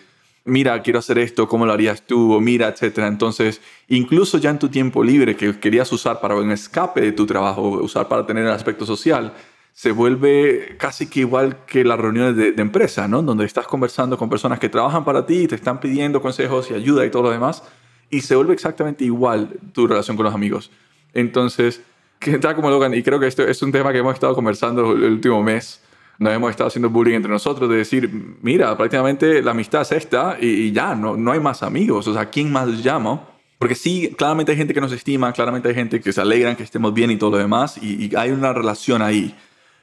mira, 0.45 0.79
quiero 0.83 0.99
hacer 0.99 1.17
esto, 1.17 1.47
¿cómo 1.47 1.65
lo 1.65 1.73
harías 1.73 2.03
tú? 2.03 2.33
O 2.33 2.39
mira, 2.39 2.67
etcétera. 2.67 3.07
Entonces, 3.07 3.59
incluso 3.87 4.37
ya 4.37 4.51
en 4.51 4.59
tu 4.59 4.69
tiempo 4.69 5.03
libre 5.03 5.35
que 5.35 5.59
querías 5.59 5.91
usar 5.91 6.21
para 6.21 6.35
un 6.35 6.51
escape 6.51 7.01
de 7.01 7.13
tu 7.13 7.25
trabajo, 7.25 7.63
usar 7.63 8.07
para 8.07 8.27
tener 8.27 8.45
el 8.45 8.51
aspecto 8.51 8.85
social, 8.85 9.33
se 9.73 9.91
vuelve 9.91 10.75
casi 10.77 11.07
que 11.07 11.21
igual 11.21 11.65
que 11.65 11.83
las 11.83 11.99
reuniones 11.99 12.35
de, 12.35 12.51
de, 12.51 12.61
empresa, 12.61 13.07
¿no? 13.07 13.23
Donde 13.23 13.45
estás 13.45 13.65
conversando 13.65 14.19
con 14.19 14.29
personas 14.29 14.59
que 14.59 14.69
trabajan 14.69 15.03
para 15.03 15.25
ti 15.25 15.45
y 15.45 15.47
te 15.47 15.55
están 15.55 15.79
pidiendo 15.79 16.21
consejos 16.21 16.69
y 16.69 16.75
ayuda 16.75 17.07
y 17.07 17.09
todo 17.09 17.23
lo 17.23 17.31
demás. 17.31 17.63
Y 18.11 18.21
se 18.21 18.35
vuelve 18.35 18.53
exactamente 18.53 19.03
igual 19.03 19.49
tu 19.73 19.87
relación 19.87 20.15
con 20.15 20.25
los 20.25 20.35
amigos. 20.35 20.69
Entonces, 21.15 21.81
que 22.23 22.39
tal 22.39 22.55
como 22.55 22.69
Logan, 22.69 22.93
y 22.93 23.03
creo 23.03 23.19
que 23.19 23.27
esto 23.27 23.43
es 23.43 23.61
un 23.61 23.71
tema 23.71 23.91
que 23.91 23.99
hemos 23.99 24.13
estado 24.13 24.33
conversando 24.33 24.93
el 24.93 25.03
último 25.03 25.43
mes, 25.43 25.81
nos 26.19 26.33
hemos 26.33 26.51
estado 26.51 26.67
haciendo 26.69 26.89
bullying 26.89 27.15
entre 27.15 27.31
nosotros 27.31 27.69
de 27.69 27.77
decir, 27.77 28.09
mira, 28.41 28.75
prácticamente 28.77 29.41
la 29.41 29.51
amistad 29.51 29.81
es 29.81 29.91
esta 29.91 30.37
y, 30.39 30.71
ya, 30.71 30.95
no, 30.95 31.17
no 31.17 31.31
hay 31.31 31.39
más 31.39 31.63
amigos, 31.63 32.07
o 32.07 32.13
sea, 32.13 32.29
¿quién 32.29 32.51
más 32.51 32.67
llamo? 32.67 33.27
Porque 33.59 33.75
sí, 33.75 34.13
claramente 34.17 34.51
hay 34.51 34.57
gente 34.57 34.73
que 34.73 34.81
nos 34.81 34.91
estima, 34.91 35.31
claramente 35.33 35.69
hay 35.69 35.75
gente 35.75 36.01
que 36.01 36.13
se 36.13 36.21
alegran 36.21 36.55
que 36.55 36.63
estemos 36.63 36.93
bien 36.93 37.11
y 37.11 37.17
todo 37.17 37.31
lo 37.31 37.37
demás, 37.37 37.77
y, 37.81 38.05
y 38.05 38.15
hay 38.15 38.31
una 38.31 38.53
relación 38.53 39.01
ahí. 39.01 39.35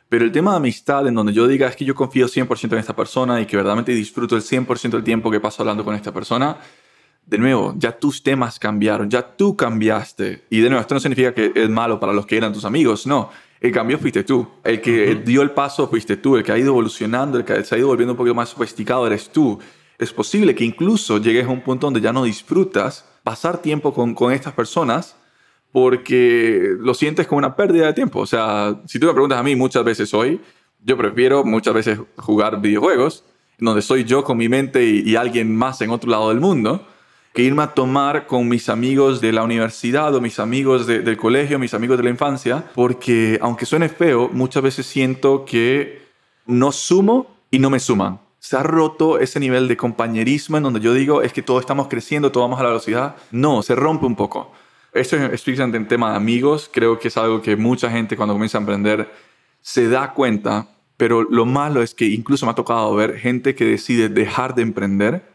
Pero 0.08 0.24
el 0.24 0.32
tema 0.32 0.52
de 0.52 0.56
amistad, 0.56 1.06
en 1.06 1.14
donde 1.14 1.32
yo 1.32 1.46
diga 1.46 1.68
es 1.68 1.76
que 1.76 1.84
yo 1.84 1.94
confío 1.94 2.26
100% 2.26 2.72
en 2.72 2.78
esta 2.78 2.96
persona 2.96 3.40
y 3.40 3.46
que 3.46 3.56
verdaderamente 3.56 3.92
disfruto 3.92 4.34
el 4.34 4.42
100% 4.42 4.90
del 4.90 5.04
tiempo 5.04 5.30
que 5.30 5.38
paso 5.40 5.62
hablando 5.62 5.84
con 5.84 5.94
esta 5.94 6.12
persona, 6.12 6.58
de 7.30 7.38
nuevo, 7.38 7.74
ya 7.78 7.92
tus 7.92 8.22
temas 8.22 8.58
cambiaron, 8.58 9.08
ya 9.08 9.36
tú 9.36 9.56
cambiaste. 9.56 10.44
Y 10.50 10.60
de 10.60 10.68
nuevo, 10.68 10.82
esto 10.82 10.94
no 10.94 11.00
significa 11.00 11.32
que 11.32 11.52
es 11.54 11.70
malo 11.70 11.98
para 12.00 12.12
los 12.12 12.26
que 12.26 12.36
eran 12.36 12.52
tus 12.52 12.64
amigos, 12.64 13.06
no. 13.06 13.30
El 13.60 13.72
cambio 13.72 13.98
fuiste 13.98 14.24
tú. 14.24 14.48
El 14.64 14.80
que 14.80 15.14
dio 15.14 15.42
el 15.42 15.50
paso 15.50 15.86
fuiste 15.86 16.16
tú. 16.16 16.36
El 16.36 16.42
que 16.42 16.50
ha 16.50 16.58
ido 16.58 16.68
evolucionando, 16.68 17.38
el 17.38 17.44
que 17.44 17.62
se 17.62 17.74
ha 17.74 17.78
ido 17.78 17.88
volviendo 17.88 18.14
un 18.14 18.16
poquito 18.16 18.34
más 18.34 18.48
sofisticado 18.48 19.06
eres 19.06 19.30
tú. 19.30 19.58
Es 19.98 20.12
posible 20.12 20.54
que 20.54 20.64
incluso 20.64 21.18
llegues 21.18 21.46
a 21.46 21.50
un 21.50 21.60
punto 21.60 21.86
donde 21.86 22.00
ya 22.00 22.12
no 22.12 22.24
disfrutas 22.24 23.04
pasar 23.22 23.58
tiempo 23.58 23.92
con, 23.92 24.14
con 24.14 24.32
estas 24.32 24.54
personas 24.54 25.16
porque 25.72 26.74
lo 26.78 26.94
sientes 26.94 27.26
como 27.26 27.38
una 27.38 27.54
pérdida 27.54 27.86
de 27.86 27.92
tiempo. 27.92 28.20
O 28.20 28.26
sea, 28.26 28.80
si 28.86 28.98
tú 28.98 29.06
me 29.06 29.12
preguntas 29.12 29.38
a 29.38 29.42
mí 29.42 29.54
muchas 29.54 29.84
veces 29.84 30.12
hoy, 30.14 30.40
yo 30.82 30.96
prefiero 30.96 31.44
muchas 31.44 31.74
veces 31.74 31.98
jugar 32.16 32.60
videojuegos, 32.60 33.24
donde 33.58 33.82
soy 33.82 34.04
yo 34.04 34.24
con 34.24 34.38
mi 34.38 34.48
mente 34.48 34.84
y, 34.84 35.16
alguien 35.16 35.54
más 35.54 35.80
en 35.82 35.90
otro 35.90 36.10
lado 36.10 36.30
del 36.30 36.40
mundo, 36.40 36.86
que 37.32 37.42
irme 37.42 37.62
a 37.62 37.74
tomar 37.74 38.26
con 38.26 38.48
mis 38.48 38.68
amigos 38.68 39.20
de 39.20 39.32
la 39.32 39.44
universidad 39.44 40.14
o 40.14 40.20
mis 40.20 40.38
amigos 40.38 40.86
del 40.86 41.16
colegio, 41.16 41.58
mis 41.58 41.74
amigos 41.74 41.96
de 41.96 42.04
la 42.04 42.10
infancia, 42.10 42.64
porque 42.74 43.38
aunque 43.40 43.66
suene 43.66 43.88
feo, 43.88 44.28
muchas 44.32 44.62
veces 44.62 44.86
siento 44.86 45.44
que 45.44 46.02
no 46.46 46.72
sumo 46.72 47.28
y 47.50 47.58
no 47.58 47.70
me 47.70 47.78
suman. 47.78 48.20
Se 48.40 48.56
ha 48.56 48.62
roto 48.62 49.18
ese 49.18 49.38
nivel 49.38 49.68
de 49.68 49.76
compañerismo 49.76 50.56
en 50.56 50.62
donde 50.64 50.80
yo 50.80 50.92
digo, 50.94 51.22
es 51.22 51.32
que 51.32 51.42
todos 51.42 51.60
estamos 51.60 51.88
creciendo, 51.88 52.32
todos 52.32 52.46
vamos 52.46 52.58
a 52.58 52.62
la 52.64 52.70
velocidad. 52.70 53.16
No, 53.30 53.62
se 53.62 53.74
rompe 53.74 54.06
un 54.06 54.16
poco. 54.16 54.50
Esto 54.92 55.16
es 55.16 55.58
en 55.60 55.86
tema 55.86 56.10
de 56.10 56.16
amigos. 56.16 56.68
Creo 56.72 56.98
que 56.98 57.08
es 57.08 57.16
algo 57.16 57.42
que 57.42 57.54
mucha 57.54 57.90
gente 57.90 58.16
cuando 58.16 58.34
comienza 58.34 58.58
a 58.58 58.62
emprender 58.62 59.12
se 59.60 59.88
da 59.88 60.14
cuenta, 60.14 60.68
pero 60.96 61.22
lo 61.22 61.46
malo 61.46 61.82
es 61.82 61.94
que 61.94 62.06
incluso 62.06 62.46
me 62.46 62.52
ha 62.52 62.54
tocado 62.54 62.92
ver 62.94 63.18
gente 63.18 63.54
que 63.54 63.64
decide 63.64 64.08
dejar 64.08 64.54
de 64.54 64.62
emprender 64.62 65.29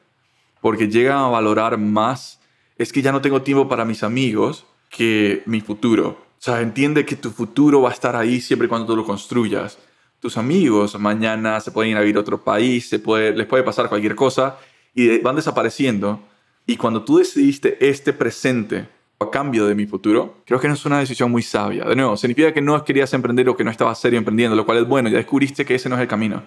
porque 0.66 0.88
llegan 0.88 1.20
a 1.20 1.28
valorar 1.28 1.78
más, 1.78 2.42
es 2.80 2.92
que 2.92 3.04
ya 3.04 3.12
no 3.12 3.22
tengo 3.22 3.44
tiempo 3.44 3.70
para 3.70 3.86
mis 3.86 4.02
amigos 4.02 4.66
que 4.90 5.44
mi 5.46 5.62
futuro. 5.62 6.08
O 6.08 6.40
sea, 6.40 6.60
entiende 6.62 7.06
que 7.06 7.16
tu 7.16 7.30
futuro 7.30 7.84
va 7.84 7.90
a 7.90 7.94
estar 7.94 8.16
ahí 8.16 8.42
siempre 8.42 8.68
cuando 8.68 8.88
tú 8.88 8.96
lo 8.96 9.06
construyas. 9.06 9.78
Tus 10.20 10.38
amigos 10.38 11.00
mañana 11.00 11.60
se 11.60 11.70
pueden 11.70 11.92
ir 11.92 11.98
a 11.98 12.00
vivir 12.00 12.18
a 12.18 12.22
otro 12.22 12.44
país, 12.44 12.90
se 12.90 12.98
puede, 12.98 13.38
les 13.38 13.46
puede 13.46 13.62
pasar 13.62 13.90
cualquier 13.90 14.16
cosa 14.16 14.58
y 14.96 15.20
van 15.20 15.36
desapareciendo. 15.36 16.20
Y 16.66 16.78
cuando 16.78 17.04
tú 17.04 17.20
decidiste 17.20 17.78
este 17.88 18.12
presente 18.12 18.88
a 19.20 19.30
cambio 19.30 19.68
de 19.68 19.76
mi 19.76 19.86
futuro, 19.86 20.38
creo 20.48 20.60
que 20.60 20.68
no 20.68 20.74
es 20.74 20.84
una 20.84 20.98
decisión 20.98 21.30
muy 21.30 21.44
sabia. 21.44 21.86
De 21.86 21.96
nuevo, 21.96 22.18
significa 22.18 22.52
que 22.52 22.62
no 22.62 22.84
querías 22.84 23.14
emprender 23.14 23.48
o 23.50 23.56
que 23.56 23.64
no 23.64 23.70
estabas 23.70 24.00
serio 24.00 24.18
emprendiendo, 24.18 24.56
lo 24.56 24.66
cual 24.66 24.80
es 24.80 24.88
bueno, 24.88 25.10
ya 25.10 25.18
descubriste 25.18 25.64
que 25.64 25.76
ese 25.76 25.90
no 25.90 25.96
es 25.96 26.02
el 26.02 26.08
camino. 26.08 26.42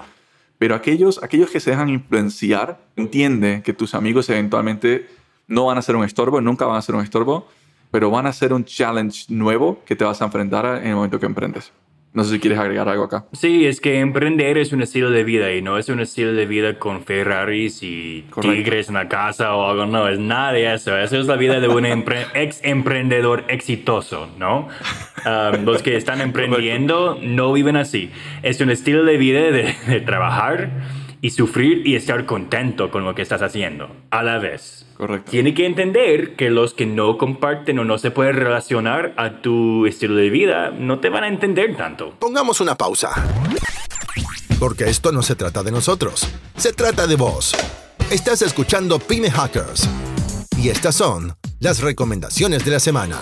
Pero 0.58 0.74
aquellos, 0.74 1.22
aquellos 1.22 1.50
que 1.50 1.60
se 1.60 1.70
dejan 1.70 1.88
influenciar, 1.88 2.80
entiende 2.96 3.62
que 3.64 3.72
tus 3.72 3.94
amigos 3.94 4.28
eventualmente 4.28 5.08
no 5.46 5.66
van 5.66 5.78
a 5.78 5.82
ser 5.82 5.96
un 5.96 6.04
estorbo, 6.04 6.40
nunca 6.40 6.66
van 6.66 6.76
a 6.76 6.82
ser 6.82 6.94
un 6.94 7.02
estorbo, 7.02 7.46
pero 7.90 8.10
van 8.10 8.26
a 8.26 8.32
ser 8.32 8.52
un 8.52 8.64
challenge 8.64 9.26
nuevo 9.28 9.82
que 9.86 9.96
te 9.96 10.04
vas 10.04 10.20
a 10.20 10.24
enfrentar 10.24 10.82
en 10.82 10.88
el 10.88 10.94
momento 10.94 11.18
que 11.18 11.26
emprendes. 11.26 11.72
No 12.14 12.24
sé 12.24 12.32
si 12.32 12.40
quieres 12.40 12.58
agregar 12.58 12.88
algo 12.88 13.04
acá. 13.04 13.26
Sí, 13.32 13.66
es 13.66 13.80
que 13.80 14.00
emprender 14.00 14.58
es 14.58 14.72
un 14.72 14.82
estilo 14.82 15.10
de 15.10 15.24
vida 15.24 15.52
y 15.52 15.62
no 15.62 15.78
es 15.78 15.88
un 15.88 16.00
estilo 16.00 16.32
de 16.32 16.46
vida 16.46 16.78
con 16.78 17.04
Ferraris 17.04 17.82
y 17.82 18.24
tigres 18.40 18.88
en 18.88 18.94
la 18.94 19.08
casa 19.08 19.54
o 19.54 19.68
algo, 19.68 19.86
no, 19.86 20.08
es 20.08 20.18
nada 20.18 20.52
de 20.52 20.72
eso. 20.72 20.96
Eso 20.98 21.18
es 21.18 21.26
la 21.26 21.36
vida 21.36 21.60
de 21.60 21.68
un 21.68 21.84
ex 22.34 22.60
emprendedor 22.64 23.44
exitoso, 23.48 24.28
¿no? 24.38 24.68
Um, 25.26 25.64
los 25.64 25.82
que 25.82 25.96
están 25.96 26.20
emprendiendo 26.20 27.18
no 27.20 27.52
viven 27.52 27.76
así. 27.76 28.10
Es 28.42 28.60
un 28.60 28.70
estilo 28.70 29.04
de 29.04 29.16
vida 29.16 29.40
de, 29.40 29.74
de 29.86 30.00
trabajar 30.00 30.70
y 31.20 31.30
sufrir 31.30 31.86
y 31.86 31.96
estar 31.96 32.26
contento 32.26 32.90
con 32.90 33.04
lo 33.04 33.14
que 33.14 33.22
estás 33.22 33.42
haciendo 33.42 33.90
a 34.10 34.22
la 34.22 34.38
vez. 34.38 34.86
Correcto. 34.96 35.30
Tiene 35.30 35.54
que 35.54 35.66
entender 35.66 36.36
que 36.36 36.50
los 36.50 36.74
que 36.74 36.86
no 36.86 37.18
comparten 37.18 37.78
o 37.78 37.84
no 37.84 37.98
se 37.98 38.10
pueden 38.10 38.36
relacionar 38.36 39.14
a 39.16 39.40
tu 39.40 39.86
estilo 39.86 40.16
de 40.16 40.30
vida 40.30 40.70
no 40.70 40.98
te 40.98 41.08
van 41.08 41.24
a 41.24 41.28
entender 41.28 41.76
tanto. 41.76 42.14
Pongamos 42.18 42.60
una 42.60 42.74
pausa. 42.74 43.10
Porque 44.58 44.84
esto 44.84 45.12
no 45.12 45.22
se 45.22 45.36
trata 45.36 45.62
de 45.62 45.70
nosotros, 45.70 46.28
se 46.56 46.72
trata 46.72 47.06
de 47.06 47.14
vos. 47.14 47.54
Estás 48.10 48.42
escuchando 48.42 48.98
Pyme 48.98 49.30
Hackers. 49.30 49.88
Y 50.56 50.70
estas 50.70 50.96
son 50.96 51.36
las 51.60 51.80
recomendaciones 51.80 52.64
de 52.64 52.72
la 52.72 52.80
semana. 52.80 53.18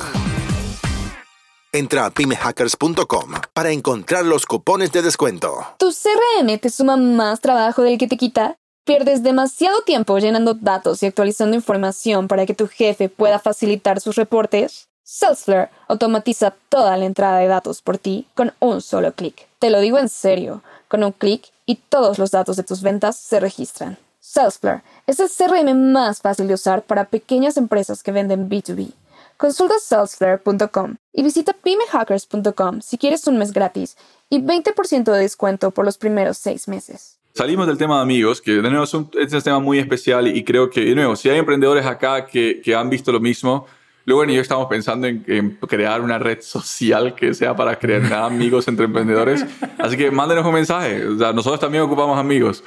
Entra 1.77 2.07
a 2.07 2.11
pymehackers.com 2.11 3.33
para 3.53 3.71
encontrar 3.71 4.25
los 4.25 4.47
cupones 4.47 4.93
de 4.93 5.03
descuento. 5.03 5.59
¿Tu 5.77 5.91
CRM 5.93 6.59
te 6.59 6.71
suma 6.71 6.97
más 6.97 7.43
trabajo 7.43 7.83
del 7.83 7.99
que 7.99 8.09
te 8.09 8.17
quita? 8.17 8.57
¿Pierdes 8.87 9.23
demasiado 9.23 9.83
tiempo 9.83 10.17
llenando 10.17 10.55
datos 10.55 11.03
y 11.03 11.07
actualizando 11.07 11.55
información 11.55 12.29
para 12.29 12.47
que 12.47 12.55
tu 12.55 12.67
jefe 12.67 13.11
pueda 13.11 13.39
facilitar 13.39 14.01
sus 14.01 14.17
reportes? 14.17 14.89
Salesforce 15.05 15.69
automatiza 15.87 16.55
toda 16.71 16.97
la 16.97 17.05
entrada 17.05 17.41
de 17.41 17.49
datos 17.49 17.83
por 17.83 17.99
ti 17.99 18.27
con 18.35 18.55
un 18.59 18.81
solo 18.81 19.13
clic. 19.13 19.47
Te 19.59 19.69
lo 19.69 19.81
digo 19.81 19.99
en 19.99 20.09
serio, 20.09 20.63
con 20.89 21.05
un 21.05 21.13
clic 21.13 21.45
y 21.67 21.75
todos 21.75 22.19
los 22.19 22.31
datos 22.31 22.57
de 22.57 22.63
tus 22.63 22.81
ventas 22.81 23.19
se 23.19 23.39
registran. 23.39 23.99
Salesforce 24.19 24.83
es 25.07 25.21
el 25.21 25.29
CRM 25.29 25.93
más 25.93 26.23
fácil 26.23 26.49
de 26.49 26.55
usar 26.55 26.85
para 26.85 27.05
pequeñas 27.05 27.59
empresas 27.59 28.03
que 28.03 28.13
venden 28.13 28.49
B2B. 28.49 28.93
Consulta 29.37 29.75
salesflare.com 29.79 30.97
y 31.13 31.23
visita 31.23 31.53
pymehackers.com 31.53 32.81
si 32.81 32.97
quieres 32.97 33.27
un 33.27 33.37
mes 33.37 33.53
gratis 33.53 33.97
y 34.31 34.41
20% 34.41 35.13
de 35.13 35.19
descuento 35.19 35.71
por 35.73 35.85
los 35.85 35.99
primeros 35.99 36.39
seis 36.39 36.69
meses. 36.69 37.19
Salimos 37.35 37.67
del 37.67 37.77
tema 37.77 37.97
de 37.97 38.03
amigos, 38.03 38.41
que 38.41 38.53
de 38.53 38.63
nuevo 38.63 38.85
es 38.85 38.95
un, 38.95 39.11
tema 39.11 39.59
muy 39.59 39.79
especial 39.79 40.27
y 40.27 40.43
creo 40.43 40.71
que, 40.71 40.81
de 40.81 40.95
nuevo, 40.95 41.17
si 41.17 41.29
hay 41.29 41.37
emprendedores 41.37 41.85
acá 41.85 42.25
que, 42.25 42.63
que 42.65 42.75
han 42.75 42.89
visto 42.89 43.13
lo 43.13 43.21
mismo, 43.21 43.67
luego 44.07 44.25
y 44.25 44.35
yo 44.35 44.41
estamos 44.41 44.69
pensando 44.69 45.07
en, 45.07 45.23
en, 45.27 45.51
crear 45.57 46.01
una 46.01 46.19
red 46.19 46.41
social 46.41 47.15
que 47.15 47.35
sea 47.35 47.55
para 47.55 47.79
crear 47.79 48.11
amigos 48.15 48.69
entre 48.69 48.87
emprendedores. 48.87 49.45
Así 49.79 49.99
que 49.99 50.11
mándenos 50.11 50.47
un 50.47 50.55
mensaje. 50.55 51.07
O 51.07 51.19
sea, 51.19 51.35
nosotros 51.35 51.61
también 51.61 51.85
ocupamos 51.85 52.19
amigos. 52.19 52.65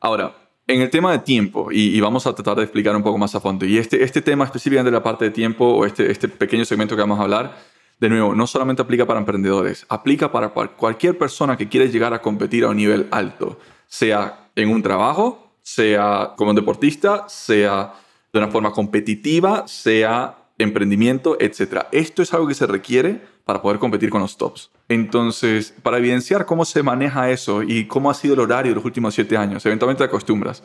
Ahora, 0.00 0.34
en 0.66 0.80
el 0.80 0.90
tema 0.90 1.12
de 1.12 1.20
tiempo, 1.20 1.68
y, 1.70 2.00
vamos 2.00 2.26
a 2.26 2.34
tratar 2.34 2.56
de 2.56 2.64
explicar 2.64 2.96
un 2.96 3.02
poco 3.02 3.18
más 3.18 3.34
a 3.34 3.40
fondo, 3.40 3.64
y 3.64 3.78
este, 3.78 4.02
este 4.02 4.20
tema 4.20 4.44
específicamente 4.44 4.90
de 4.90 4.96
la 4.96 5.02
parte 5.02 5.24
de 5.24 5.30
tiempo, 5.30 5.64
o 5.64 5.86
este, 5.86 6.10
este 6.10 6.28
pequeño 6.28 6.64
segmento 6.64 6.96
que 6.96 7.02
vamos 7.02 7.20
a 7.20 7.22
hablar, 7.22 7.56
de 8.00 8.08
nuevo, 8.08 8.34
no 8.34 8.46
solamente 8.46 8.82
aplica 8.82 9.06
para 9.06 9.20
emprendedores, 9.20 9.86
aplica 9.88 10.30
para 10.30 10.50
cualquier 10.50 11.16
persona 11.16 11.56
que 11.56 11.68
quiere 11.68 11.88
llegar 11.88 12.12
a 12.12 12.20
competir 12.20 12.64
a 12.64 12.68
un 12.68 12.76
nivel 12.76 13.06
alto, 13.10 13.58
sea 13.86 14.48
en 14.54 14.68
un 14.68 14.82
trabajo, 14.82 15.52
sea 15.62 16.34
como 16.36 16.52
deportista, 16.52 17.28
sea 17.28 17.94
de 18.32 18.38
una 18.38 18.48
forma 18.48 18.70
competitiva, 18.72 19.66
sea 19.66 20.36
emprendimiento, 20.58 21.36
etc. 21.40 21.86
Esto 21.92 22.22
es 22.22 22.32
algo 22.32 22.48
que 22.48 22.54
se 22.54 22.66
requiere 22.66 23.20
para 23.44 23.62
poder 23.62 23.78
competir 23.78 24.10
con 24.10 24.22
los 24.22 24.36
tops. 24.36 24.70
Entonces, 24.88 25.74
para 25.82 25.98
evidenciar 25.98 26.46
cómo 26.46 26.64
se 26.64 26.82
maneja 26.82 27.30
eso 27.30 27.62
y 27.62 27.86
cómo 27.86 28.10
ha 28.10 28.14
sido 28.14 28.34
el 28.34 28.40
horario 28.40 28.72
de 28.72 28.76
los 28.76 28.84
últimos 28.84 29.14
siete 29.14 29.36
años, 29.36 29.64
eventualmente 29.66 30.02
te 30.02 30.08
acostumbras. 30.08 30.62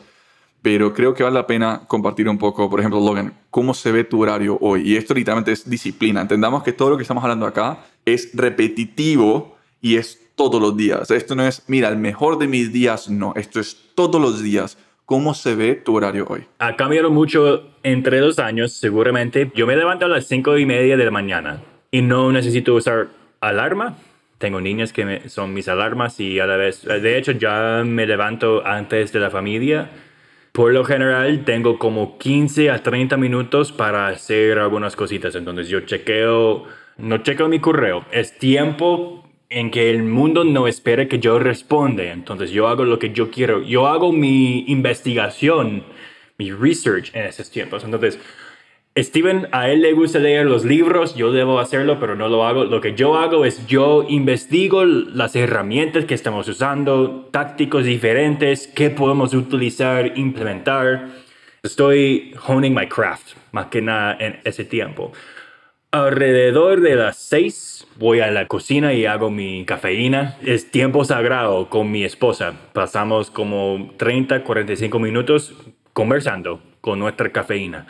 Pero 0.62 0.94
creo 0.94 1.12
que 1.12 1.24
vale 1.24 1.34
la 1.34 1.46
pena 1.46 1.82
compartir 1.88 2.28
un 2.28 2.38
poco, 2.38 2.70
por 2.70 2.78
ejemplo, 2.78 3.00
Logan, 3.00 3.34
cómo 3.50 3.74
se 3.74 3.90
ve 3.90 4.04
tu 4.04 4.22
horario 4.22 4.58
hoy. 4.60 4.82
Y 4.88 4.96
esto 4.96 5.12
literalmente 5.12 5.50
es 5.50 5.68
disciplina. 5.68 6.20
Entendamos 6.20 6.62
que 6.62 6.72
todo 6.72 6.90
lo 6.90 6.96
que 6.96 7.02
estamos 7.02 7.22
hablando 7.24 7.46
acá 7.46 7.84
es 8.04 8.30
repetitivo 8.32 9.56
y 9.80 9.96
es 9.96 10.20
todos 10.36 10.62
los 10.62 10.76
días. 10.76 11.10
Esto 11.10 11.34
no 11.34 11.44
es, 11.44 11.64
mira, 11.66 11.88
el 11.88 11.96
mejor 11.96 12.38
de 12.38 12.46
mis 12.46 12.72
días, 12.72 13.10
no. 13.10 13.32
Esto 13.34 13.58
es 13.58 13.76
todos 13.96 14.20
los 14.20 14.40
días. 14.40 14.78
¿Cómo 15.12 15.34
se 15.34 15.54
ve 15.54 15.74
tu 15.74 15.94
horario 15.94 16.24
hoy? 16.26 16.46
Ha 16.58 16.74
cambiado 16.74 17.10
mucho 17.10 17.68
entre 17.82 18.18
dos 18.20 18.38
años, 18.38 18.72
seguramente. 18.72 19.52
Yo 19.54 19.66
me 19.66 19.76
levanto 19.76 20.06
a 20.06 20.08
las 20.08 20.26
cinco 20.26 20.56
y 20.56 20.64
media 20.64 20.96
de 20.96 21.04
la 21.04 21.10
mañana 21.10 21.60
y 21.90 22.00
no 22.00 22.32
necesito 22.32 22.72
usar 22.74 23.08
alarma 23.38 23.98
Tengo 24.38 24.58
niñas 24.62 24.90
que 24.94 25.04
me- 25.04 25.28
son 25.28 25.52
mis 25.52 25.68
alarmas 25.68 26.18
y 26.18 26.40
a 26.40 26.46
la 26.46 26.56
vez, 26.56 26.84
de 26.84 27.18
hecho 27.18 27.32
ya 27.32 27.82
me 27.84 28.06
levanto 28.06 28.66
antes 28.66 29.12
de 29.12 29.20
la 29.20 29.28
familia. 29.28 29.90
Por 30.52 30.72
lo 30.72 30.82
general 30.82 31.44
tengo 31.44 31.78
como 31.78 32.16
15 32.16 32.70
a 32.70 32.82
30 32.82 33.18
minutos 33.18 33.70
para 33.70 34.06
hacer 34.08 34.58
algunas 34.58 34.96
cositas. 34.96 35.34
Entonces 35.34 35.68
yo 35.68 35.80
chequeo, 35.80 36.64
no 36.96 37.18
chequeo 37.18 37.48
mi 37.50 37.58
correo. 37.60 38.06
Es 38.12 38.38
tiempo 38.38 39.28
en 39.52 39.70
que 39.70 39.90
el 39.90 40.02
mundo 40.02 40.44
no 40.44 40.66
espera 40.66 41.08
que 41.08 41.18
yo 41.18 41.38
responda. 41.38 42.04
Entonces 42.04 42.50
yo 42.50 42.68
hago 42.68 42.84
lo 42.84 42.98
que 42.98 43.12
yo 43.12 43.30
quiero. 43.30 43.62
Yo 43.62 43.86
hago 43.86 44.12
mi 44.12 44.64
investigación, 44.68 45.84
mi 46.38 46.50
research 46.50 47.14
en 47.14 47.24
esos 47.26 47.50
tiempos. 47.50 47.84
Entonces 47.84 48.18
Steven, 48.94 49.48
a 49.52 49.70
él 49.70 49.80
le 49.80 49.94
gusta 49.94 50.18
leer 50.18 50.44
los 50.44 50.66
libros, 50.66 51.14
yo 51.14 51.32
debo 51.32 51.58
hacerlo, 51.58 51.98
pero 51.98 52.14
no 52.14 52.28
lo 52.28 52.44
hago. 52.44 52.64
Lo 52.64 52.82
que 52.82 52.94
yo 52.94 53.16
hago 53.16 53.46
es 53.46 53.66
yo 53.66 54.04
investigo 54.06 54.84
las 54.84 55.34
herramientas 55.34 56.04
que 56.04 56.12
estamos 56.12 56.46
usando, 56.46 57.28
tácticos 57.30 57.84
diferentes, 57.84 58.66
qué 58.66 58.90
podemos 58.90 59.32
utilizar, 59.32 60.18
implementar. 60.18 61.08
Estoy 61.62 62.34
honing 62.46 62.74
my 62.74 62.86
craft, 62.86 63.34
más 63.52 63.66
que 63.66 63.80
nada 63.80 64.14
en 64.20 64.40
ese 64.44 64.66
tiempo. 64.66 65.12
Alrededor 65.90 66.82
de 66.82 66.96
las 66.96 67.16
6 67.16 67.81
voy 67.98 68.20
a 68.20 68.30
la 68.30 68.46
cocina 68.46 68.92
y 68.92 69.06
hago 69.06 69.30
mi 69.30 69.64
cafeína. 69.64 70.36
Es 70.44 70.70
tiempo 70.70 71.04
sagrado 71.04 71.68
con 71.68 71.90
mi 71.90 72.04
esposa. 72.04 72.54
Pasamos 72.72 73.30
como 73.30 73.92
30, 73.96 74.44
45 74.44 74.98
minutos 74.98 75.54
conversando 75.92 76.60
con 76.82 76.98
nuestra 76.98 77.30
cafeína. 77.30 77.86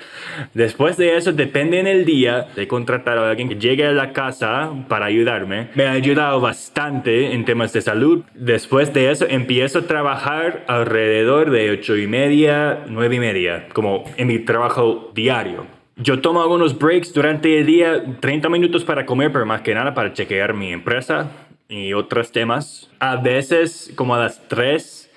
Después 0.55 0.97
de 0.99 1.17
eso, 1.17 1.33
depende 1.33 1.81
en 1.81 1.87
el 1.87 2.05
día 2.05 2.49
de 2.55 2.69
contratar 2.69 3.17
a 3.19 3.31
alguien 3.31 3.49
que 3.49 3.57
llegue 3.57 3.87
a 3.87 3.93
la 3.93 4.13
casa 4.13 4.71
para 4.87 5.07
ayudarme. 5.07 5.69
Me 5.75 5.87
ha 5.87 5.93
ayudado 5.93 6.41
bastante 6.41 7.33
en 7.33 7.45
temas 7.45 7.73
de 7.73 7.81
salud. 7.81 8.23
Después 8.35 8.93
de 8.93 9.11
eso, 9.11 9.27
empiezo 9.29 9.81
a 9.81 9.87
trabajar 9.87 10.65
alrededor 10.69 11.51
de 11.51 11.71
8 11.71 11.97
y 11.97 12.07
media, 12.07 12.85
9 12.87 13.17
y 13.17 13.21
media, 13.21 13.69
como 13.73 14.05
en 14.19 14.29
mi 14.29 14.39
trabajo 14.41 15.11
diario. 15.15 15.82
Yo 15.97 16.21
tomo 16.21 16.41
algunos 16.41 16.79
breaks 16.79 17.13
durante 17.13 17.59
el 17.59 17.67
día, 17.67 18.03
30 18.21 18.49
minutos 18.49 18.83
para 18.83 19.05
comer, 19.05 19.31
pero 19.31 19.45
más 19.45 19.61
que 19.61 19.75
nada 19.75 19.93
para 19.93 20.15
chequear 20.15 20.55
mi 20.55 20.73
empresa 20.73 21.31
y 21.69 21.93
otros 21.93 22.33
temas. 22.33 22.91
A 22.99 23.17
veces, 23.17 23.93
como 23.95 24.15
a 24.15 24.19
las 24.19 24.49
3, 24.49 25.11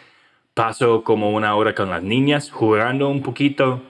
paso 0.53 1.03
como 1.03 1.31
una 1.31 1.55
hora 1.55 1.73
con 1.73 1.89
las 1.89 2.03
niñas 2.03 2.51
jugando 2.51 3.07
un 3.07 3.21
poquito. 3.21 3.83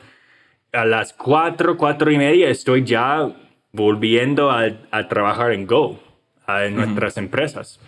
A 0.74 0.86
las 0.86 1.13
4, 1.13 1.76
4 1.76 2.12
y 2.12 2.17
media 2.17 2.50
estoy 2.50 2.84
ya 2.84 3.32
volviendo 3.71 4.52
a, 4.52 4.65
a 4.91 5.08
trabajar 5.08 5.54
en 5.54 5.65
Go, 5.65 6.00
en 6.48 6.76
nuestras 6.76 7.17
empresas. 7.17 7.80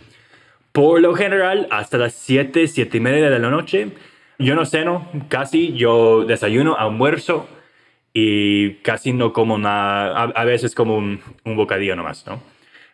Por 0.72 1.02
lo 1.02 1.14
general, 1.14 1.68
hasta 1.70 2.00
las 2.00 2.14
7, 2.14 2.68
7 2.68 2.98
y 2.98 3.00
media 3.00 3.30
de 3.30 3.40
la 3.40 3.52
noche, 3.52 3.92
yo 4.40 4.56
no 4.56 4.66
ceno 4.66 5.08
casi, 5.30 5.74
yo 5.74 6.26
desayuno, 6.26 6.76
almuerzo 6.78 7.48
y 8.20 8.78
casi 8.82 9.14
no 9.14 9.32
como 9.32 9.60
nada, 9.60 10.18
a, 10.18 10.24
a 10.24 10.44
veces 10.44 10.74
como 10.74 10.98
un, 10.98 11.22
un 11.46 11.56
bocadillo 11.56 11.96
nomás, 11.96 12.26
¿no? 12.26 12.42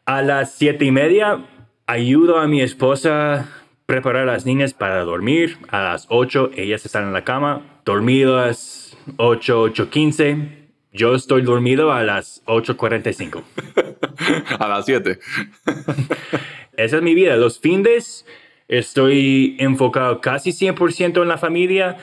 A 0.05 0.21
las 0.21 0.53
7 0.55 0.83
y 0.83 0.91
media 0.91 1.45
ayudo 1.87 2.39
a 2.39 2.47
mi 2.47 2.61
esposa 2.61 3.33
a 3.33 3.45
preparar 3.85 4.27
a 4.27 4.33
las 4.33 4.45
niñas 4.45 4.73
para 4.73 5.01
dormir. 5.05 5.59
A 5.69 5.81
las 5.81 6.07
8 6.09 6.51
ellas 6.57 6.85
están 6.85 7.05
en 7.05 7.13
la 7.13 7.23
cama, 7.23 7.61
dormidas 7.85 8.97
8, 9.15 9.67
8.15. 9.67 10.67
Yo 10.91 11.15
estoy 11.15 11.43
dormido 11.43 11.93
a 11.93 12.03
las 12.03 12.43
8.45. 12.45 13.43
A 14.59 14.67
las 14.67 14.85
7. 14.85 15.19
Esa 16.75 16.97
es 16.97 17.01
mi 17.01 17.15
vida. 17.15 17.37
Los 17.37 17.61
fines 17.61 18.25
estoy 18.67 19.55
enfocado 19.57 20.19
casi 20.19 20.49
100% 20.49 21.21
en 21.21 21.27
la 21.29 21.37
familia. 21.37 21.95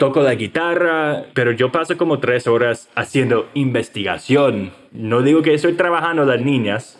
Toco 0.00 0.22
la 0.22 0.34
guitarra, 0.34 1.26
pero 1.34 1.52
yo 1.52 1.70
paso 1.70 1.98
como 1.98 2.20
tres 2.20 2.46
horas 2.46 2.88
haciendo 2.94 3.50
investigación. 3.52 4.72
No 4.92 5.20
digo 5.20 5.42
que 5.42 5.52
estoy 5.52 5.74
trabajando 5.74 6.24
las 6.24 6.40
niñas, 6.40 6.98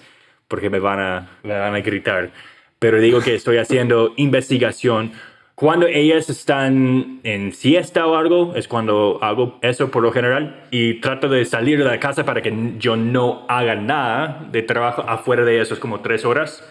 porque 0.49 0.69
me 0.69 0.81
van 0.81 1.01
a, 1.01 1.31
me 1.43 1.59
van 1.59 1.75
a 1.75 1.81
gritar, 1.81 2.31
pero 2.79 3.01
digo 3.01 3.23
que 3.23 3.35
estoy 3.35 3.57
haciendo 3.57 4.13
investigación. 4.19 5.13
Cuando 5.55 5.87
ellas 5.87 6.29
están 6.29 7.21
en 7.23 7.55
siesta 7.55 8.07
o 8.07 8.17
algo, 8.17 8.55
es 8.55 8.69
cuando 8.69 9.19
hago 9.23 9.59
eso 9.63 9.91
por 9.91 10.03
lo 10.03 10.13
general. 10.13 10.65
Y 10.71 11.01
trato 11.01 11.31
de 11.31 11.47
salir 11.47 11.79
de 11.79 11.87
la 11.87 12.01
casa 12.01 12.27
para 12.27 12.43
que 12.43 12.75
yo 12.77 12.99
no 12.99 13.47
haga 13.49 13.77
nada 13.77 14.47
de 14.53 14.61
trabajo 14.61 15.07
afuera 15.09 15.43
de 15.47 15.63
eso, 15.63 15.73
es 15.73 15.81
como 15.81 16.01
tres 16.01 16.27
horas. 16.27 16.63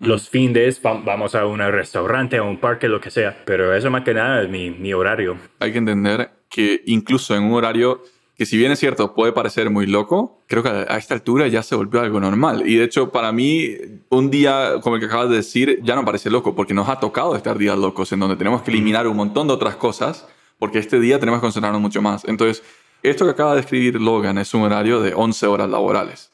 Los 0.00 0.28
fines 0.28 0.80
va- 0.84 1.00
vamos 1.04 1.34
a 1.34 1.44
un 1.46 1.58
restaurante, 1.58 2.36
a 2.36 2.42
un 2.42 2.58
parque, 2.58 2.88
lo 2.88 3.00
que 3.00 3.10
sea. 3.10 3.42
Pero 3.44 3.74
eso 3.74 3.90
más 3.90 4.02
que 4.04 4.14
nada 4.14 4.42
es 4.42 4.48
mi, 4.48 4.70
mi 4.70 4.92
horario. 4.92 5.36
Hay 5.58 5.72
que 5.72 5.78
entender 5.78 6.30
que 6.48 6.82
incluso 6.86 7.34
en 7.34 7.42
un 7.44 7.52
horario 7.54 8.02
que 8.36 8.46
si 8.46 8.56
bien 8.56 8.70
es 8.70 8.78
cierto 8.78 9.14
puede 9.14 9.32
parecer 9.32 9.68
muy 9.68 9.86
loco, 9.86 10.44
creo 10.46 10.62
que 10.62 10.68
a 10.68 10.96
esta 10.96 11.12
altura 11.14 11.48
ya 11.48 11.60
se 11.64 11.74
volvió 11.74 12.00
algo 12.00 12.20
normal. 12.20 12.62
Y 12.66 12.76
de 12.76 12.84
hecho 12.84 13.10
para 13.10 13.32
mí 13.32 13.72
un 14.10 14.30
día 14.30 14.74
como 14.80 14.94
el 14.94 15.00
que 15.00 15.06
acabas 15.06 15.28
de 15.30 15.36
decir 15.36 15.80
ya 15.82 15.96
no 15.96 16.04
parece 16.04 16.30
loco 16.30 16.54
porque 16.54 16.72
nos 16.72 16.88
ha 16.88 17.00
tocado 17.00 17.34
estar 17.34 17.58
días 17.58 17.76
locos 17.76 18.12
en 18.12 18.20
donde 18.20 18.36
tenemos 18.36 18.62
que 18.62 18.70
eliminar 18.70 19.08
un 19.08 19.16
montón 19.16 19.48
de 19.48 19.54
otras 19.54 19.74
cosas 19.74 20.28
porque 20.60 20.78
este 20.78 21.00
día 21.00 21.18
tenemos 21.18 21.40
que 21.40 21.46
concentrarnos 21.46 21.82
mucho 21.82 22.00
más. 22.00 22.24
Entonces 22.26 22.62
esto 23.02 23.24
que 23.24 23.32
acaba 23.32 23.54
de 23.54 23.60
escribir 23.62 24.00
Logan 24.00 24.38
es 24.38 24.54
un 24.54 24.62
horario 24.62 25.00
de 25.00 25.14
11 25.14 25.46
horas 25.48 25.68
laborales. 25.68 26.30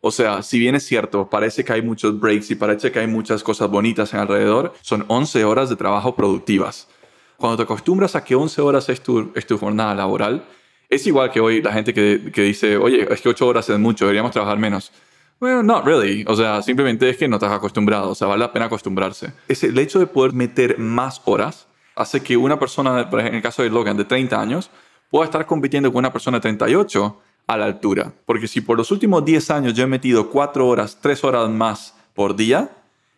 O 0.00 0.10
sea, 0.10 0.42
si 0.42 0.58
bien 0.58 0.74
es 0.74 0.84
cierto, 0.84 1.28
parece 1.28 1.64
que 1.64 1.72
hay 1.72 1.82
muchos 1.82 2.18
breaks 2.20 2.50
y 2.50 2.54
parece 2.54 2.92
que 2.92 3.00
hay 3.00 3.06
muchas 3.06 3.42
cosas 3.42 3.68
bonitas 3.68 4.14
en 4.14 4.20
alrededor, 4.20 4.72
son 4.80 5.04
11 5.08 5.44
horas 5.44 5.68
de 5.68 5.76
trabajo 5.76 6.14
productivas. 6.14 6.88
Cuando 7.36 7.56
te 7.56 7.62
acostumbras 7.64 8.14
a 8.14 8.24
que 8.24 8.34
11 8.34 8.60
horas 8.62 8.88
es 8.88 9.00
tu, 9.00 9.32
es 9.34 9.46
tu 9.46 9.58
jornada 9.58 9.94
laboral, 9.94 10.44
es 10.88 11.06
igual 11.06 11.30
que 11.30 11.40
hoy 11.40 11.60
la 11.60 11.72
gente 11.72 11.92
que, 11.92 12.30
que 12.32 12.42
dice, 12.42 12.76
oye, 12.76 13.06
es 13.12 13.20
que 13.20 13.28
8 13.28 13.46
horas 13.46 13.68
es 13.68 13.78
mucho, 13.78 14.04
deberíamos 14.04 14.32
trabajar 14.32 14.58
menos. 14.58 14.92
Well, 15.40 15.64
not 15.64 15.84
really. 15.84 16.24
O 16.26 16.34
sea, 16.34 16.62
simplemente 16.62 17.08
es 17.08 17.16
que 17.16 17.28
no 17.28 17.36
estás 17.36 17.52
acostumbrado. 17.52 18.10
O 18.10 18.14
sea, 18.14 18.26
vale 18.26 18.40
la 18.40 18.52
pena 18.52 18.66
acostumbrarse. 18.66 19.32
Es 19.46 19.62
el 19.62 19.78
hecho 19.78 20.00
de 20.00 20.06
poder 20.06 20.32
meter 20.32 20.78
más 20.78 21.22
horas 21.26 21.68
hace 21.94 22.20
que 22.22 22.36
una 22.36 22.58
persona, 22.58 23.08
en 23.10 23.34
el 23.34 23.42
caso 23.42 23.62
de 23.62 23.70
Logan, 23.70 23.96
de 23.96 24.04
30 24.04 24.40
años, 24.40 24.70
pueda 25.10 25.24
estar 25.24 25.46
compitiendo 25.46 25.92
con 25.92 26.00
una 26.00 26.12
persona 26.12 26.38
de 26.38 26.42
38 26.42 27.20
a 27.48 27.56
la 27.56 27.64
altura. 27.64 28.12
Porque 28.26 28.46
si 28.46 28.60
por 28.60 28.76
los 28.76 28.92
últimos 28.92 29.24
10 29.24 29.50
años 29.50 29.74
yo 29.74 29.82
he 29.82 29.88
metido 29.88 30.30
4 30.30 30.68
horas, 30.68 30.98
3 31.00 31.24
horas 31.24 31.50
más 31.50 31.96
por 32.14 32.36
día, 32.36 32.70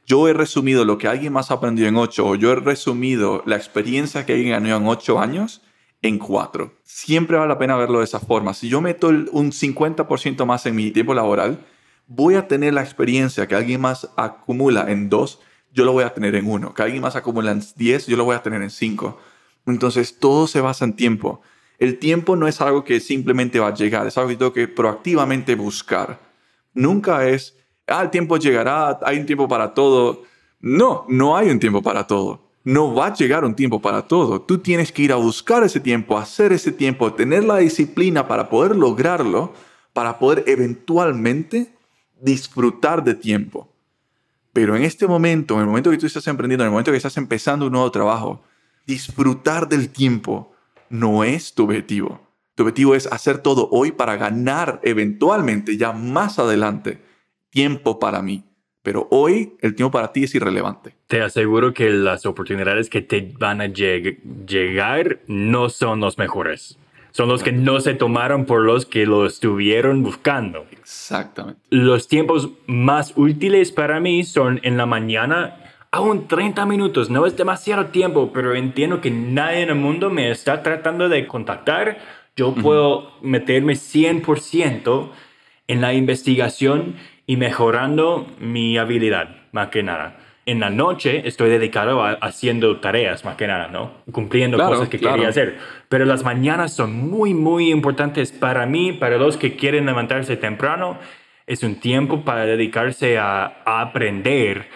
yo 0.07 0.27
he 0.29 0.33
resumido 0.33 0.85
lo 0.85 0.97
que 0.97 1.09
alguien 1.09 1.33
más 1.33 1.51
ha 1.51 1.55
aprendido 1.55 1.88
en 1.88 1.97
8 1.97 2.27
o 2.27 2.35
yo 2.37 2.53
he 2.53 2.57
resumido 2.57 3.43
la 3.45 3.57
experiencia 3.57 4.25
que 4.25 4.33
alguien 4.33 4.53
ganó 4.53 4.75
en 4.75 4.87
8 4.87 5.21
años 5.21 5.62
en 6.03 6.19
4. 6.19 6.73
Siempre 6.85 7.37
vale 7.37 7.49
la 7.49 7.59
pena 7.59 7.77
verlo 7.77 7.99
de 7.99 8.05
esa 8.05 8.21
forma. 8.21 8.55
Si 8.55 8.69
yo 8.69 8.81
meto 8.81 9.09
un 9.09 9.53
50% 9.53 10.47
más 10.47 10.64
en 10.64 10.77
mi 10.77 10.90
tiempo 10.93 11.12
laboral, 11.12 11.59
voy 12.07 12.35
a 12.35 12.49
tener 12.49 12.75
la 12.75 12.83
experiencia 12.83 13.47
que 13.47 13.55
alguien 13.55 13.81
más 13.81 14.09
acumula 14.16 14.90
en 14.90 15.09
2, 15.09 15.40
yo 15.73 15.85
lo 15.85 15.93
voy 15.93 16.05
a 16.05 16.14
tener 16.14 16.35
en 16.35 16.49
1. 16.49 16.75
Que 16.75 16.83
alguien 16.83 17.03
más 17.03 17.16
acumula 17.16 17.51
en 17.51 17.62
10, 17.77 18.07
yo 18.07 18.16
lo 18.16 18.25
voy 18.25 18.37
a 18.37 18.43
tener 18.43 18.62
en 18.62 18.71
5. 18.71 19.19
Entonces 19.66 20.19
todo 20.19 20.47
se 20.47 20.61
basa 20.61 20.85
en 20.85 20.95
tiempo. 20.95 21.43
El 21.81 21.99
tiempo 21.99 22.37
no 22.37 22.47
es 22.47 22.61
algo 22.61 22.85
que 22.85 23.01
simplemente 23.01 23.59
va 23.59 23.69
a 23.69 23.75
llegar, 23.75 24.07
es 24.07 24.19
algo 24.19 24.29
que 24.29 24.37
tengo 24.37 24.53
que 24.53 24.69
proactivamente 24.69 25.55
buscar. 25.55 26.21
Nunca 26.75 27.27
es, 27.27 27.57
ah, 27.87 28.03
el 28.03 28.11
tiempo 28.11 28.37
llegará, 28.37 29.01
hay 29.03 29.19
un 29.19 29.25
tiempo 29.25 29.49
para 29.49 29.73
todo. 29.73 30.25
No, 30.61 31.07
no 31.09 31.38
hay 31.38 31.49
un 31.49 31.59
tiempo 31.59 31.83
para 31.83 32.07
todo. 32.07 32.51
No 32.64 32.95
va 32.95 33.07
a 33.07 33.14
llegar 33.14 33.47
un 33.47 33.55
tiempo 33.55 33.81
para 33.81 34.03
todo. 34.03 34.43
Tú 34.43 34.59
tienes 34.59 34.93
que 34.93 35.01
ir 35.01 35.12
a 35.12 35.16
buscar 35.16 35.64
ese 35.64 35.81
tiempo, 35.81 36.19
hacer 36.19 36.53
ese 36.53 36.71
tiempo, 36.71 37.14
tener 37.14 37.45
la 37.45 37.57
disciplina 37.57 38.29
para 38.29 38.51
poder 38.51 38.77
lograrlo, 38.77 39.55
para 39.95 40.19
poder 40.19 40.45
eventualmente 40.49 41.73
disfrutar 42.21 43.03
de 43.03 43.14
tiempo. 43.14 43.73
Pero 44.53 44.77
en 44.77 44.83
este 44.83 45.07
momento, 45.07 45.55
en 45.55 45.61
el 45.61 45.66
momento 45.66 45.90
que 45.90 45.97
tú 45.97 46.05
estás 46.05 46.27
emprendiendo, 46.27 46.62
en 46.62 46.66
el 46.66 46.73
momento 46.73 46.90
que 46.90 46.99
estás 46.99 47.16
empezando 47.16 47.64
un 47.64 47.73
nuevo 47.73 47.90
trabajo, 47.90 48.43
disfrutar 48.87 49.66
del 49.66 49.88
tiempo 49.88 50.50
no 50.90 51.24
es 51.24 51.55
tu 51.55 51.64
objetivo. 51.64 52.20
Tu 52.55 52.64
objetivo 52.64 52.94
es 52.94 53.07
hacer 53.07 53.38
todo 53.38 53.68
hoy 53.70 53.92
para 53.92 54.16
ganar 54.16 54.81
eventualmente, 54.83 55.79
ya 55.79 55.92
más 55.92 56.38
adelante, 56.38 56.98
tiempo 57.48 57.98
para 57.98 58.20
mí. 58.20 58.44
Pero 58.83 59.09
hoy 59.11 59.55
el 59.61 59.74
tiempo 59.74 59.90
para 59.92 60.12
ti 60.12 60.24
es 60.24 60.35
irrelevante. 60.35 60.94
Te 61.07 61.20
aseguro 61.22 61.72
que 61.74 61.90
las 61.90 62.24
oportunidades 62.26 62.88
que 62.90 63.03
te 63.03 63.33
van 63.38 63.61
a 63.61 63.66
lleg- 63.66 64.18
llegar 64.46 65.20
no 65.26 65.68
son 65.68 66.00
los 66.00 66.16
mejores. 66.18 66.79
Son 67.12 67.29
los 67.29 67.42
que 67.42 67.53
no 67.53 67.81
se 67.81 67.94
tomaron 67.94 68.46
por 68.46 68.64
los 68.64 68.87
que 68.87 69.05
lo 69.05 69.26
estuvieron 69.26 70.03
buscando. 70.03 70.64
Exactamente. 70.70 71.61
Los 71.68 72.09
tiempos 72.09 72.50
más 72.66 73.12
útiles 73.16 73.72
para 73.72 74.00
mí 74.00 74.22
son 74.24 74.61
en 74.62 74.76
la 74.76 74.87
mañana, 74.87 75.57
aún 75.92 76.29
30 76.29 76.66
minutos. 76.66 77.11
No 77.11 77.26
es 77.26 77.37
demasiado 77.37 77.87
tiempo, 77.87 78.31
pero 78.33 78.55
entiendo 78.55 79.00
que 79.00 79.11
nadie 79.11 79.62
en 79.62 79.70
el 79.70 79.74
mundo 79.76 80.11
me 80.11 80.31
está 80.31 80.62
tratando 80.62 81.09
de 81.09 81.26
contactar. 81.26 81.98
Yo 82.37 82.55
puedo 82.55 83.12
meterme 83.22 83.74
100% 83.74 85.11
en 85.68 85.81
la 85.81 85.92
investigación 85.94 86.96
y 87.26 87.37
mejorando 87.37 88.26
mi 88.38 88.76
habilidad. 88.79 89.37
más 89.53 89.68
que 89.68 89.83
nada. 89.83 90.16
En 90.46 90.61
la 90.61 90.70
noche 90.70 91.22
estoy 91.29 91.50
dedicado 91.50 92.03
a 92.03 92.12
haciendo 92.12 92.79
tareas, 92.81 93.24
más 93.24 93.37
que 93.37 93.46
nada, 93.46 93.68
¿no? 93.68 93.90
Cumpliendo 94.12 94.57
Claro, 94.57 94.72
cosas 94.74 94.88
que 94.88 94.98
claro. 94.98 95.16
quería 95.16 95.29
hacer. 95.29 95.59
Pero 95.88 96.05
las 96.05 96.24
mañanas 96.24 96.72
son 96.74 97.09
muy, 97.11 97.35
muy 97.35 97.70
importantes 97.70 98.33
para 98.33 98.64
mí, 98.66 98.92
para 98.92 99.18
los 99.18 99.37
que 99.37 99.57
quieren 99.57 99.87
levantarse 99.87 100.37
temprano. 100.37 100.98
Es 101.46 101.62
un 101.64 101.76
tiempo 101.81 102.22
para 102.24 102.46
dedicarse 102.46 103.18
a, 103.18 103.62
a 103.64 103.81
aprender 103.81 104.68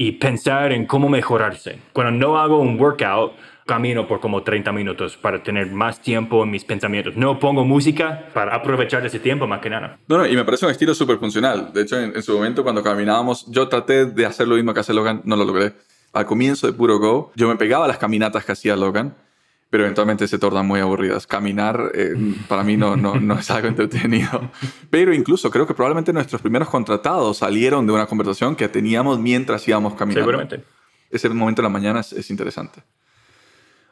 y 0.00 0.12
pensar 0.12 0.72
en 0.72 0.86
cómo 0.86 1.08
mejorarse. 1.08 1.80
Cuando 1.92 2.12
no 2.12 2.38
hago 2.38 2.60
un 2.60 2.78
workout, 2.80 3.32
camino 3.66 4.06
por 4.06 4.20
como 4.20 4.44
30 4.44 4.72
minutos 4.72 5.16
para 5.16 5.42
tener 5.42 5.70
más 5.72 6.00
tiempo 6.00 6.44
en 6.44 6.50
mis 6.50 6.64
pensamientos. 6.64 7.16
No 7.16 7.38
pongo 7.40 7.64
música 7.64 8.28
para 8.32 8.54
aprovechar 8.54 9.04
ese 9.04 9.18
tiempo 9.18 9.46
más 9.48 9.60
que 9.60 9.68
nada. 9.68 9.98
No, 10.06 10.18
no, 10.18 10.26
y 10.26 10.36
me 10.36 10.44
parece 10.44 10.64
un 10.64 10.70
estilo 10.70 10.94
súper 10.94 11.18
funcional. 11.18 11.72
De 11.72 11.82
hecho, 11.82 12.00
en, 12.00 12.22
su 12.22 12.32
momento, 12.34 12.62
cuando 12.62 12.82
caminábamos, 12.82 13.44
yo 13.50 13.68
traté 13.68 14.06
de 14.06 14.24
hacer 14.24 14.46
lo 14.46 14.54
mismo 14.54 14.72
que 14.72 14.80
hace 14.80 14.94
Logan, 14.94 15.20
no 15.24 15.36
lo 15.36 15.44
logré. 15.44 15.74
Al 16.12 16.24
comienzo 16.24 16.66
de 16.68 16.72
Puro 16.72 16.98
Go, 16.98 17.32
yo 17.34 17.48
me 17.48 17.56
pegaba 17.56 17.84
a 17.84 17.88
las 17.88 17.98
caminatas 17.98 18.44
que 18.44 18.52
hacía 18.52 18.76
Logan, 18.76 19.16
pero 19.70 19.84
eventualmente 19.84 20.26
se 20.26 20.38
tornan 20.38 20.66
muy 20.66 20.80
aburridas. 20.80 21.26
Caminar, 21.26 21.92
eh, 21.94 22.14
para 22.48 22.64
mí, 22.64 22.76
no, 22.76 22.96
no, 22.96 23.16
no 23.16 23.38
es 23.38 23.50
algo 23.50 23.68
entretenido. 23.68 24.50
Pero 24.90 25.12
incluso 25.12 25.50
creo 25.50 25.66
que 25.66 25.74
probablemente 25.74 26.12
nuestros 26.12 26.40
primeros 26.40 26.70
contratados 26.70 27.36
salieron 27.38 27.86
de 27.86 27.92
una 27.92 28.06
conversación 28.06 28.56
que 28.56 28.68
teníamos 28.68 29.18
mientras 29.18 29.66
íbamos 29.68 29.94
caminando. 29.94 30.22
Seguramente. 30.22 30.64
Ese 31.10 31.28
momento 31.28 31.60
de 31.60 31.64
la 31.64 31.72
mañana 31.72 32.00
es, 32.00 32.12
es 32.14 32.30
interesante. 32.30 32.82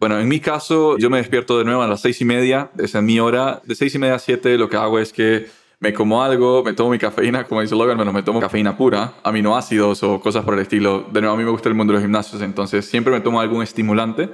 Bueno, 0.01 0.19
en 0.19 0.29
mi 0.29 0.41
caso, 0.41 0.99
yo 0.99 1.11
me 1.11 1.19
despierto 1.19 1.59
de 1.59 1.65
nuevo 1.65 1.83
a 1.83 1.87
las 1.87 2.01
seis 2.01 2.21
y 2.21 2.25
media, 2.25 2.71
esa 2.79 2.99
es 2.99 3.05
mi 3.05 3.21
hora. 3.21 3.61
De 3.65 3.75
seis 3.75 3.95
y 3.95 3.99
media 3.99 4.15
a 4.15 4.19
siete, 4.19 4.57
lo 4.57 4.69
que 4.69 4.77
hago 4.77 4.99
es 4.99 5.13
que 5.13 5.47
me 5.79 5.93
como 5.93 6.23
algo, 6.23 6.63
me 6.65 6.73
tomo 6.73 6.91
mi 6.91 6.99
cafeína, 6.99 7.45
como 7.45 7.61
dice 7.61 7.75
Logan, 7.75 7.97
bueno, 7.97 8.13
me 8.13 8.23
tomo 8.23 8.41
cafeína 8.41 8.77
pura, 8.77 9.15
aminoácidos 9.23 10.03
o 10.03 10.21
cosas 10.21 10.45
por 10.45 10.55
el 10.55 10.61
estilo. 10.61 11.07
De 11.13 11.21
nuevo, 11.21 11.35
a 11.35 11.39
mí 11.39 11.45
me 11.45 11.51
gusta 11.51 11.69
el 11.69 11.75
mundo 11.75 11.93
de 11.93 11.99
los 11.99 12.03
gimnasios, 12.03 12.41
entonces 12.41 12.87
siempre 12.87 13.13
me 13.13 13.21
tomo 13.21 13.41
algún 13.41 13.63
estimulante 13.63 14.31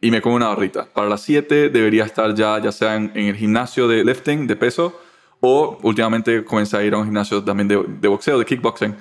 y 0.00 0.10
me 0.10 0.20
como 0.22 0.36
una 0.36 0.48
barrita. 0.48 0.86
Para 0.86 1.08
las 1.08 1.22
7 1.22 1.68
debería 1.68 2.04
estar 2.04 2.34
ya, 2.34 2.58
ya 2.60 2.72
sea 2.72 2.96
en, 2.96 3.12
en 3.14 3.26
el 3.26 3.36
gimnasio 3.36 3.88
de 3.88 4.04
lifting, 4.04 4.46
de 4.46 4.56
peso, 4.56 4.98
o 5.40 5.78
últimamente 5.82 6.44
comencé 6.44 6.76
a 6.76 6.82
ir 6.82 6.94
a 6.94 6.98
un 6.98 7.04
gimnasio 7.04 7.42
también 7.42 7.68
de, 7.68 7.82
de 8.00 8.08
boxeo, 8.08 8.38
de 8.38 8.44
kickboxing. 8.44 8.94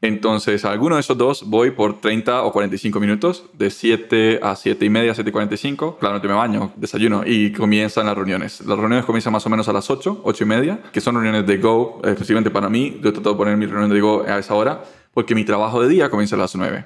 Entonces, 0.00 0.66
a 0.66 0.70
alguno 0.70 0.96
de 0.96 1.00
esos 1.00 1.16
dos 1.16 1.44
voy 1.48 1.70
por 1.70 1.98
30 1.98 2.42
o 2.42 2.52
45 2.52 3.00
minutos, 3.00 3.44
de 3.54 3.70
7 3.70 4.40
a 4.42 4.54
7 4.54 4.84
y 4.84 4.90
media, 4.90 5.14
7 5.14 5.30
y 5.30 5.32
45. 5.32 5.96
Claramente 5.96 6.28
me 6.28 6.34
baño, 6.34 6.72
desayuno 6.76 7.22
y 7.24 7.52
comienzan 7.52 8.04
las 8.04 8.14
reuniones. 8.14 8.60
Las 8.66 8.78
reuniones 8.78 9.06
comienzan 9.06 9.32
más 9.32 9.46
o 9.46 9.48
menos 9.48 9.66
a 9.68 9.72
las 9.72 9.88
8, 9.88 10.20
8 10.22 10.44
y 10.44 10.46
media, 10.46 10.82
que 10.92 11.00
son 11.00 11.14
reuniones 11.14 11.46
de 11.46 11.56
Go, 11.56 12.02
específicamente 12.04 12.50
para 12.50 12.68
mí. 12.68 13.00
Yo 13.02 13.14
trato 13.14 13.30
de 13.30 13.36
poner 13.36 13.56
mi 13.56 13.64
reunión 13.64 13.90
de 13.90 14.00
Go 14.00 14.24
a 14.28 14.38
esa 14.38 14.54
hora, 14.54 14.84
porque 15.14 15.34
mi 15.34 15.44
trabajo 15.44 15.80
de 15.80 15.88
día 15.88 16.10
comienza 16.10 16.36
a 16.36 16.38
las 16.40 16.54
9. 16.54 16.84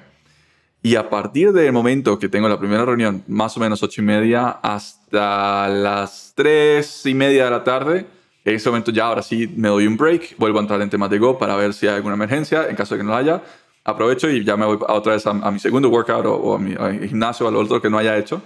Y 0.81 0.95
a 0.95 1.09
partir 1.09 1.51
del 1.51 1.73
momento 1.73 2.17
que 2.19 2.29
tengo 2.29 2.47
la 2.47 2.57
primera 2.57 2.85
reunión, 2.85 3.23
más 3.27 3.57
o 3.57 3.59
menos 3.59 3.83
8 3.83 4.01
y 4.01 4.03
media, 4.03 4.49
hasta 4.49 5.67
las 5.67 6.31
3 6.35 7.05
y 7.07 7.13
media 7.13 7.45
de 7.45 7.51
la 7.51 7.63
tarde, 7.63 8.05
en 8.45 8.55
ese 8.55 8.69
momento 8.69 8.91
ya 8.91 9.07
ahora 9.07 9.21
sí 9.21 9.51
me 9.57 9.67
doy 9.67 9.85
un 9.85 9.97
break, 9.97 10.37
vuelvo 10.37 10.59
a 10.59 10.61
entrar 10.61 10.81
en 10.81 10.89
temas 10.89 11.09
de 11.09 11.19
Go 11.19 11.37
para 11.37 11.55
ver 11.57 11.73
si 11.73 11.87
hay 11.87 11.95
alguna 11.95 12.15
emergencia, 12.15 12.67
en 12.69 12.75
caso 12.77 12.95
de 12.95 12.99
que 12.99 13.03
no 13.03 13.11
la 13.11 13.17
haya, 13.17 13.43
aprovecho 13.83 14.29
y 14.29 14.43
ya 14.45 14.55
me 14.55 14.65
voy 14.65 14.77
a 14.87 14.93
otra 14.93 15.13
vez 15.13 15.27
a, 15.27 15.31
a 15.31 15.51
mi 15.51 15.59
segundo 15.59 15.89
workout 15.89 16.25
o, 16.25 16.55
a 16.55 16.59
mi 16.59 16.73
a 16.73 16.91
gimnasio 17.07 17.45
o 17.45 17.49
al 17.49 17.55
otro 17.57 17.81
que 17.81 17.89
no 17.89 17.97
haya 17.97 18.17
hecho. 18.17 18.41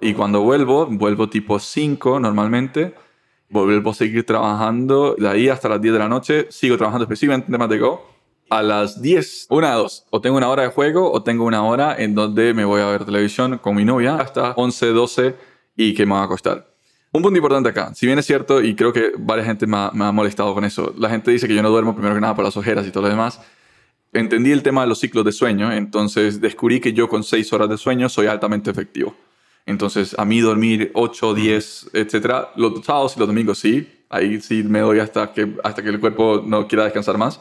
Y 0.00 0.12
cuando 0.12 0.42
vuelvo, 0.42 0.86
vuelvo 0.86 1.28
tipo 1.28 1.58
5 1.58 2.20
normalmente, 2.20 2.94
vuelvo 3.48 3.90
a 3.90 3.94
seguir 3.94 4.24
trabajando, 4.24 5.14
de 5.18 5.28
ahí 5.28 5.48
hasta 5.48 5.68
las 5.68 5.80
10 5.80 5.94
de 5.94 5.98
la 5.98 6.08
noche, 6.08 6.46
sigo 6.50 6.76
trabajando 6.76 7.04
específicamente 7.04 7.46
en 7.46 7.52
temas 7.52 7.68
de 7.68 7.78
Go. 7.78 8.19
A 8.50 8.62
las 8.62 9.00
10, 9.00 9.46
una 9.50 9.70
de 9.70 9.76
dos, 9.76 10.06
o 10.10 10.20
tengo 10.20 10.36
una 10.36 10.48
hora 10.48 10.64
de 10.64 10.70
juego 10.70 11.12
o 11.12 11.22
tengo 11.22 11.44
una 11.44 11.62
hora 11.62 11.94
en 11.96 12.16
donde 12.16 12.52
me 12.52 12.64
voy 12.64 12.80
a 12.80 12.86
ver 12.86 13.04
televisión 13.04 13.58
con 13.58 13.76
mi 13.76 13.84
novia 13.84 14.16
hasta 14.16 14.54
11, 14.56 14.86
12 14.88 15.36
y 15.76 15.94
que 15.94 16.04
me 16.04 16.14
va 16.14 16.22
a 16.22 16.24
acostar. 16.24 16.66
Un 17.12 17.22
punto 17.22 17.36
importante 17.36 17.68
acá, 17.68 17.94
si 17.94 18.06
bien 18.06 18.18
es 18.18 18.26
cierto, 18.26 18.60
y 18.60 18.74
creo 18.74 18.92
que 18.92 19.12
varias 19.16 19.46
gente 19.46 19.68
me 19.68 19.76
ha, 19.76 20.12
molestado 20.12 20.52
con 20.52 20.64
eso, 20.64 20.92
la 20.98 21.08
gente 21.08 21.30
dice 21.30 21.46
que 21.46 21.54
yo 21.54 21.62
no 21.62 21.70
duermo 21.70 21.94
primero 21.94 22.14
que 22.14 22.20
nada 22.20 22.34
por 22.34 22.44
las 22.44 22.56
ojeras 22.56 22.86
y 22.86 22.90
todo 22.90 23.04
lo 23.04 23.08
demás. 23.08 23.40
Entendí 24.12 24.50
el 24.50 24.64
tema 24.64 24.82
de 24.82 24.88
los 24.88 24.98
ciclos 24.98 25.24
de 25.24 25.30
sueño, 25.30 25.72
entonces 25.72 26.40
descubrí 26.40 26.80
que 26.80 26.92
yo 26.92 27.08
con 27.08 27.22
6 27.22 27.52
horas 27.52 27.68
de 27.68 27.78
sueño 27.78 28.08
soy 28.08 28.26
altamente 28.26 28.70
efectivo. 28.70 29.14
Entonces, 29.64 30.16
a 30.18 30.24
mí 30.24 30.40
dormir 30.40 30.90
8, 30.94 31.34
10, 31.34 31.90
etcétera, 31.92 32.50
los 32.56 32.84
sábados 32.84 33.14
y 33.16 33.20
los 33.20 33.28
domingos 33.28 33.58
sí, 33.58 33.88
ahí 34.08 34.40
sí 34.40 34.64
me 34.64 34.80
doy 34.80 34.98
hasta 34.98 35.32
que, 35.32 35.56
hasta 35.62 35.84
que 35.84 35.90
el 35.90 36.00
cuerpo 36.00 36.42
no 36.44 36.66
quiera 36.66 36.82
descansar 36.82 37.16
más. 37.16 37.40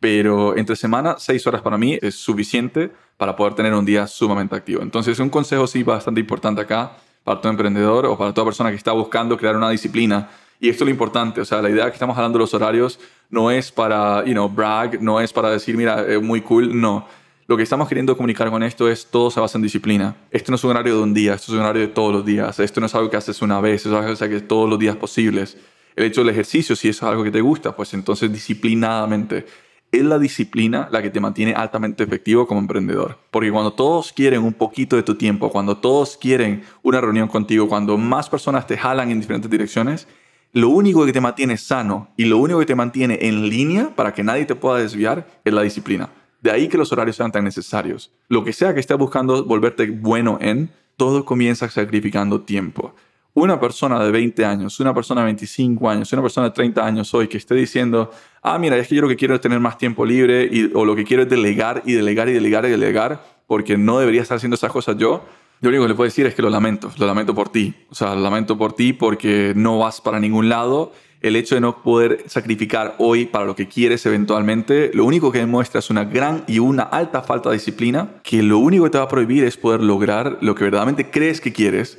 Pero 0.00 0.56
entre 0.56 0.76
semana, 0.76 1.16
6 1.18 1.46
horas 1.46 1.62
para 1.62 1.76
mí 1.76 1.98
es 2.00 2.14
suficiente 2.14 2.90
para 3.16 3.36
poder 3.36 3.54
tener 3.54 3.74
un 3.74 3.84
día 3.84 4.06
sumamente 4.06 4.56
activo. 4.56 4.82
Entonces, 4.82 5.18
un 5.18 5.28
consejo 5.28 5.66
sí 5.66 5.82
bastante 5.82 6.20
importante 6.20 6.62
acá 6.62 6.96
para 7.22 7.40
todo 7.40 7.52
emprendedor 7.52 8.06
o 8.06 8.16
para 8.16 8.32
toda 8.32 8.46
persona 8.46 8.70
que 8.70 8.76
está 8.76 8.92
buscando 8.92 9.36
crear 9.36 9.56
una 9.56 9.68
disciplina. 9.70 10.30
Y 10.58 10.68
esto 10.68 10.84
es 10.84 10.88
lo 10.88 10.90
importante, 10.90 11.40
o 11.40 11.44
sea, 11.44 11.62
la 11.62 11.70
idea 11.70 11.86
que 11.86 11.92
estamos 11.92 12.16
hablando 12.16 12.38
de 12.38 12.42
los 12.42 12.52
horarios 12.52 12.98
no 13.30 13.50
es 13.50 13.72
para, 13.72 14.24
you 14.26 14.32
know, 14.32 14.48
brag, 14.48 15.00
no 15.00 15.20
es 15.20 15.32
para 15.32 15.50
decir, 15.50 15.74
mira, 15.76 16.06
es 16.06 16.20
muy 16.20 16.42
cool, 16.42 16.78
no. 16.78 17.06
Lo 17.46 17.56
que 17.56 17.62
estamos 17.62 17.88
queriendo 17.88 18.16
comunicar 18.16 18.48
con 18.50 18.62
esto 18.62 18.88
es 18.88 19.06
todo 19.06 19.30
se 19.30 19.40
basa 19.40 19.58
en 19.58 19.62
disciplina. 19.62 20.16
Esto 20.30 20.52
no 20.52 20.56
es 20.56 20.64
un 20.64 20.70
horario 20.70 20.96
de 20.96 21.02
un 21.02 21.12
día, 21.12 21.34
esto 21.34 21.50
es 21.50 21.58
un 21.58 21.64
horario 21.64 21.82
de 21.82 21.88
todos 21.88 22.12
los 22.12 22.24
días. 22.24 22.60
Esto 22.60 22.78
no 22.78 22.86
es 22.86 22.94
algo 22.94 23.10
que 23.10 23.16
haces 23.16 23.42
una 23.42 23.60
vez, 23.60 23.86
es 23.86 23.92
algo 23.92 24.16
que 24.16 24.40
todos 24.40 24.68
los 24.70 24.78
días 24.78 24.96
posibles. 24.96 25.56
El 25.96 26.04
hecho 26.04 26.20
del 26.20 26.30
ejercicio, 26.30 26.76
si 26.76 26.88
eso 26.88 27.06
es 27.06 27.10
algo 27.10 27.24
que 27.24 27.32
te 27.32 27.40
gusta, 27.40 27.74
pues 27.74 27.92
entonces 27.92 28.32
disciplinadamente. 28.32 29.46
Es 29.92 30.02
la 30.02 30.18
disciplina 30.18 30.88
la 30.92 31.02
que 31.02 31.10
te 31.10 31.18
mantiene 31.18 31.52
altamente 31.52 32.04
efectivo 32.04 32.46
como 32.46 32.60
emprendedor. 32.60 33.18
Porque 33.30 33.50
cuando 33.50 33.72
todos 33.72 34.12
quieren 34.12 34.42
un 34.42 34.52
poquito 34.52 34.94
de 34.94 35.02
tu 35.02 35.16
tiempo, 35.16 35.50
cuando 35.50 35.76
todos 35.78 36.16
quieren 36.16 36.62
una 36.82 37.00
reunión 37.00 37.28
contigo, 37.28 37.68
cuando 37.68 37.96
más 37.96 38.28
personas 38.28 38.66
te 38.66 38.76
jalan 38.76 39.10
en 39.10 39.20
diferentes 39.20 39.50
direcciones, 39.50 40.06
lo 40.52 40.68
único 40.68 41.04
que 41.06 41.12
te 41.12 41.20
mantiene 41.20 41.56
sano 41.56 42.08
y 42.16 42.24
lo 42.24 42.38
único 42.38 42.58
que 42.60 42.66
te 42.66 42.74
mantiene 42.74 43.18
en 43.22 43.48
línea 43.48 43.90
para 43.94 44.14
que 44.14 44.22
nadie 44.22 44.46
te 44.46 44.54
pueda 44.54 44.78
desviar 44.78 45.26
es 45.44 45.52
la 45.52 45.62
disciplina. 45.62 46.10
De 46.40 46.50
ahí 46.50 46.68
que 46.68 46.78
los 46.78 46.92
horarios 46.92 47.16
sean 47.16 47.32
tan 47.32 47.44
necesarios. 47.44 48.12
Lo 48.28 48.44
que 48.44 48.52
sea 48.52 48.74
que 48.74 48.80
estés 48.80 48.96
buscando 48.96 49.44
volverte 49.44 49.90
bueno 49.90 50.38
en, 50.40 50.70
todo 50.96 51.24
comienza 51.24 51.68
sacrificando 51.68 52.42
tiempo. 52.42 52.94
Una 53.34 53.60
persona 53.60 54.02
de 54.02 54.10
20 54.10 54.44
años, 54.44 54.80
una 54.80 54.92
persona 54.92 55.20
de 55.20 55.26
25 55.26 55.88
años, 55.88 56.12
una 56.12 56.22
persona 56.22 56.48
de 56.48 56.54
30 56.54 56.84
años 56.84 57.14
hoy 57.14 57.28
que 57.28 57.36
esté 57.36 57.54
diciendo, 57.54 58.10
ah, 58.42 58.58
mira, 58.58 58.76
es 58.76 58.88
que 58.88 58.96
yo 58.96 59.02
lo 59.02 59.08
que 59.08 59.16
quiero 59.16 59.36
es 59.36 59.40
tener 59.40 59.60
más 59.60 59.78
tiempo 59.78 60.04
libre 60.04 60.48
y, 60.50 60.70
o 60.74 60.84
lo 60.84 60.96
que 60.96 61.04
quiero 61.04 61.22
es 61.22 61.28
delegar 61.28 61.82
y 61.86 61.92
delegar 61.92 62.28
y 62.28 62.32
delegar 62.32 62.64
y 62.64 62.70
delegar 62.70 63.22
porque 63.46 63.76
no 63.76 63.98
debería 63.98 64.22
estar 64.22 64.36
haciendo 64.36 64.56
esas 64.56 64.72
cosas 64.72 64.96
yo, 64.96 65.24
lo 65.60 65.68
único 65.68 65.84
que 65.84 65.88
le 65.90 65.94
puedo 65.94 66.06
decir 66.06 66.26
es 66.26 66.34
que 66.34 66.40
lo 66.40 66.48
lamento, 66.48 66.90
lo 66.96 67.06
lamento 67.06 67.34
por 67.34 67.50
ti. 67.50 67.74
O 67.90 67.94
sea, 67.94 68.14
lo 68.14 68.22
lamento 68.22 68.56
por 68.56 68.72
ti 68.72 68.94
porque 68.94 69.52
no 69.54 69.78
vas 69.78 70.00
para 70.00 70.18
ningún 70.18 70.48
lado. 70.48 70.92
El 71.20 71.36
hecho 71.36 71.54
de 71.54 71.60
no 71.60 71.82
poder 71.82 72.24
sacrificar 72.26 72.94
hoy 72.98 73.26
para 73.26 73.44
lo 73.44 73.54
que 73.54 73.68
quieres 73.68 74.06
eventualmente, 74.06 74.90
lo 74.94 75.04
único 75.04 75.30
que 75.30 75.38
demuestra 75.38 75.80
es 75.80 75.90
una 75.90 76.04
gran 76.04 76.44
y 76.46 76.60
una 76.60 76.84
alta 76.84 77.20
falta 77.20 77.50
de 77.50 77.56
disciplina, 77.56 78.22
que 78.22 78.42
lo 78.42 78.56
único 78.56 78.84
que 78.84 78.90
te 78.90 78.98
va 78.98 79.04
a 79.04 79.08
prohibir 79.08 79.44
es 79.44 79.58
poder 79.58 79.82
lograr 79.82 80.38
lo 80.40 80.54
que 80.54 80.64
verdaderamente 80.64 81.10
crees 81.10 81.42
que 81.42 81.52
quieres, 81.52 81.98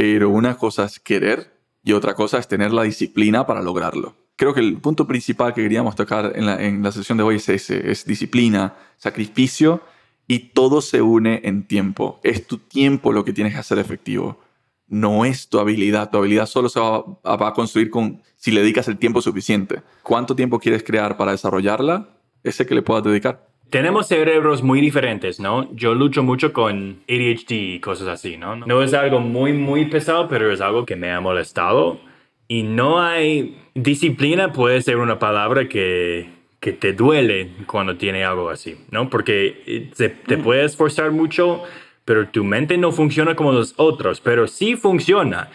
pero 0.00 0.30
una 0.30 0.56
cosa 0.56 0.86
es 0.86 0.98
querer 0.98 1.52
y 1.84 1.92
otra 1.92 2.14
cosa 2.14 2.38
es 2.38 2.48
tener 2.48 2.72
la 2.72 2.84
disciplina 2.84 3.46
para 3.46 3.60
lograrlo. 3.60 4.16
Creo 4.34 4.54
que 4.54 4.60
el 4.60 4.78
punto 4.78 5.06
principal 5.06 5.52
que 5.52 5.60
queríamos 5.60 5.94
tocar 5.94 6.32
en 6.36 6.46
la, 6.46 6.64
en 6.64 6.82
la 6.82 6.90
sesión 6.90 7.18
de 7.18 7.24
hoy 7.24 7.36
es 7.36 7.50
ese, 7.50 7.90
es 7.90 8.06
disciplina, 8.06 8.76
sacrificio 8.96 9.82
y 10.26 10.38
todo 10.54 10.80
se 10.80 11.02
une 11.02 11.42
en 11.44 11.66
tiempo. 11.66 12.18
Es 12.22 12.46
tu 12.46 12.56
tiempo 12.56 13.12
lo 13.12 13.26
que 13.26 13.34
tienes 13.34 13.52
que 13.52 13.58
hacer 13.58 13.78
efectivo. 13.78 14.40
No 14.86 15.26
es 15.26 15.50
tu 15.50 15.58
habilidad. 15.58 16.08
Tu 16.08 16.16
habilidad 16.16 16.46
solo 16.46 16.70
se 16.70 16.80
va, 16.80 17.04
va 17.36 17.48
a 17.48 17.52
construir 17.52 17.90
con 17.90 18.22
si 18.36 18.52
le 18.52 18.62
dedicas 18.62 18.88
el 18.88 18.96
tiempo 18.96 19.20
suficiente. 19.20 19.82
¿Cuánto 20.02 20.34
tiempo 20.34 20.60
quieres 20.60 20.82
crear 20.82 21.18
para 21.18 21.32
desarrollarla? 21.32 22.08
Ese 22.42 22.64
que 22.64 22.74
le 22.74 22.80
puedas 22.80 23.04
dedicar. 23.04 23.49
Tenemos 23.70 24.08
cerebros 24.08 24.62
muy 24.62 24.80
diferentes, 24.80 25.38
¿no? 25.38 25.68
Yo 25.74 25.94
lucho 25.94 26.22
mucho 26.22 26.52
con 26.52 27.02
ADHD 27.08 27.50
y 27.52 27.80
cosas 27.80 28.08
así, 28.08 28.36
¿no? 28.36 28.56
No 28.56 28.82
es 28.82 28.92
algo 28.94 29.20
muy, 29.20 29.52
muy 29.52 29.86
pesado, 29.86 30.28
pero 30.28 30.52
es 30.52 30.60
algo 30.60 30.84
que 30.84 30.96
me 30.96 31.12
ha 31.12 31.20
molestado. 31.20 32.00
Y 32.48 32.64
no 32.64 33.00
hay 33.00 33.56
disciplina, 33.74 34.52
puede 34.52 34.82
ser 34.82 34.96
una 34.96 35.20
palabra 35.20 35.68
que, 35.68 36.28
que 36.58 36.72
te 36.72 36.92
duele 36.92 37.50
cuando 37.66 37.96
tiene 37.96 38.24
algo 38.24 38.50
así, 38.50 38.76
¿no? 38.90 39.08
Porque 39.08 39.62
eh, 39.66 39.90
te, 39.96 40.08
te 40.08 40.36
puedes 40.36 40.72
esforzar 40.72 41.12
mucho, 41.12 41.62
pero 42.04 42.28
tu 42.28 42.42
mente 42.42 42.76
no 42.76 42.90
funciona 42.90 43.36
como 43.36 43.52
los 43.52 43.74
otros, 43.76 44.20
pero 44.20 44.48
sí 44.48 44.74
funciona. 44.74 45.48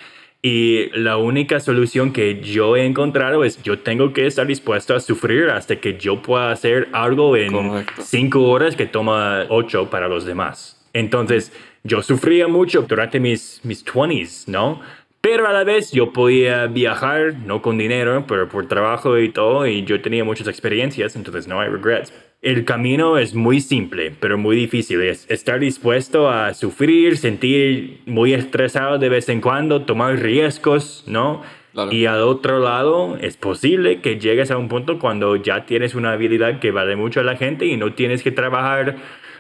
Y 0.48 0.92
la 0.92 1.18
única 1.18 1.60
solución 1.60 2.14
que 2.14 2.40
yo 2.40 2.78
he 2.78 2.86
encontrado 2.86 3.44
es 3.44 3.64
yo 3.64 3.80
tengo 3.80 4.14
que 4.14 4.28
estar 4.28 4.46
dispuesto 4.46 4.94
a 4.94 5.00
sufrir 5.00 5.50
hasta 5.50 5.78
que 5.78 5.98
yo 5.98 6.22
pueda 6.22 6.52
hacer 6.52 6.88
algo 6.92 7.36
en 7.36 7.52
Correcto. 7.52 8.04
cinco 8.04 8.44
horas 8.44 8.76
que 8.76 8.86
toma 8.86 9.48
ocho 9.50 9.90
para 9.90 10.08
los 10.08 10.24
demás. 10.24 10.80
Entonces, 10.94 11.52
yo 11.84 12.04
sufría 12.04 12.48
mucho 12.48 12.84
durante 12.84 13.20
mis, 13.20 13.60
mis 13.64 13.84
20s, 13.84 14.48
¿no? 14.48 14.82
Pero 15.20 15.48
a 15.48 15.52
la 15.52 15.64
vez 15.64 15.92
yo 15.92 16.14
podía 16.14 16.68
viajar, 16.68 17.34
no 17.44 17.64
con 17.64 17.80
dinero, 17.80 18.26
pero 18.28 18.48
por 18.48 18.68
trabajo 18.68 19.18
y 19.18 19.30
todo, 19.30 19.66
y 19.66 19.84
yo 19.84 20.00
tenía 20.00 20.24
muchas 20.24 20.48
experiencias, 20.48 21.16
entonces 21.16 21.48
no 21.48 21.60
hay 21.60 21.70
regrets. 21.70 22.14
El 22.46 22.64
camino 22.64 23.18
es 23.18 23.34
muy 23.34 23.60
simple, 23.60 24.14
pero 24.20 24.38
muy 24.38 24.56
difícil. 24.56 25.02
Es 25.02 25.26
estar 25.32 25.60
dispuesto 25.60 26.30
a 26.30 26.54
sufrir, 26.54 27.18
sentir 27.18 28.02
muy 28.06 28.36
estresado 28.36 29.00
de 29.00 29.10
vez 29.10 29.30
en 29.30 29.42
cuando, 29.42 29.82
tomar 29.82 30.20
riesgos, 30.20 31.04
¿no? 31.08 31.42
Y 31.90 32.06
al 32.06 32.22
otro 32.22 32.60
lado, 32.60 33.18
es 33.20 33.36
posible 33.36 34.00
que 34.00 34.20
llegues 34.20 34.52
a 34.52 34.58
un 34.58 34.70
punto 34.70 35.00
cuando 35.00 35.36
ya 35.38 35.66
tienes 35.66 35.96
una 35.96 36.12
habilidad 36.12 36.60
que 36.60 36.70
vale 36.70 36.96
mucho 36.96 37.20
a 37.20 37.24
la 37.24 37.36
gente 37.36 37.66
y 37.66 37.78
no 37.78 37.94
tienes 37.94 38.22
que 38.22 38.32
trabajar 38.32 38.98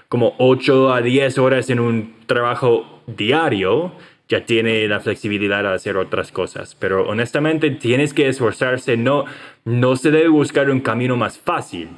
como 0.09 0.33
8 0.39 0.91
a 0.91 1.01
10 1.01 1.37
horas 1.37 1.69
en 1.69 1.79
un 1.79 2.15
trabajo 2.25 3.03
diario, 3.05 3.91
ya 4.27 4.45
tiene 4.45 4.87
la 4.87 4.99
flexibilidad 4.99 5.61
de 5.61 5.69
hacer 5.69 5.95
otras 5.95 6.31
cosas. 6.31 6.73
Pero 6.73 7.07
honestamente 7.07 7.69
tienes 7.69 8.15
que 8.15 8.27
esforzarse, 8.27 8.97
no, 8.97 9.25
no 9.63 9.95
se 9.95 10.09
debe 10.09 10.29
buscar 10.29 10.71
un 10.71 10.79
camino 10.79 11.15
más 11.15 11.37
fácil. 11.37 11.89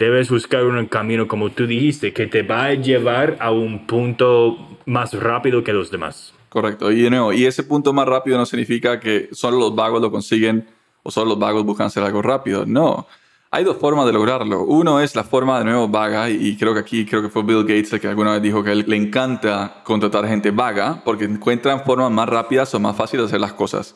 Debes 0.00 0.30
buscar 0.30 0.64
un 0.64 0.86
camino, 0.86 1.28
como 1.28 1.50
tú 1.50 1.66
dijiste, 1.66 2.14
que 2.14 2.26
te 2.26 2.40
va 2.42 2.64
a 2.64 2.72
llevar 2.72 3.36
a 3.38 3.50
un 3.50 3.86
punto 3.86 4.56
más 4.86 5.12
rápido 5.12 5.62
que 5.62 5.74
los 5.74 5.90
demás. 5.90 6.32
Correcto. 6.48 6.90
Y 6.90 7.06
y 7.34 7.44
ese 7.44 7.64
punto 7.64 7.92
más 7.92 8.08
rápido 8.08 8.38
no 8.38 8.46
significa 8.46 8.98
que 8.98 9.28
solo 9.32 9.58
los 9.58 9.74
vagos 9.74 10.00
lo 10.00 10.10
consiguen 10.10 10.66
o 11.02 11.10
solo 11.10 11.32
los 11.32 11.38
vagos 11.38 11.66
buscan 11.66 11.88
hacer 11.88 12.02
algo 12.02 12.22
rápido. 12.22 12.64
No. 12.64 13.06
Hay 13.50 13.62
dos 13.62 13.76
formas 13.76 14.06
de 14.06 14.14
lograrlo. 14.14 14.62
Uno 14.62 15.00
es 15.00 15.14
la 15.14 15.22
forma 15.22 15.58
de 15.58 15.66
nuevo 15.66 15.86
vaga, 15.86 16.30
y 16.30 16.56
creo 16.56 16.72
que 16.72 16.80
aquí 16.80 17.04
creo 17.04 17.20
que 17.20 17.28
fue 17.28 17.42
Bill 17.42 17.64
Gates 17.64 17.92
el 17.92 18.00
que 18.00 18.08
alguna 18.08 18.32
vez 18.32 18.40
dijo 18.40 18.64
que 18.64 18.74
le 18.74 18.96
encanta 18.96 19.82
contratar 19.84 20.26
gente 20.26 20.50
vaga 20.50 21.02
porque 21.04 21.24
encuentran 21.24 21.84
formas 21.84 22.10
más 22.10 22.26
rápidas 22.26 22.74
o 22.74 22.80
más 22.80 22.96
fáciles 22.96 23.24
de 23.24 23.26
hacer 23.26 23.40
las 23.42 23.52
cosas. 23.52 23.94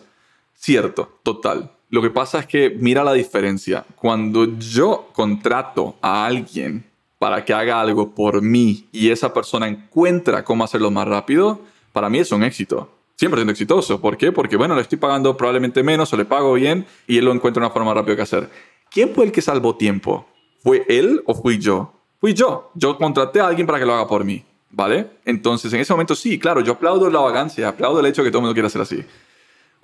Cierto, 0.53 1.19
total. 1.23 1.73
Lo 1.90 2.03
que 2.03 2.11
pasa 2.11 2.40
es 2.40 2.47
que 2.47 2.70
mira 2.70 3.05
la 3.05 3.12
diferencia. 3.12 3.85
Cuando 3.97 4.59
yo 4.59 5.09
contrato 5.12 5.97
a 6.01 6.27
alguien 6.27 6.85
para 7.18 7.44
que 7.44 7.55
haga 7.55 7.81
algo 7.81 8.14
por 8.14 8.42
mí 8.42 8.88
y 8.92 9.11
esa 9.11 9.33
persona 9.33 9.68
encuentra 9.68 10.44
cómo 10.44 10.64
hacerlo 10.64 10.90
más 10.90 11.07
rápido, 11.07 11.61
para 11.92 12.11
mí 12.11 12.18
es 12.18 12.33
un 12.33 12.42
éxito. 12.42 12.90
Siempre 13.16 13.38
siendo 13.38 13.53
exitoso. 13.53 14.01
¿Por 14.01 14.16
qué? 14.16 14.33
Porque, 14.33 14.57
bueno, 14.57 14.75
le 14.75 14.83
estoy 14.83 14.99
pagando 14.99 15.37
probablemente 15.37 15.83
menos 15.83 16.12
o 16.12 16.16
le 16.16 16.25
pago 16.25 16.53
bien 16.55 16.85
y 17.07 17.18
él 17.18 17.25
lo 17.25 17.33
encuentra 17.33 17.62
una 17.62 17.70
forma 17.70 17.94
rápida 17.94 18.16
que 18.16 18.23
hacer. 18.23 18.51
¿Quién 18.90 19.14
fue 19.14 19.25
el 19.25 19.33
que 19.33 19.40
salvó 19.40 19.77
tiempo? 19.77 20.27
¿Fue 20.62 20.85
él 20.88 21.23
o 21.27 21.35
fui 21.35 21.59
yo? 21.59 21.92
Fui 22.20 22.35
yo. 22.35 22.70
Yo 22.75 22.99
contraté 22.99 23.40
a 23.40 23.47
alguien 23.47 23.66
para 23.66 23.79
que 23.79 23.87
lo 23.87 23.94
haga 23.94 24.09
por 24.09 24.25
mí. 24.25 24.44
¿Vale? 24.70 25.09
Entonces, 25.25 25.73
en 25.73 25.81
ese 25.81 25.92
momento 25.92 26.16
sí, 26.16 26.37
claro, 26.37 26.61
yo 26.61 26.73
aplaudo 26.73 27.09
la 27.09 27.20
vagancia, 27.20 27.68
aplaudo 27.68 28.01
el 28.01 28.07
hecho 28.07 28.23
de 28.23 28.27
que 28.27 28.33
todo 28.33 28.40
el 28.40 28.42
mundo 28.42 28.55
quiera 28.55 28.66
hacer 28.66 28.83
así. 28.83 29.05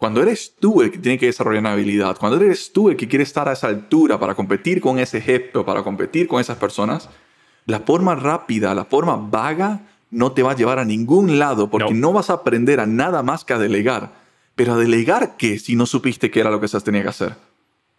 Cuando 0.01 0.23
eres 0.23 0.55
tú 0.59 0.81
el 0.81 0.91
que 0.91 0.97
tiene 0.97 1.19
que 1.19 1.27
desarrollar 1.27 1.61
una 1.61 1.73
habilidad, 1.73 2.17
cuando 2.17 2.43
eres 2.43 2.73
tú 2.73 2.89
el 2.89 2.97
que 2.97 3.07
quiere 3.07 3.23
estar 3.23 3.51
a 3.51 3.53
esa 3.53 3.67
altura 3.67 4.19
para 4.19 4.35
competir 4.35 4.81
con 4.81 4.99
ese 4.99 5.21
jefe 5.21 5.59
o 5.59 5.67
para 5.67 5.83
competir 5.83 6.27
con 6.27 6.41
esas 6.41 6.57
personas, 6.57 7.11
la 7.67 7.81
forma 7.81 8.15
rápida, 8.15 8.75
la 8.75 8.87
forma 8.87 9.17
vaga, 9.17 9.83
no 10.11 10.33
te 10.33 10.43
va 10.43 10.53
a 10.53 10.57
llevar 10.57 10.79
a 10.79 10.87
ningún 10.87 11.39
lado 11.39 11.69
porque 11.69 11.93
no, 11.93 12.09
no 12.09 12.13
vas 12.15 12.31
a 12.31 12.33
aprender 12.33 12.81
a 12.81 12.87
nada 12.87 13.23
más 13.23 13.45
que 13.45 13.53
a 13.53 13.59
delegar. 13.59 14.15
Pero 14.55 14.73
a 14.73 14.79
delegar 14.79 15.37
qué 15.37 15.59
si 15.59 15.77
no 15.77 15.85
supiste 15.85 16.31
qué 16.31 16.41
era 16.41 16.51
lo 16.51 16.63
que 16.63 16.69
se 16.69 16.81
tenía 16.81 17.03
que 17.03 17.09
hacer. 17.09 17.37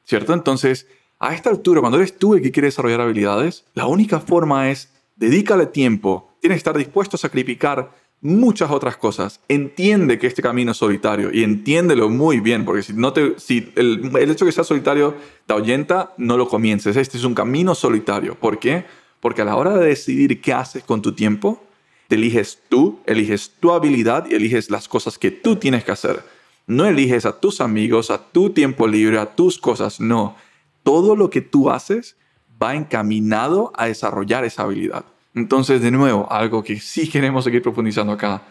¿Cierto? 0.04 0.34
Entonces, 0.34 0.88
a 1.20 1.36
esta 1.36 1.52
altura, 1.52 1.82
cuando 1.82 2.00
eres 2.00 2.18
tú 2.18 2.34
el 2.34 2.42
que 2.42 2.52
quiere 2.52 2.70
desarrollar 2.70 3.02
habilidades, 3.02 3.64
la 3.76 3.86
única 3.86 4.20
forma 4.20 4.72
es 4.72 4.92
dedícale 5.18 5.68
tiempo, 5.68 6.34
tienes 6.42 6.56
que 6.56 6.62
estar 6.62 6.78
dispuesto 6.80 7.16
a 7.16 7.20
sacrificar 7.20 7.92
muchas 8.22 8.72
otras 8.72 8.98
cosas. 8.98 9.42
Entiende 9.48 10.20
que 10.20 10.28
este 10.28 10.42
camino 10.42 10.72
es 10.72 10.78
solitario 10.78 11.30
y 11.34 11.44
entiéndelo 11.44 12.10
muy 12.10 12.40
bien, 12.40 12.66
porque 12.66 12.84
si, 12.84 12.94
no 12.94 13.14
te, 13.14 13.40
si 13.40 13.72
el, 13.76 14.12
hecho 14.16 14.46
de 14.46 14.50
que 14.50 14.56
sea 14.56 14.64
solitario 14.64 15.16
te 15.46 15.54
ahuyenta, 15.54 16.14
no 16.18 16.38
lo 16.38 16.48
comiences. 16.48 16.96
Este 16.96 17.18
es 17.18 17.24
un 17.24 17.36
camino 17.36 17.76
solitario. 17.76 18.36
¿Por 18.36 18.60
qué? 18.60 18.86
Porque 19.20 19.42
a 19.42 19.46
la 19.46 19.56
hora 19.56 19.78
de 19.78 19.86
decidir 19.86 20.42
qué 20.42 20.54
haces 20.54 20.84
con 20.84 21.02
tu 21.02 21.14
tiempo, 21.14 21.64
eliges 22.10 22.60
tú, 22.70 23.00
eliges 23.06 23.52
tu 23.60 23.72
habilidad 23.72 24.28
y 24.30 24.36
eliges 24.36 24.70
las 24.70 24.88
cosas 24.88 25.18
que 25.18 25.32
tú 25.32 25.56
tienes 25.56 25.84
que 25.84 25.92
hacer. 25.92 26.24
No 26.68 26.86
eliges 26.86 27.26
a 27.26 27.40
tus 27.40 27.62
amigos, 27.62 28.12
a 28.12 28.32
tu 28.32 28.52
tiempo 28.52 28.88
libre, 28.88 29.18
a 29.18 29.36
tus 29.36 29.58
cosas, 29.58 30.00
no 30.00 30.36
todo 30.84 31.16
lo 31.16 31.30
que 31.30 31.42
tú 31.42 31.70
haces 31.70 32.18
va 32.62 32.76
encaminado 32.76 33.72
a 33.76 33.88
desarrollar 33.88 34.46
esa 34.46 34.64
habilidad. 34.64 35.06
Entonces, 35.34 35.82
de 35.82 35.92
nuevo, 35.92 36.28
algo 36.32 36.64
que 36.64 36.80
sí 36.80 37.10
queremos 37.10 37.44
seguir 37.44 37.62
profundizando 37.62 38.14
acá, 38.14 38.42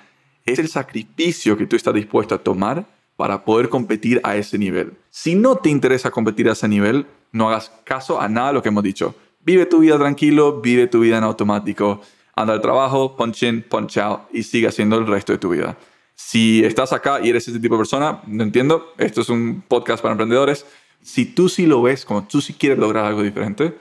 es 0.45 0.59
el 0.59 0.69
sacrificio 0.69 1.57
que 1.57 1.66
tú 1.66 1.77
estás 1.77 1.95
dispuesto 1.95 2.35
a 2.35 2.38
tomar 2.38 2.87
para 3.16 3.45
poder 3.45 3.69
competir 3.69 4.21
a 4.25 4.37
ese 4.37 4.57
nivel. 4.57 4.95
Si 5.11 5.35
no 5.35 5.57
te 5.57 5.69
interesa 5.69 6.11
competir 6.11 6.49
a 6.49 6.53
ese 6.53 6.69
nivel, 6.69 7.07
no 7.33 7.49
hagas 7.49 7.71
caso 7.85 8.21
a 8.21 8.29
nada 8.29 8.49
de 8.49 8.55
lo 8.55 8.62
que 8.62 8.71
hemos 8.71 8.83
dicho. 8.83 9.14
Vive 9.45 9.66
tu 9.66 9.81
vida 9.81 9.99
tranquilo, 9.99 10.61
vive 10.61 10.87
tu 10.87 11.01
vida 11.01 11.19
en 11.19 11.25
automático, 11.25 12.01
anda 12.35 12.55
al 12.55 12.61
trabajo, 12.61 13.16
punch 13.16 13.43
in, 13.43 13.62
punch 13.62 13.99
out 13.99 14.21
y 14.33 14.43
sigue 14.43 14.69
haciendo 14.69 14.97
el 14.97 15.07
resto 15.07 15.33
de 15.33 15.38
tu 15.38 15.51
vida. 15.51 15.77
Si 16.14 16.64
estás 16.64 16.93
acá 16.93 17.21
y 17.23 17.31
eres 17.31 17.49
ese 17.49 17.59
tipo 17.59 17.75
de 17.75 17.81
persona, 17.81 18.23
no 18.27 18.43
entiendo, 18.43 18.93
esto 18.99 19.21
es 19.21 19.29
un 19.29 19.62
podcast 19.66 20.03
para 20.03 20.12
emprendedores, 20.12 20.66
si 21.03 21.25
tú 21.25 21.49
sí 21.49 21.66
lo 21.66 21.83
ves, 21.83 22.05
como 22.05 22.27
tú 22.27 22.40
sí 22.40 22.53
quieres 22.55 22.79
lograr 22.79 23.07
algo 23.07 23.23
diferente, 23.23 23.75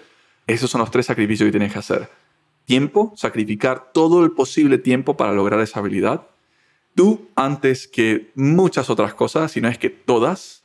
esos 0.47 0.69
son 0.69 0.79
los 0.81 0.89
tres 0.89 1.05
sacrificios 1.05 1.47
que 1.47 1.51
tienes 1.51 1.71
que 1.71 1.79
hacer. 1.79 2.09
Tiempo, 2.69 3.13
sacrificar 3.15 3.91
todo 3.93 4.23
el 4.23 4.29
posible 4.29 4.77
tiempo 4.77 5.17
para 5.17 5.34
lograr 5.34 5.60
esa 5.60 5.79
habilidad. 5.79 6.27
Tú 6.93 7.27
antes 7.36 7.88
que 7.88 8.29
muchas 8.36 8.91
otras 8.91 9.15
cosas, 9.15 9.53
si 9.53 9.60
no 9.60 9.69
es 9.69 9.79
que 9.79 9.89
todas, 9.89 10.62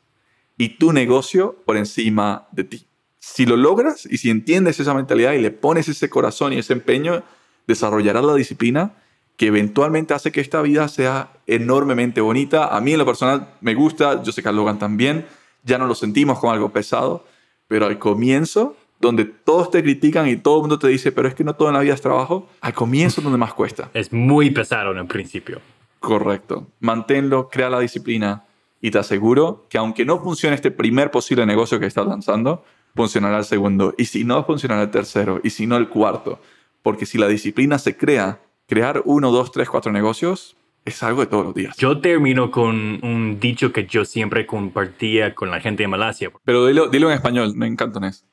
y 0.59 0.77
tu 0.77 0.93
negocio 0.93 1.57
por 1.65 1.79
encima 1.79 2.47
de 2.53 2.65
ti. 2.65 2.87
Si 3.21 3.47
lo 3.47 3.57
logras 3.57 4.05
y 4.05 4.19
si 4.19 4.29
entiendes 4.29 4.81
esa 4.81 4.93
mentalidad 4.93 5.33
y 5.33 5.41
le 5.41 5.51
pones 5.51 5.89
ese 5.89 6.11
corazón 6.11 6.53
y 6.53 6.59
ese 6.59 6.75
empeño, 6.75 7.23
desarrollarás 7.67 8.23
la 8.23 8.35
disciplina 8.35 8.97
que 9.39 9.47
eventualmente 9.47 10.13
hace 10.13 10.31
que 10.31 10.43
esta 10.43 10.61
vida 10.61 10.89
sea 10.89 11.33
enormemente 11.47 12.21
bonita. 12.21 12.77
A 12.77 12.83
mí 12.83 12.93
en 12.93 12.99
lo 12.99 13.07
personal 13.07 13.49
me 13.63 13.75
gusta, 13.75 14.23
yo 14.23 14.31
sé 14.31 14.43
que 14.43 14.53
Logan 14.53 14.79
también 14.79 15.25
ya 15.63 15.79
no 15.79 15.87
lo 15.87 15.95
sentimos 15.95 16.39
como 16.39 16.53
algo 16.53 16.71
pesado, 16.71 17.25
pero 17.67 17.87
al 17.87 17.99
comienzo, 17.99 18.77
donde 19.05 19.25
todos 19.25 19.71
te 19.71 19.83
critican 19.83 20.29
y 20.29 20.37
todo 20.37 20.57
el 20.57 20.61
mundo 20.63 20.79
te 20.79 20.89
dice, 20.89 21.13
pero 21.13 21.29
es 21.29 21.35
que 21.35 21.45
no 21.45 21.55
todo 21.55 21.69
en 21.69 21.75
la 21.75 21.81
vida 21.81 21.95
es 21.95 22.01
trabajo, 22.01 22.49
al 22.61 22.75
comienzo 22.75 23.21
es 23.21 23.25
donde 23.25 23.39
más 23.39 23.55
cuesta. 23.55 23.91
Es 23.95 24.13
muy 24.13 24.51
pesado 24.51 24.93
en 24.93 24.99
el 24.99 25.07
principio. 25.07 25.61
Correcto. 26.01 26.67
Manténlo, 26.81 27.49
crea 27.49 27.71
la 27.71 27.81
disciplina 27.81 28.45
y 28.81 28.91
te 28.91 28.99
aseguro 28.99 29.67
que 29.69 29.79
aunque 29.79 30.05
no 30.05 30.19
funcione 30.19 30.55
este 30.55 30.71
primer 30.71 31.11
posible 31.11 31.47
negocio 31.47 31.81
que 31.81 31.87
estás 31.87 32.07
lanzando, 32.07 32.65
funcionará 32.95 33.39
el 33.39 33.45
segundo. 33.45 33.95
Y 33.97 34.07
si 34.07 34.25
no, 34.25 34.45
funcionará 34.45 34.83
el 34.83 34.91
tercero. 34.91 35.41
Y 35.43 35.51
si 35.51 35.67
no, 35.67 35.77
el 35.77 35.89
cuarto. 35.89 36.39
Porque 36.83 37.07
si 37.07 37.17
la 37.17 37.27
disciplina 37.29 37.79
se 37.79 37.97
crea, 37.97 38.41
crear 38.67 39.03
uno, 39.05 39.31
dos, 39.31 39.53
tres, 39.53 39.71
cuatro 39.71 39.93
negocios 39.93 40.57
es 40.85 41.03
algo 41.03 41.23
de 41.23 41.27
todos 41.27 41.47
los 41.47 41.55
días. 41.55 41.77
Yo 41.79 42.01
termino 42.01 42.51
con 42.51 43.03
un 43.03 43.39
dicho 43.41 43.73
que 43.73 43.87
yo 43.87 44.05
siempre 44.05 44.47
compartía 44.47 45.35
con 45.35 45.51
la 45.51 45.61
gente 45.61 45.83
de 45.83 45.89
Malasia. 45.89 46.31
Pero 46.45 46.67
dilo, 46.67 46.89
dilo 46.89 47.09
en 47.09 47.15
español, 47.15 47.55
no 47.57 47.65
en 47.65 47.77
cantonés. 47.77 48.27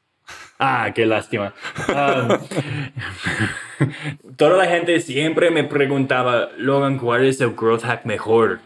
Ah, 0.59 0.91
qué 0.93 1.05
lástima. 1.05 1.53
Toda 4.37 4.57
la 4.57 4.65
gente 4.67 4.99
siempre 4.99 5.49
me 5.49 5.63
preguntaba, 5.63 6.49
Logan, 6.57 6.99
¿cuál 6.99 7.25
es 7.25 7.41
el 7.41 7.55
growth 7.55 7.81
hack 7.83 8.05
mejor? 8.05 8.59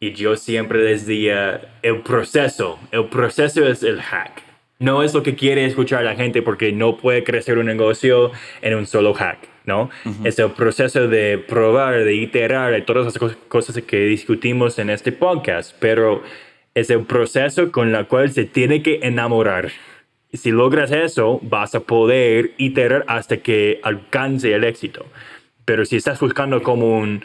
Y 0.00 0.12
yo 0.12 0.36
siempre 0.36 0.82
les 0.82 1.06
decía, 1.06 1.60
el 1.82 2.00
proceso. 2.00 2.78
El 2.90 3.06
proceso 3.06 3.66
es 3.66 3.82
el 3.82 4.00
hack. 4.00 4.42
No 4.78 5.02
es 5.02 5.14
lo 5.14 5.22
que 5.22 5.34
quiere 5.34 5.64
escuchar 5.64 6.04
la 6.04 6.14
gente 6.16 6.42
porque 6.42 6.72
no 6.72 6.96
puede 6.96 7.24
crecer 7.24 7.58
un 7.58 7.66
negocio 7.66 8.30
en 8.62 8.74
un 8.74 8.86
solo 8.86 9.14
hack. 9.14 9.38
¿no? 9.66 9.90
Es 10.24 10.38
el 10.38 10.52
proceso 10.52 11.08
de 11.08 11.38
probar, 11.38 12.04
de 12.04 12.14
iterar, 12.14 12.72
de 12.72 12.82
todas 12.82 13.04
las 13.04 13.36
cosas 13.48 13.82
que 13.82 14.06
discutimos 14.06 14.78
en 14.78 14.90
este 14.90 15.12
podcast, 15.12 15.74
pero 15.80 16.22
es 16.74 16.88
el 16.88 17.02
proceso 17.04 17.72
con 17.72 17.94
el 17.94 18.06
cual 18.06 18.30
se 18.30 18.44
tiene 18.44 18.82
que 18.82 19.00
enamorar. 19.02 19.70
Si 20.32 20.50
logras 20.50 20.90
eso, 20.90 21.40
vas 21.42 21.74
a 21.74 21.80
poder 21.80 22.52
iterar 22.58 23.04
hasta 23.08 23.38
que 23.38 23.80
alcance 23.82 24.52
el 24.52 24.64
éxito. 24.64 25.06
Pero 25.64 25.84
si 25.84 25.96
estás 25.96 26.20
buscando 26.20 26.62
como 26.62 26.98
un, 26.98 27.22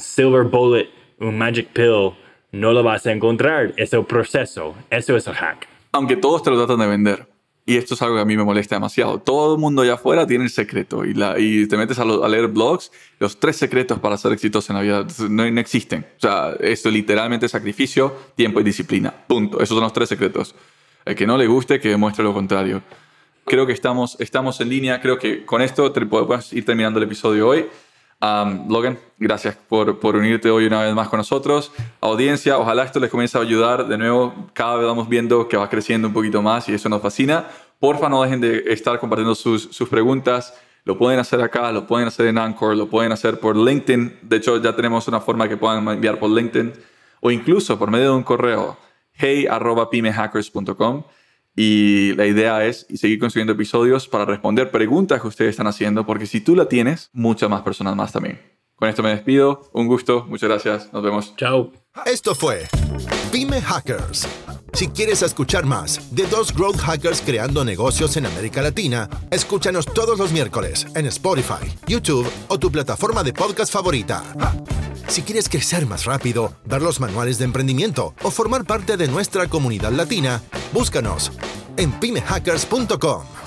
silver 0.00 0.44
bullet, 0.44 0.88
un 1.20 1.38
magic 1.38 1.68
pill, 1.72 2.12
no 2.52 2.72
lo 2.72 2.82
vas 2.82 3.06
a 3.06 3.12
encontrar. 3.12 3.72
Es 3.76 3.92
el 3.92 4.04
proceso. 4.04 4.74
Eso 4.90 5.16
es 5.16 5.26
el 5.26 5.34
hack. 5.34 5.66
Aunque 5.92 6.16
todos 6.16 6.42
te 6.42 6.50
lo 6.50 6.56
tratan 6.56 6.78
de 6.78 6.86
vender. 6.86 7.26
Y 7.66 7.78
esto 7.78 7.94
es 7.94 8.02
algo 8.02 8.16
que 8.16 8.20
a 8.20 8.26
mí 8.26 8.36
me 8.36 8.44
molesta 8.44 8.76
demasiado. 8.76 9.18
Todo 9.20 9.54
el 9.54 9.60
mundo 9.60 9.82
allá 9.82 9.94
afuera 9.94 10.26
tiene 10.26 10.44
el 10.44 10.50
secreto. 10.50 11.04
Y, 11.04 11.14
la, 11.14 11.38
y 11.38 11.66
te 11.66 11.78
metes 11.78 11.98
a, 11.98 12.04
leer 12.04 12.48
blogs, 12.48 12.92
los 13.18 13.40
tres 13.40 13.56
secretos 13.56 13.98
para 14.00 14.18
ser 14.18 14.32
exitoso 14.32 14.72
en 14.72 14.76
la 14.76 14.82
vida 14.82 15.06
no, 15.30 15.50
no, 15.50 15.60
existen. 15.60 16.06
O 16.18 16.20
sea, 16.20 16.54
esto 16.60 16.90
es 16.90 16.94
literalmente 16.94 17.48
sacrificio, 17.48 18.14
tiempo 18.34 18.60
y 18.60 18.64
disciplina. 18.64 19.14
Punto. 19.26 19.62
Esos 19.62 19.76
son 19.76 19.82
los 19.82 19.94
tres 19.94 20.10
secretos. 20.10 20.54
El 21.04 21.14
que 21.14 21.26
no 21.26 21.36
le 21.36 21.46
guste, 21.46 21.80
que 21.80 21.88
demuestre 21.88 22.24
lo 22.24 22.32
contrario. 22.32 22.82
Creo 23.44 23.66
que 23.66 23.72
estamos, 23.72 24.16
estamos 24.20 24.60
en 24.60 24.70
línea. 24.70 25.00
Creo 25.00 25.18
que 25.18 25.44
con 25.44 25.60
esto 25.60 25.92
podemos 25.92 26.52
ir 26.52 26.64
terminando 26.64 26.98
el 26.98 27.04
episodio 27.04 27.48
hoy. 27.48 27.66
Logan, 28.68 28.98
gracias 29.18 29.54
por, 29.68 30.00
por, 30.00 30.16
unirte 30.16 30.48
hoy 30.48 30.66
una 30.66 30.82
vez 30.82 30.94
más 30.94 31.08
con 31.08 31.18
nosotros. 31.18 31.72
Audiencia, 32.00 32.56
ojalá 32.58 32.84
esto 32.84 32.98
les 33.00 33.10
comience 33.10 33.36
a 33.36 33.42
ayudar. 33.42 33.86
De 33.86 33.98
nuevo, 33.98 34.48
cada 34.54 34.76
vez 34.76 34.86
vamos 34.86 35.08
viendo 35.08 35.46
que 35.46 35.58
va 35.58 35.68
creciendo 35.68 36.08
un 36.08 36.14
poquito 36.14 36.40
más 36.40 36.66
y 36.70 36.74
eso 36.74 36.88
nos 36.88 37.02
fascina. 37.02 37.48
Porfa, 37.78 38.08
no 38.08 38.22
dejen 38.22 38.40
de 38.40 38.64
estar 38.68 38.98
compartiendo 38.98 39.34
sus, 39.34 39.64
sus 39.64 39.90
preguntas. 39.90 40.54
Lo 40.86 40.96
pueden 40.96 41.20
hacer 41.20 41.40
acá, 41.42 41.70
lo 41.70 41.86
pueden 41.86 42.08
hacer 42.08 42.26
en 42.28 42.38
Anchor, 42.38 42.76
lo 42.76 42.88
pueden 42.88 43.12
hacer 43.12 43.40
por 43.40 43.56
LinkedIn. 43.56 44.20
De 44.22 44.36
hecho, 44.36 44.56
ya 44.62 44.74
tenemos 44.74 45.06
una 45.06 45.20
forma 45.20 45.48
que 45.48 45.58
puedan 45.58 45.86
enviar 45.86 46.18
por 46.18 46.30
LinkedIn 46.30 46.72
o 47.20 47.30
incluso 47.30 47.78
por 47.78 47.90
medio 47.90 48.06
de 48.06 48.16
un 48.16 48.22
correo 48.22 48.78
hey.pimehackers.com. 49.14 51.04
Y 51.56 52.14
la 52.14 52.26
idea 52.26 52.64
es 52.64 52.86
seguir 52.94 53.20
consiguiendo 53.20 53.52
episodios 53.52 54.08
para 54.08 54.24
responder 54.24 54.70
preguntas 54.70 55.20
que 55.20 55.28
ustedes 55.28 55.50
están 55.50 55.68
haciendo, 55.68 56.04
porque 56.04 56.26
si 56.26 56.40
tú 56.40 56.56
la 56.56 56.68
tienes, 56.68 57.10
muchas 57.12 57.48
más 57.48 57.62
personas 57.62 57.94
más 57.94 58.12
también. 58.12 58.40
Con 58.74 58.88
esto 58.88 59.02
me 59.02 59.10
despido. 59.10 59.70
Un 59.72 59.86
gusto. 59.86 60.24
Muchas 60.28 60.48
gracias. 60.48 60.92
Nos 60.92 61.02
vemos. 61.02 61.36
Chao. 61.36 61.72
Esto 62.06 62.34
fue 62.34 62.66
Pyme 63.30 63.60
Hackers. 63.60 64.26
Si 64.74 64.88
quieres 64.88 65.22
escuchar 65.22 65.66
más 65.66 66.00
de 66.10 66.26
dos 66.26 66.52
growth 66.52 66.78
hackers 66.78 67.20
creando 67.20 67.64
negocios 67.64 68.16
en 68.16 68.26
América 68.26 68.60
Latina, 68.60 69.08
escúchanos 69.30 69.86
todos 69.86 70.18
los 70.18 70.32
miércoles 70.32 70.86
en 70.96 71.06
Spotify, 71.06 71.64
YouTube 71.86 72.28
o 72.48 72.58
tu 72.58 72.72
plataforma 72.72 73.22
de 73.22 73.32
podcast 73.32 73.72
favorita. 73.72 74.24
Si 75.06 75.22
quieres 75.22 75.48
crecer 75.48 75.86
más 75.86 76.06
rápido, 76.06 76.56
ver 76.64 76.82
los 76.82 76.98
manuales 76.98 77.38
de 77.38 77.44
emprendimiento 77.44 78.14
o 78.24 78.32
formar 78.32 78.64
parte 78.64 78.96
de 78.96 79.06
nuestra 79.06 79.46
comunidad 79.46 79.92
latina, 79.92 80.42
búscanos 80.72 81.30
en 81.76 81.92
pymehackers.com. 81.92 83.43